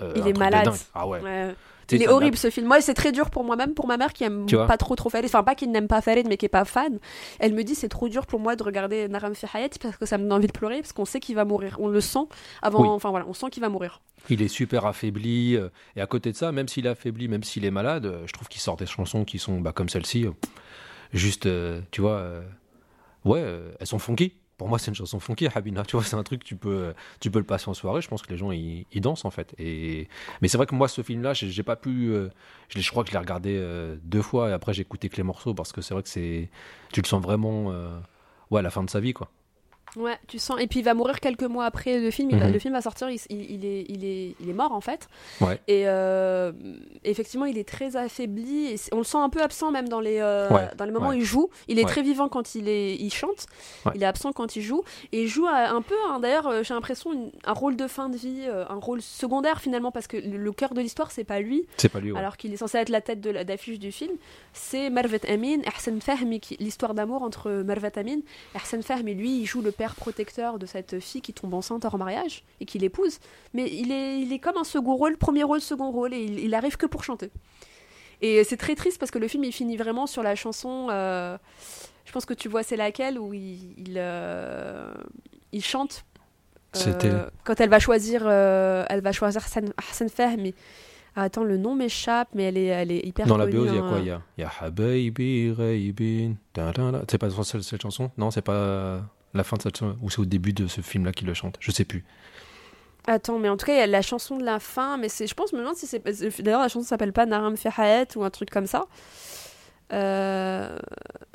Euh, 0.00 0.12
Il 0.16 0.26
est 0.28 0.38
malade. 0.38 0.70
Ah 0.94 1.06
ouais. 1.06 1.20
Ouais. 1.20 1.54
Il 1.90 2.02
est 2.02 2.08
horrible 2.08 2.36
ce 2.36 2.50
film. 2.50 2.66
Moi, 2.66 2.80
c'est 2.80 2.94
très 2.94 3.12
dur 3.12 3.30
pour 3.30 3.44
moi-même, 3.44 3.74
pour 3.74 3.86
ma 3.86 3.96
mère 3.96 4.12
qui 4.12 4.24
aime 4.24 4.46
pas 4.46 4.76
trop 4.76 4.94
trop 4.96 5.10
Farid. 5.10 5.26
Enfin, 5.26 5.42
pas 5.42 5.54
qu'il 5.54 5.70
n'aime 5.70 5.88
pas 5.88 6.00
Farid, 6.00 6.26
mais 6.28 6.36
qui 6.36 6.46
est 6.46 6.48
pas 6.48 6.64
fan. 6.64 6.98
Elle 7.38 7.54
me 7.54 7.62
dit 7.64 7.74
c'est 7.74 7.88
trop 7.88 8.08
dur 8.08 8.26
pour 8.26 8.40
moi 8.40 8.56
de 8.56 8.62
regarder 8.62 9.08
Naram 9.08 9.34
fi 9.34 9.46
Hayati 9.52 9.78
parce 9.78 9.96
que 9.96 10.06
ça 10.06 10.18
me 10.18 10.22
donne 10.24 10.32
envie 10.32 10.46
de 10.46 10.52
pleurer 10.52 10.80
parce 10.80 10.92
qu'on 10.92 11.04
sait 11.04 11.20
qu'il 11.20 11.34
va 11.34 11.44
mourir. 11.44 11.76
On 11.80 11.88
le 11.88 12.00
sent 12.00 12.26
avant. 12.62 12.82
Oui. 12.82 12.88
Enfin 12.88 13.10
voilà, 13.10 13.26
on 13.28 13.34
sent 13.34 13.46
qu'il 13.50 13.62
va 13.62 13.68
mourir. 13.68 14.00
Il 14.30 14.40
est 14.40 14.48
super 14.48 14.86
affaibli. 14.86 15.56
euh, 15.56 15.68
et 15.96 16.00
à 16.00 16.06
côté 16.06 16.32
de 16.32 16.36
ça, 16.36 16.50
même 16.52 16.68
s'il 16.68 16.86
est 16.86 16.90
affaibli, 16.90 17.28
même 17.28 17.42
s'il 17.42 17.64
est 17.64 17.70
malade, 17.70 18.06
euh, 18.06 18.26
je 18.26 18.32
trouve 18.32 18.48
qu'il 18.48 18.60
sort 18.60 18.76
des 18.76 18.86
chansons 18.86 19.24
qui 19.24 19.38
sont 19.38 19.60
bah, 19.60 19.72
comme 19.72 19.88
celle-ci. 19.88 20.24
euh, 20.24 20.30
juste, 21.12 21.48
tu 21.90 22.00
vois. 22.00 22.40
ouais, 23.24 23.44
elles 23.78 23.86
sont 23.86 23.98
funky. 23.98 24.32
Pour 24.56 24.68
moi, 24.68 24.78
c'est 24.78 24.90
une 24.90 24.94
chanson 24.94 25.18
funky, 25.20 25.48
Habina. 25.52 25.84
Tu 25.84 25.96
vois, 25.96 26.04
c'est 26.04 26.16
un 26.16 26.22
truc 26.22 26.42
que 26.42 26.46
tu 26.46 26.56
peux, 26.56 26.94
tu 27.20 27.30
peux 27.30 27.38
le 27.40 27.44
passer 27.44 27.68
en 27.68 27.74
soirée. 27.74 28.00
Je 28.00 28.08
pense 28.08 28.22
que 28.22 28.30
les 28.30 28.36
gens, 28.36 28.52
ils, 28.52 28.86
dansent, 29.00 29.24
en 29.24 29.30
fait. 29.30 29.54
Et... 29.58 30.08
Mais 30.42 30.48
c'est 30.48 30.56
vrai 30.56 30.66
que 30.66 30.74
moi, 30.74 30.88
ce 30.88 31.02
film-là, 31.02 31.32
j'ai 31.34 31.62
pas 31.62 31.76
pu. 31.76 32.10
euh, 32.10 32.28
je, 32.68 32.90
crois 32.90 33.02
que 33.02 33.10
je 33.10 33.14
l'ai 33.14 33.18
regardé 33.18 33.56
euh, 33.56 33.96
deux 34.02 34.22
fois 34.22 34.50
et 34.50 34.52
après, 34.52 34.72
j'ai 34.72 34.82
écouté 34.82 35.08
que 35.08 35.16
les 35.16 35.22
morceaux 35.22 35.54
parce 35.54 35.72
que 35.72 35.80
c'est 35.80 35.94
vrai 35.94 36.02
que 36.02 36.08
c'est. 36.08 36.50
Tu 36.92 37.00
le 37.02 37.06
sens 37.06 37.22
vraiment. 37.22 37.72
euh, 37.72 37.98
à 38.58 38.62
la 38.62 38.70
fin 38.70 38.82
de 38.84 38.90
sa 38.90 39.00
vie, 39.00 39.12
quoi. 39.12 39.30
Ouais, 39.96 40.18
tu 40.26 40.38
sens. 40.38 40.60
Et 40.60 40.66
puis 40.66 40.80
il 40.80 40.84
va 40.84 40.94
mourir 40.94 41.20
quelques 41.20 41.44
mois 41.44 41.66
après 41.66 41.98
le 42.00 42.10
film. 42.10 42.30
Mhm. 42.34 42.52
Le 42.52 42.58
film 42.58 42.74
va 42.74 42.80
sortir. 42.80 43.08
Il, 43.10 43.20
il- 43.30 43.64
est, 43.64 43.84
il 43.88 44.04
est, 44.04 44.34
il 44.40 44.48
est 44.50 44.52
mort 44.54 44.72
en 44.72 44.80
fait. 44.80 45.08
Ouais. 45.40 45.60
Et 45.68 45.84
euh, 45.86 46.52
effectivement, 47.04 47.44
il 47.44 47.58
est 47.58 47.68
très 47.68 47.96
affaibli. 47.96 48.66
Et 48.72 48.76
on 48.92 48.98
le 48.98 49.04
sent 49.04 49.18
un 49.18 49.28
peu 49.30 49.40
absent 49.42 49.70
même 49.70 49.88
dans 49.88 50.00
les, 50.00 50.18
euh, 50.20 50.48
Ouais, 50.50 50.68
dans 50.76 50.84
les 50.84 50.90
moments 50.92 51.08
ouais. 51.10 51.16
où 51.16 51.20
il 51.20 51.24
joue. 51.24 51.48
Il 51.68 51.78
est 51.78 51.84
très 51.86 52.02
vivant 52.02 52.28
quand 52.28 52.54
il 52.54 52.68
est, 52.68 52.96
il 52.96 53.12
chante. 53.12 53.46
Il 53.94 54.02
est 54.02 54.06
absent 54.06 54.32
quand 54.32 54.56
il 54.56 54.62
joue. 54.62 54.82
Et 55.12 55.22
il 55.22 55.28
joue 55.28 55.46
un 55.46 55.82
peu. 55.82 55.94
hein, 56.08 56.18
D'ailleurs, 56.20 56.46
euh, 56.48 56.62
j'ai 56.62 56.74
l'impression 56.74 57.30
un 57.44 57.52
rôle 57.52 57.76
de 57.76 57.86
fin 57.86 58.08
de 58.08 58.16
vie, 58.16 58.42
un 58.68 58.74
rôle 58.80 59.00
secondaire 59.02 59.60
finalement 59.60 59.90
parce 59.92 60.06
que 60.06 60.16
le, 60.16 60.52
cœur 60.52 60.74
de 60.74 60.80
l'histoire 60.80 61.10
c'est 61.10 61.24
pas 61.24 61.40
lui. 61.40 61.66
C'est 61.76 61.88
pas 61.88 62.00
lui, 62.00 62.16
alors 62.16 62.36
qu'il 62.36 62.52
est 62.52 62.56
censé 62.56 62.78
être 62.78 62.88
la 62.88 63.00
tête 63.00 63.20
d'affiche 63.20 63.78
du 63.78 63.92
film, 63.92 64.12
c'est 64.52 64.90
Mervet 64.90 65.20
Amin, 65.30 65.58
Ahsan 65.66 66.00
Fahmi, 66.00 66.40
l'histoire 66.58 66.94
d'amour 66.94 67.22
entre 67.22 67.50
Mervet 67.50 67.98
Amin 67.98 68.18
et 68.54 68.56
Ahsan 68.56 68.82
Fahmi. 68.82 69.14
Lui, 69.14 69.40
il 69.40 69.46
joue 69.46 69.60
le 69.62 69.70
père 69.72 69.83
protecteur 69.92 70.58
de 70.58 70.66
cette 70.66 71.00
fille 71.00 71.20
qui 71.20 71.34
tombe 71.34 71.52
enceinte 71.52 71.84
hors 71.84 71.98
mariage 71.98 72.44
et 72.60 72.64
qui 72.64 72.78
l'épouse. 72.78 73.18
Mais 73.52 73.70
il 73.70 73.92
est, 73.92 74.20
il 74.20 74.32
est 74.32 74.38
comme 74.38 74.56
un 74.56 74.64
second 74.64 74.94
rôle, 74.96 75.16
premier 75.18 75.42
rôle, 75.42 75.60
second 75.60 75.90
rôle, 75.90 76.14
et 76.14 76.22
il, 76.22 76.38
il 76.38 76.54
arrive 76.54 76.76
que 76.78 76.86
pour 76.86 77.04
chanter. 77.04 77.30
Et 78.22 78.42
c'est 78.44 78.56
très 78.56 78.74
triste 78.74 78.98
parce 78.98 79.10
que 79.10 79.18
le 79.18 79.28
film, 79.28 79.44
il 79.44 79.52
finit 79.52 79.76
vraiment 79.76 80.06
sur 80.06 80.22
la 80.22 80.34
chanson. 80.34 80.86
euh, 80.90 81.36
je 82.06 82.12
pense 82.12 82.24
que 82.24 82.32
tu 82.32 82.48
vois, 82.48 82.62
c'est 82.62 82.76
laquelle 82.76 83.18
où 83.18 83.34
il, 83.34 83.74
il, 83.76 83.94
euh, 83.96 84.94
il 85.52 85.62
chante. 85.62 86.04
euh, 86.86 87.28
quand 87.44 87.60
elle 87.60 87.68
va 87.68 87.78
choisir, 87.80 88.26
elle 88.28 89.00
va 89.02 89.12
choisir 89.12 89.42
Hassan, 89.42 90.08
Fahmi 90.08 90.54
Ah, 91.16 91.22
attends, 91.22 91.44
le 91.44 91.56
nom 91.56 91.74
m'échappe, 91.74 92.28
mais 92.34 92.44
elle 92.44 92.56
est, 92.58 92.66
elle 92.66 92.90
est 92.92 93.06
hyper 93.06 93.26
Dans 93.26 93.36
la. 93.36 93.46
BO, 93.46 93.66
il 93.66 93.74
y 93.74 93.78
a 93.78 93.82
hein. 93.82 93.88
quoi? 93.88 93.98
Il 94.00 94.06
y 94.06 94.10
a, 94.10 94.20
y 94.38 94.42
a 94.42 94.50
Habibi. 94.60 95.54
C'est 97.08 97.18
pas 97.18 97.30
cette, 97.30 97.62
cette 97.62 97.82
chanson? 97.82 98.10
Non, 98.16 98.30
c'est 98.30 98.42
pas 98.42 99.02
la 99.34 99.44
fin 99.44 99.56
de 99.56 99.62
cette 99.62 99.76
chanson, 99.78 99.96
ou 100.02 100.10
c'est 100.10 100.20
au 100.20 100.24
début 100.24 100.52
de 100.52 100.66
ce 100.66 100.80
film-là 100.80 101.12
qu'il 101.12 101.26
le 101.26 101.34
chante. 101.34 101.56
Je 101.60 101.70
sais 101.70 101.84
plus. 101.84 102.04
Attends, 103.06 103.38
mais 103.38 103.50
en 103.50 103.56
tout 103.58 103.66
cas, 103.66 103.74
il 103.74 103.78
y 103.78 103.82
a 103.82 103.86
la 103.86 104.00
chanson 104.02 104.38
de 104.38 104.44
la 104.44 104.58
fin, 104.60 104.96
mais 104.96 105.08
c'est, 105.10 105.26
je 105.26 105.34
pense, 105.34 105.50
je 105.50 105.56
me 105.56 105.60
demande 105.60 105.76
si 105.76 105.86
c'est. 105.86 106.02
D'ailleurs, 106.42 106.60
la 106.62 106.68
chanson 106.68 106.86
s'appelle 106.86 107.12
pas 107.12 107.26
Naram 107.26 107.54
Hayat 107.76 108.06
ou 108.16 108.24
un 108.24 108.30
truc 108.30 108.48
comme 108.50 108.66
ça. 108.66 108.86
Euh, 109.92 110.78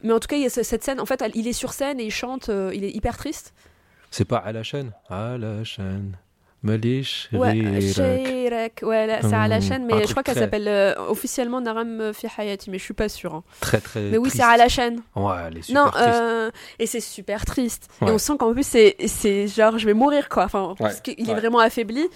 Mais 0.01 0.13
en 0.13 0.19
tout 0.19 0.27
cas, 0.27 0.35
il 0.37 0.41
y 0.41 0.45
a 0.45 0.49
ce- 0.49 0.63
cette 0.63 0.83
scène. 0.83 0.99
En 0.99 1.05
fait, 1.05 1.23
il 1.35 1.47
est 1.47 1.53
sur 1.53 1.73
scène 1.73 1.99
et 1.99 2.05
il 2.05 2.11
chante. 2.11 2.49
euh, 2.49 2.71
il 2.73 2.83
est 2.83 2.91
hyper 2.91 3.17
triste. 3.17 3.53
C'est 4.11 4.25
pas 4.25 4.37
à 4.37 4.51
la 4.51 4.63
chaîne 4.63 4.91
À 5.09 5.37
la 5.37 5.63
chaîne. 5.63 6.17
Malish, 6.61 7.29
Ouais, 7.31 7.51
Rirak. 7.51 7.81
Sheyrek. 7.81 8.79
Ouais, 8.83 9.07
là, 9.07 9.19
c'est 9.21 9.33
à 9.33 9.47
la 9.47 9.55
Hum, 9.57 9.61
chaîne, 9.61 9.85
mais 9.85 10.05
je 10.05 10.11
crois 10.11 10.23
qu'elle 10.23 10.35
s'appelle 10.37 10.67
euh, 10.67 10.93
officiellement 11.07 11.61
Naram 11.61 12.11
fi 12.13 12.27
Hayati, 12.37 12.69
mais 12.69 12.77
je 12.77 12.83
suis 12.83 12.93
pas 12.93 13.07
sûre. 13.09 13.33
hein. 13.33 13.43
Très 13.61 13.79
très. 13.79 14.01
Mais 14.01 14.17
oui, 14.17 14.29
c'est 14.29 14.43
à 14.43 14.57
la 14.57 14.67
chaîne. 14.67 15.01
Ouais, 15.15 15.33
elle 15.47 15.57
est 15.59 15.61
super 15.61 15.85
Non, 15.85 15.89
triste. 15.91 16.07
euh, 16.07 16.51
et 16.79 16.85
c'est 16.85 16.99
super 16.99 17.45
triste. 17.45 17.87
Et 18.01 18.05
Ouais. 18.05 18.11
on 18.11 18.17
sent 18.17 18.33
qu'en 18.37 18.51
plus, 18.53 18.65
c'est, 18.65 18.95
c'est 19.07 19.47
genre, 19.47 19.77
je 19.77 19.85
vais 19.85 19.93
mourir, 19.93 20.27
quoi. 20.27 20.43
Enfin, 20.45 20.75
parce 20.77 20.99
qu'il 20.99 21.17
est 21.29 21.33
ouais. 21.33 21.39
vraiment 21.39 21.59
affaibli. 21.59 22.07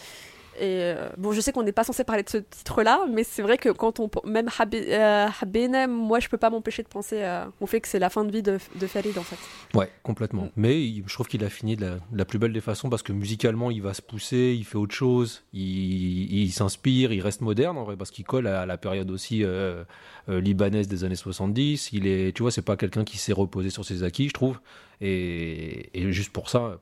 Et 0.60 0.94
euh, 0.96 1.10
bon, 1.18 1.32
je 1.32 1.42
sais 1.42 1.52
qu'on 1.52 1.64
n'est 1.64 1.72
pas 1.72 1.84
censé 1.84 2.04
parler 2.04 2.22
de 2.24 2.30
ce 2.30 2.38
titre-là, 2.38 3.06
mais 3.12 3.24
c'est 3.24 3.42
vrai 3.42 3.58
que 3.58 3.70
quand 3.70 4.00
on. 4.00 4.10
Même 4.26 4.48
euh, 4.74 5.28
Habene, 5.42 5.88
moi, 5.88 6.20
je 6.20 6.30
peux 6.30 6.38
pas 6.38 6.50
m'empêcher 6.52 6.84
de 6.84 6.88
penser 6.88 7.22
euh, 7.24 7.46
au 7.60 7.66
fait 7.66 7.82
que 7.82 7.88
c'est 7.88 7.98
la 8.00 8.10
fin 8.12 8.24
de 8.24 8.32
vie 8.32 8.44
de, 8.44 8.60
de 8.80 8.88
Farid, 8.88 9.18
en 9.18 9.24
fait. 9.24 9.38
Ouais, 9.78 9.90
complètement. 10.04 10.50
Mais 10.56 10.82
il- 10.84 11.04
je 11.08 11.14
trouve 11.14 11.28
qu'il 11.28 11.44
a 11.44 11.50
fini 11.50 11.76
de 11.76 11.82
la, 11.86 11.92
de 11.96 12.18
la 12.18 12.26
plus 12.26 12.38
belle 12.40 12.54
des 12.54 12.62
façons 12.62 12.90
parce 12.90 13.02
que 13.02 13.12
musicalement, 13.14 13.72
il 13.72 13.82
va 13.82 13.94
se 13.96 14.02
pousser, 14.04 14.56
il 14.58 14.64
fait 14.64 14.78
autre 14.78 14.94
chose, 14.94 15.44
il, 15.54 16.32
il 16.44 16.52
s'inspire, 16.52 17.12
il 17.12 17.22
reste 17.22 17.42
moderne 17.42 17.78
en 17.78 17.84
vrai 17.84 17.98
parce 17.98 18.12
qu'il 18.12 18.26
colle 18.26 18.46
à 18.48 18.66
la 18.68 18.78
période 18.78 19.10
aussi 19.10 19.44
euh, 19.44 19.84
euh, 20.30 20.40
libanaise 20.40 20.88
des 20.88 21.04
années 21.04 21.16
70. 21.16 21.90
Il 21.94 22.06
est, 22.06 22.36
tu 22.36 22.44
vois, 22.44 22.52
c'est 22.52 22.62
pas 22.62 22.78
quelqu'un 22.78 23.04
qui 23.04 23.18
s'est 23.18 23.34
reposé 23.34 23.70
sur 23.72 23.84
ses 23.86 24.04
acquis, 24.04 24.28
je 24.28 24.34
trouve. 24.34 24.60
Et, 25.02 25.90
et 26.00 26.12
juste 26.12 26.32
pour 26.32 26.50
ça, 26.50 26.78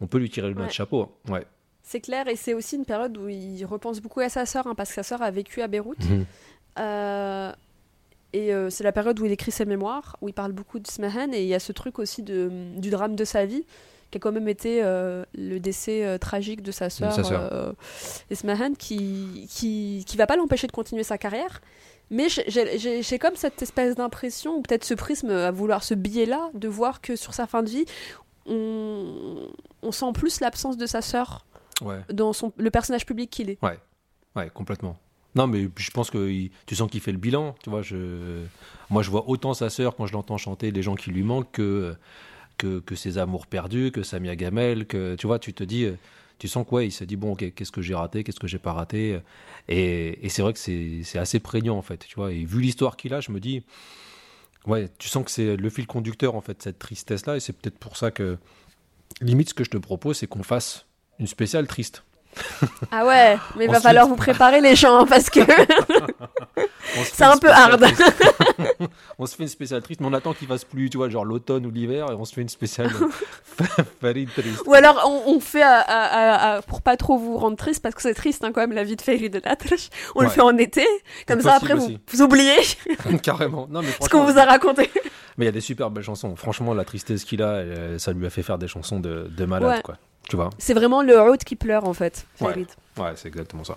on 0.00 0.06
peut 0.06 0.18
lui 0.18 0.30
tirer 0.30 0.48
le 0.50 0.56
Ouais. 0.58 0.66
de 0.66 0.72
chapeau. 0.72 1.02
hein. 1.28 1.32
Ouais. 1.32 1.46
C'est 1.90 2.00
clair, 2.00 2.28
et 2.28 2.36
c'est 2.36 2.52
aussi 2.52 2.76
une 2.76 2.84
période 2.84 3.16
où 3.16 3.28
il 3.30 3.64
repense 3.64 4.00
beaucoup 4.00 4.20
à 4.20 4.28
sa 4.28 4.44
sœur, 4.44 4.66
hein, 4.66 4.74
parce 4.74 4.90
que 4.90 4.96
sa 4.96 5.02
sœur 5.02 5.22
a 5.22 5.30
vécu 5.30 5.62
à 5.62 5.68
Beyrouth. 5.68 6.04
Mhm. 6.04 6.26
Euh, 6.80 7.50
et 8.34 8.52
euh, 8.52 8.68
c'est 8.68 8.84
la 8.84 8.92
période 8.92 9.18
où 9.18 9.24
il 9.24 9.32
écrit 9.32 9.50
ses 9.50 9.64
mémoires, 9.64 10.16
où 10.20 10.28
il 10.28 10.34
parle 10.34 10.52
beaucoup 10.52 10.78
de 10.80 10.86
Smahan, 10.86 11.32
et 11.32 11.40
il 11.40 11.48
y 11.48 11.54
a 11.54 11.58
ce 11.58 11.72
truc 11.72 11.98
aussi 11.98 12.22
de, 12.22 12.50
du 12.76 12.90
drame 12.90 13.16
de 13.16 13.24
sa 13.24 13.46
vie, 13.46 13.64
qui 14.10 14.18
a 14.18 14.20
quand 14.20 14.32
même 14.32 14.48
été 14.50 14.82
euh, 14.84 15.24
le 15.34 15.58
décès 15.60 16.18
tragique 16.18 16.62
de 16.62 16.72
sa 16.72 16.90
sœur, 16.90 17.14
Ismahan, 18.30 18.74
qui, 18.74 19.46
qui, 19.48 20.04
qui 20.06 20.16
va 20.18 20.26
pas 20.26 20.36
l'empêcher 20.36 20.66
de 20.66 20.72
continuer 20.72 21.04
sa 21.04 21.16
carrière. 21.16 21.62
Mais 22.10 22.26
j'ai- 22.28 23.18
comme 23.18 23.36
cette 23.36 23.62
espèce 23.62 23.94
d'impression, 23.94 24.56
ou 24.56 24.60
peut-être 24.60 24.84
ce 24.84 24.92
prisme 24.94 25.30
à 25.30 25.50
vouloir 25.50 25.82
ce 25.82 25.94
biais-là, 25.94 26.50
de 26.52 26.68
voir 26.68 27.00
que 27.00 27.16
sur 27.16 27.32
sa 27.32 27.46
fin 27.46 27.62
de 27.62 27.70
vie, 27.70 27.86
on, 28.44 29.48
on 29.82 29.92
sent 29.92 30.12
plus 30.12 30.40
l'absence 30.40 30.76
de 30.76 30.86
sa 30.86 31.00
sœur 31.02 31.46
Ouais. 31.82 32.00
dans 32.12 32.32
son, 32.32 32.52
le 32.56 32.70
personnage 32.70 33.06
public 33.06 33.30
qu'il 33.30 33.50
est. 33.50 33.58
Ouais, 33.62 34.50
complètement. 34.54 34.98
Non, 35.34 35.46
mais 35.46 35.68
je 35.76 35.90
pense 35.90 36.10
que 36.10 36.28
il- 36.30 36.50
tu 36.66 36.74
sens 36.76 36.90
qu'il 36.90 37.00
fait 37.00 37.12
le 37.12 37.18
bilan. 37.18 37.54
Tu 37.62 37.70
vois, 37.70 37.82
je, 37.82 38.42
moi, 38.90 39.02
je 39.02 39.10
vois 39.10 39.28
autant 39.28 39.52
sa 39.54 39.68
sœur 39.70 39.96
quand 39.96 40.06
je 40.06 40.12
l'entends 40.12 40.38
chanter 40.38 40.70
les 40.70 40.82
gens 40.82 40.94
qui 40.94 41.10
lui 41.10 41.22
manquent 41.22 41.50
que, 41.52 41.94
que, 42.56 42.80
que 42.80 42.94
ses 42.94 43.18
amours 43.18 43.46
perdus, 43.46 43.90
que 43.92 44.02
Samia 44.02 44.36
Gamel, 44.36 44.86
que 44.86 45.16
tu 45.16 45.26
vois, 45.26 45.38
tu 45.38 45.52
te 45.54 45.64
dis, 45.64 45.86
tu 46.38 46.46
sens 46.48 46.64
quoi 46.66 46.84
Il 46.84 46.92
se 46.92 47.04
dit 47.04 47.16
bon, 47.16 47.34
qu'est-ce 47.34 47.72
que 47.72 47.82
j'ai 47.82 47.94
raté, 47.94 48.22
qu'est-ce 48.24 48.40
que 48.40 48.46
j'ai 48.46 48.58
pas 48.58 48.72
raté? 48.72 49.20
Et, 49.68 50.24
et 50.24 50.28
c'est 50.28 50.42
vrai 50.42 50.52
que 50.52 50.58
c'est 50.58 51.02
c'est 51.04 51.18
assez 51.18 51.40
prégnant 51.40 51.76
en 51.76 51.82
fait. 51.82 51.98
Tu 52.06 52.14
vois, 52.16 52.32
et 52.32 52.44
vu 52.44 52.60
l'histoire 52.60 52.96
qu'il 52.96 53.12
a, 53.14 53.20
je 53.20 53.30
me 53.32 53.40
dis, 53.40 53.62
ouais, 54.66 54.88
tu 54.98 55.08
sens 55.08 55.24
que 55.24 55.30
c'est 55.30 55.56
le 55.56 55.70
fil 55.70 55.86
conducteur 55.86 56.34
en 56.34 56.40
fait 56.40 56.62
cette 56.62 56.78
tristesse 56.78 57.26
là, 57.26 57.36
et 57.36 57.40
c'est 57.40 57.52
peut-être 57.52 57.78
pour 57.78 57.96
ça 57.96 58.10
que 58.10 58.38
limite 59.20 59.50
ce 59.50 59.54
que 59.54 59.64
je 59.64 59.70
te 59.70 59.78
propose, 59.78 60.16
c'est 60.18 60.26
qu'on 60.26 60.42
fasse 60.42 60.86
une 61.18 61.26
spéciale 61.26 61.66
triste. 61.66 62.02
Ah 62.92 63.04
ouais, 63.04 63.36
mais 63.56 63.64
il 63.64 63.70
va 63.70 63.80
falloir 63.80 64.06
vous 64.06 64.14
préparer 64.16 64.60
les 64.60 64.76
gens 64.76 65.04
parce 65.06 65.28
que 65.28 65.40
c'est 67.12 67.24
un 67.24 67.36
peu 67.36 67.50
hard. 67.50 67.84
on 69.18 69.26
se 69.26 69.34
fait 69.36 69.42
une 69.42 69.48
spéciale 69.48 69.82
triste, 69.82 70.00
mais 70.00 70.06
on 70.06 70.12
attend 70.12 70.32
qu'il 70.32 70.46
fasse 70.48 70.64
plus, 70.64 70.88
tu 70.88 70.96
vois, 70.96 71.08
genre 71.08 71.24
l'automne 71.24 71.66
ou 71.66 71.70
l'hiver, 71.70 72.06
et 72.10 72.14
on 72.14 72.24
se 72.24 72.32
fait 72.34 72.40
une 72.42 72.48
spéciale 72.48 72.90
Farid 74.00 74.30
triste. 74.32 74.62
Ou 74.66 74.74
alors 74.74 75.02
on, 75.06 75.34
on 75.34 75.40
fait 75.40 75.62
à- 75.62 75.80
à- 75.80 76.62
pour 76.62 76.80
pas 76.82 76.96
trop 76.96 77.18
vous 77.18 77.36
rendre 77.36 77.56
triste 77.56 77.82
parce 77.82 77.94
que 77.94 78.02
c'est 78.02 78.14
triste 78.14 78.44
hein, 78.44 78.52
quand 78.52 78.60
même 78.60 78.72
la 78.72 78.84
vie 78.84 78.96
de 78.96 79.02
Ferry 79.02 79.30
de 79.30 79.40
Latrche. 79.44 79.90
On 80.14 80.22
le 80.22 80.28
fait 80.28 80.40
en 80.40 80.56
été, 80.56 80.86
comme 81.26 81.40
ça 81.40 81.56
après 81.56 81.74
vous, 81.74 82.22
oubliez 82.22 82.56
Carrément. 83.22 83.66
Non, 83.70 83.82
mais 83.82 83.88
ce 84.00 84.08
qu'on 84.08 84.24
vous 84.24 84.38
a 84.38 84.44
raconté. 84.44 84.90
Mais 85.36 85.44
il 85.44 85.46
y 85.46 85.50
a 85.50 85.52
des 85.52 85.60
super 85.60 85.90
belles 85.90 86.04
chansons. 86.04 86.34
Franchement, 86.36 86.74
la 86.74 86.84
tristesse 86.84 87.24
qu'il 87.24 87.42
a, 87.42 87.98
ça 87.98 88.12
lui 88.12 88.26
a 88.26 88.30
fait 88.30 88.42
faire 88.42 88.58
des 88.58 88.68
chansons 88.68 89.00
de, 89.00 89.28
de 89.30 89.44
malade, 89.44 89.68
Ouais. 89.76 89.82
quoi. 89.82 89.96
Tu 90.28 90.36
vois 90.36 90.50
C'est 90.58 90.74
vraiment 90.74 91.02
le 91.02 91.18
Haute 91.20 91.44
qui 91.44 91.56
pleure 91.56 91.86
en 91.86 91.94
fait, 91.94 92.26
Ouais. 92.40 92.54
Ouais, 92.98 93.12
c'est 93.16 93.28
exactement 93.28 93.64
ça. 93.64 93.76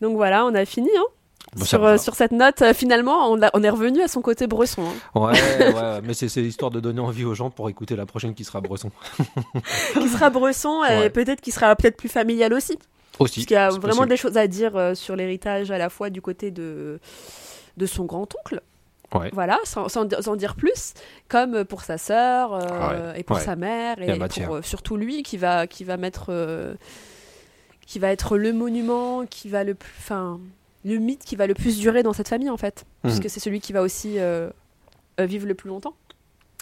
Donc 0.00 0.16
voilà, 0.16 0.44
on 0.44 0.54
a 0.54 0.64
fini. 0.64 0.90
Hein. 0.96 1.04
Bon, 1.54 1.60
ça 1.60 1.66
sur, 1.66 1.84
euh, 1.84 1.98
sur 1.98 2.14
cette 2.16 2.32
note, 2.32 2.62
euh, 2.62 2.74
finalement, 2.74 3.30
on, 3.30 3.40
a- 3.42 3.50
on 3.54 3.62
est 3.62 3.68
revenu 3.70 4.02
à 4.02 4.08
son 4.08 4.22
côté 4.22 4.46
bresson. 4.48 4.82
hein, 4.82 5.20
Ouais, 5.20 5.72
ouais, 5.72 6.00
mais 6.02 6.14
c'est 6.14 6.28
c'est 6.28 6.42
histoire 6.42 6.70
de 6.72 6.80
donner 6.80 7.00
envie 7.00 7.24
aux 7.24 7.34
gens 7.34 7.50
pour 7.50 7.68
écouter 7.68 7.94
la 7.94 8.06
prochaine 8.06 8.34
qui 8.34 8.42
sera 8.44 8.60
Bresson. 8.60 8.90
qui 9.92 10.08
sera 10.08 10.30
bresson 10.30 10.82
et 10.84 11.10
peut-être 11.10 11.40
qui 11.40 11.52
sera 11.52 11.76
peut-être 11.76 11.96
plus 11.96 12.08
familial 12.08 12.52
aussi. 12.54 12.76
Aussi. 13.20 13.40
Parce 13.40 13.46
qu'il 13.46 13.54
y 13.54 13.56
a 13.56 13.68
vraiment 13.68 13.88
possible. 13.88 14.08
des 14.08 14.16
choses 14.16 14.36
à 14.36 14.48
dire 14.48 14.76
euh, 14.76 14.94
sur 14.96 15.14
l'héritage 15.14 15.70
à 15.70 15.78
la 15.78 15.88
fois 15.90 16.10
du 16.10 16.20
côté 16.20 16.50
de, 16.50 16.98
de 17.76 17.86
son 17.86 18.04
grand-oncle, 18.04 18.60
Ouais. 19.14 19.30
voilà, 19.32 19.58
sans, 19.64 19.88
sans, 19.88 20.08
sans 20.20 20.36
dire 20.36 20.56
plus, 20.56 20.94
comme 21.28 21.64
pour 21.64 21.82
sa 21.82 21.98
sœur 21.98 22.52
euh, 22.54 22.60
Ah 22.70 22.88
ouais. 23.12 23.20
et 23.20 23.22
pour 23.22 23.36
Ouais. 23.36 23.42
sa 23.42 23.54
mère, 23.56 24.00
et 24.02 24.18
pour 24.18 24.56
euh, 24.56 24.62
surtout 24.62 24.96
lui 24.96 25.22
qui 25.22 25.36
va, 25.36 25.66
qui 25.66 25.84
va 25.84 25.96
mettre. 25.96 26.26
euh, 26.30 26.74
qui 27.86 27.98
va 27.98 28.08
être 28.10 28.36
le 28.38 28.52
monument, 28.52 29.26
qui 29.26 29.48
va 29.48 29.62
le 29.62 29.74
plus. 29.74 29.92
Enfin, 29.98 30.40
le 30.84 30.96
mythe 30.98 31.22
qui 31.24 31.36
va 31.36 31.46
le 31.46 31.54
plus 31.54 31.78
durer 31.78 32.02
dans 32.02 32.12
cette 32.14 32.28
famille 32.28 32.50
en 32.50 32.56
fait. 32.56 32.84
Mhm. 33.04 33.10
Puisque 33.10 33.30
c'est 33.30 33.40
celui 33.40 33.60
qui 33.60 33.72
va 33.72 33.82
aussi 33.82 34.18
vivre 35.18 35.46
le 35.46 35.54
plus 35.54 35.68
longtemps. 35.68 35.94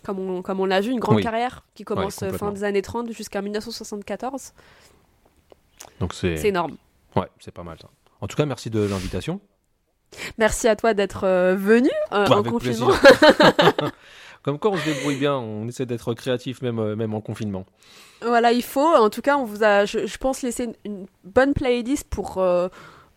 Comme 0.04 0.18
on, 0.18 0.42
comme 0.42 0.58
on 0.58 0.64
l'a 0.66 0.80
vu, 0.80 0.90
une 0.90 0.98
grande 0.98 1.16
Oui. 1.16 1.22
carrière 1.22 1.64
qui 1.74 1.84
commence 1.84 2.24
fin 2.36 2.50
des 2.50 2.64
années 2.64 2.82
30 2.82 3.12
jusqu'à 3.12 3.40
1974. 3.40 4.52
Donc 6.00 6.12
c'est 6.14 6.36
C'est 6.36 6.48
énorme. 6.48 6.76
ouais, 7.16 7.28
c'est 7.38 7.52
pas 7.52 7.62
mal 7.62 7.78
ça. 7.80 7.88
En 8.20 8.26
tout 8.26 8.36
cas, 8.36 8.44
merci 8.46 8.68
de 8.70 8.80
l'invitation. 8.80 9.40
Merci 10.38 10.68
à 10.68 10.76
toi 10.76 10.94
d'être 10.94 11.24
euh, 11.24 11.54
venu 11.56 11.90
euh, 12.12 12.26
Bah, 12.26 12.38
en 12.38 12.42
confinement. 12.42 12.90
Comme 14.42 14.58
quoi, 14.58 14.72
on 14.72 14.76
se 14.76 14.84
débrouille 14.84 15.16
bien, 15.16 15.36
on 15.36 15.68
essaie 15.68 15.86
d'être 15.86 16.14
créatif 16.14 16.62
même, 16.62 16.80
euh, 16.80 16.96
même 16.96 17.14
en 17.14 17.20
confinement. 17.20 17.64
Voilà, 18.22 18.52
il 18.52 18.62
faut. 18.62 18.94
En 18.94 19.08
tout 19.08 19.22
cas, 19.22 19.36
on 19.36 19.44
vous 19.44 19.62
a, 19.62 19.84
je, 19.84 20.06
je 20.06 20.18
pense, 20.18 20.42
laissé 20.42 20.64
une, 20.64 20.74
une 20.84 21.06
bonne 21.24 21.54
playlist 21.54 22.08
pour 22.08 22.38
euh, 22.38 22.68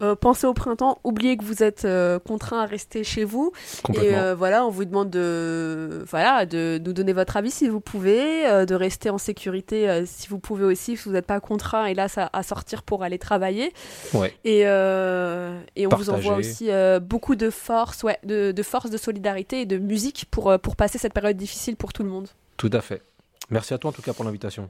euh, 0.01 0.15
penser 0.15 0.47
au 0.47 0.53
printemps. 0.53 0.99
Oubliez 1.03 1.37
que 1.37 1.43
vous 1.43 1.63
êtes 1.63 1.85
euh, 1.85 2.19
contraint 2.19 2.59
à 2.61 2.65
rester 2.65 3.03
chez 3.03 3.23
vous. 3.23 3.51
Et 3.93 4.15
euh, 4.15 4.35
voilà, 4.35 4.65
on 4.65 4.69
vous 4.69 4.85
demande 4.85 5.09
de, 5.09 6.03
voilà, 6.09 6.45
de 6.45 6.81
nous 6.83 6.93
donner 6.93 7.13
votre 7.13 7.37
avis 7.37 7.51
si 7.51 7.67
vous 7.69 7.79
pouvez, 7.79 8.65
de 8.65 8.75
rester 8.75 9.09
en 9.09 9.17
sécurité 9.17 10.05
si 10.05 10.27
vous 10.27 10.39
pouvez 10.39 10.65
aussi, 10.65 10.97
si 10.97 11.03
vous 11.05 11.11
n'êtes 11.11 11.25
pas 11.25 11.39
contraint, 11.39 11.85
hélas, 11.85 12.17
à, 12.17 12.29
à 12.33 12.43
sortir 12.43 12.83
pour 12.83 13.03
aller 13.03 13.19
travailler. 13.19 13.73
Ouais. 14.13 14.33
Et, 14.43 14.61
et 14.61 15.87
on 15.87 15.95
vous 15.95 16.09
envoie 16.09 16.35
aussi 16.35 16.69
beaucoup 17.01 17.35
de 17.35 17.49
force, 17.49 18.03
ouais, 18.03 18.19
de, 18.23 18.51
de 18.51 18.63
force, 18.63 18.89
de 18.89 18.97
solidarité 18.97 19.61
et 19.61 19.65
de 19.65 19.77
musique 19.77 20.25
pour, 20.31 20.57
pour 20.59 20.75
passer 20.75 20.97
cette 20.97 21.13
période 21.13 21.37
difficile 21.37 21.75
pour 21.75 21.93
tout 21.93 22.03
le 22.03 22.09
monde. 22.09 22.27
Tout 22.57 22.69
à 22.73 22.81
fait. 22.81 23.01
Merci 23.49 23.73
à 23.73 23.77
toi 23.77 23.89
en 23.89 23.93
tout 23.93 24.01
cas 24.01 24.13
pour 24.13 24.25
l'invitation. 24.25 24.69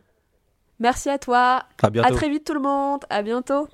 Merci 0.79 1.09
à 1.09 1.17
toi. 1.17 1.63
À 1.81 1.89
bientôt. 1.89 2.13
À 2.13 2.15
très 2.15 2.29
vite 2.29 2.43
tout 2.43 2.53
le 2.53 2.59
monde. 2.59 3.01
À 3.09 3.21
bientôt. 3.21 3.69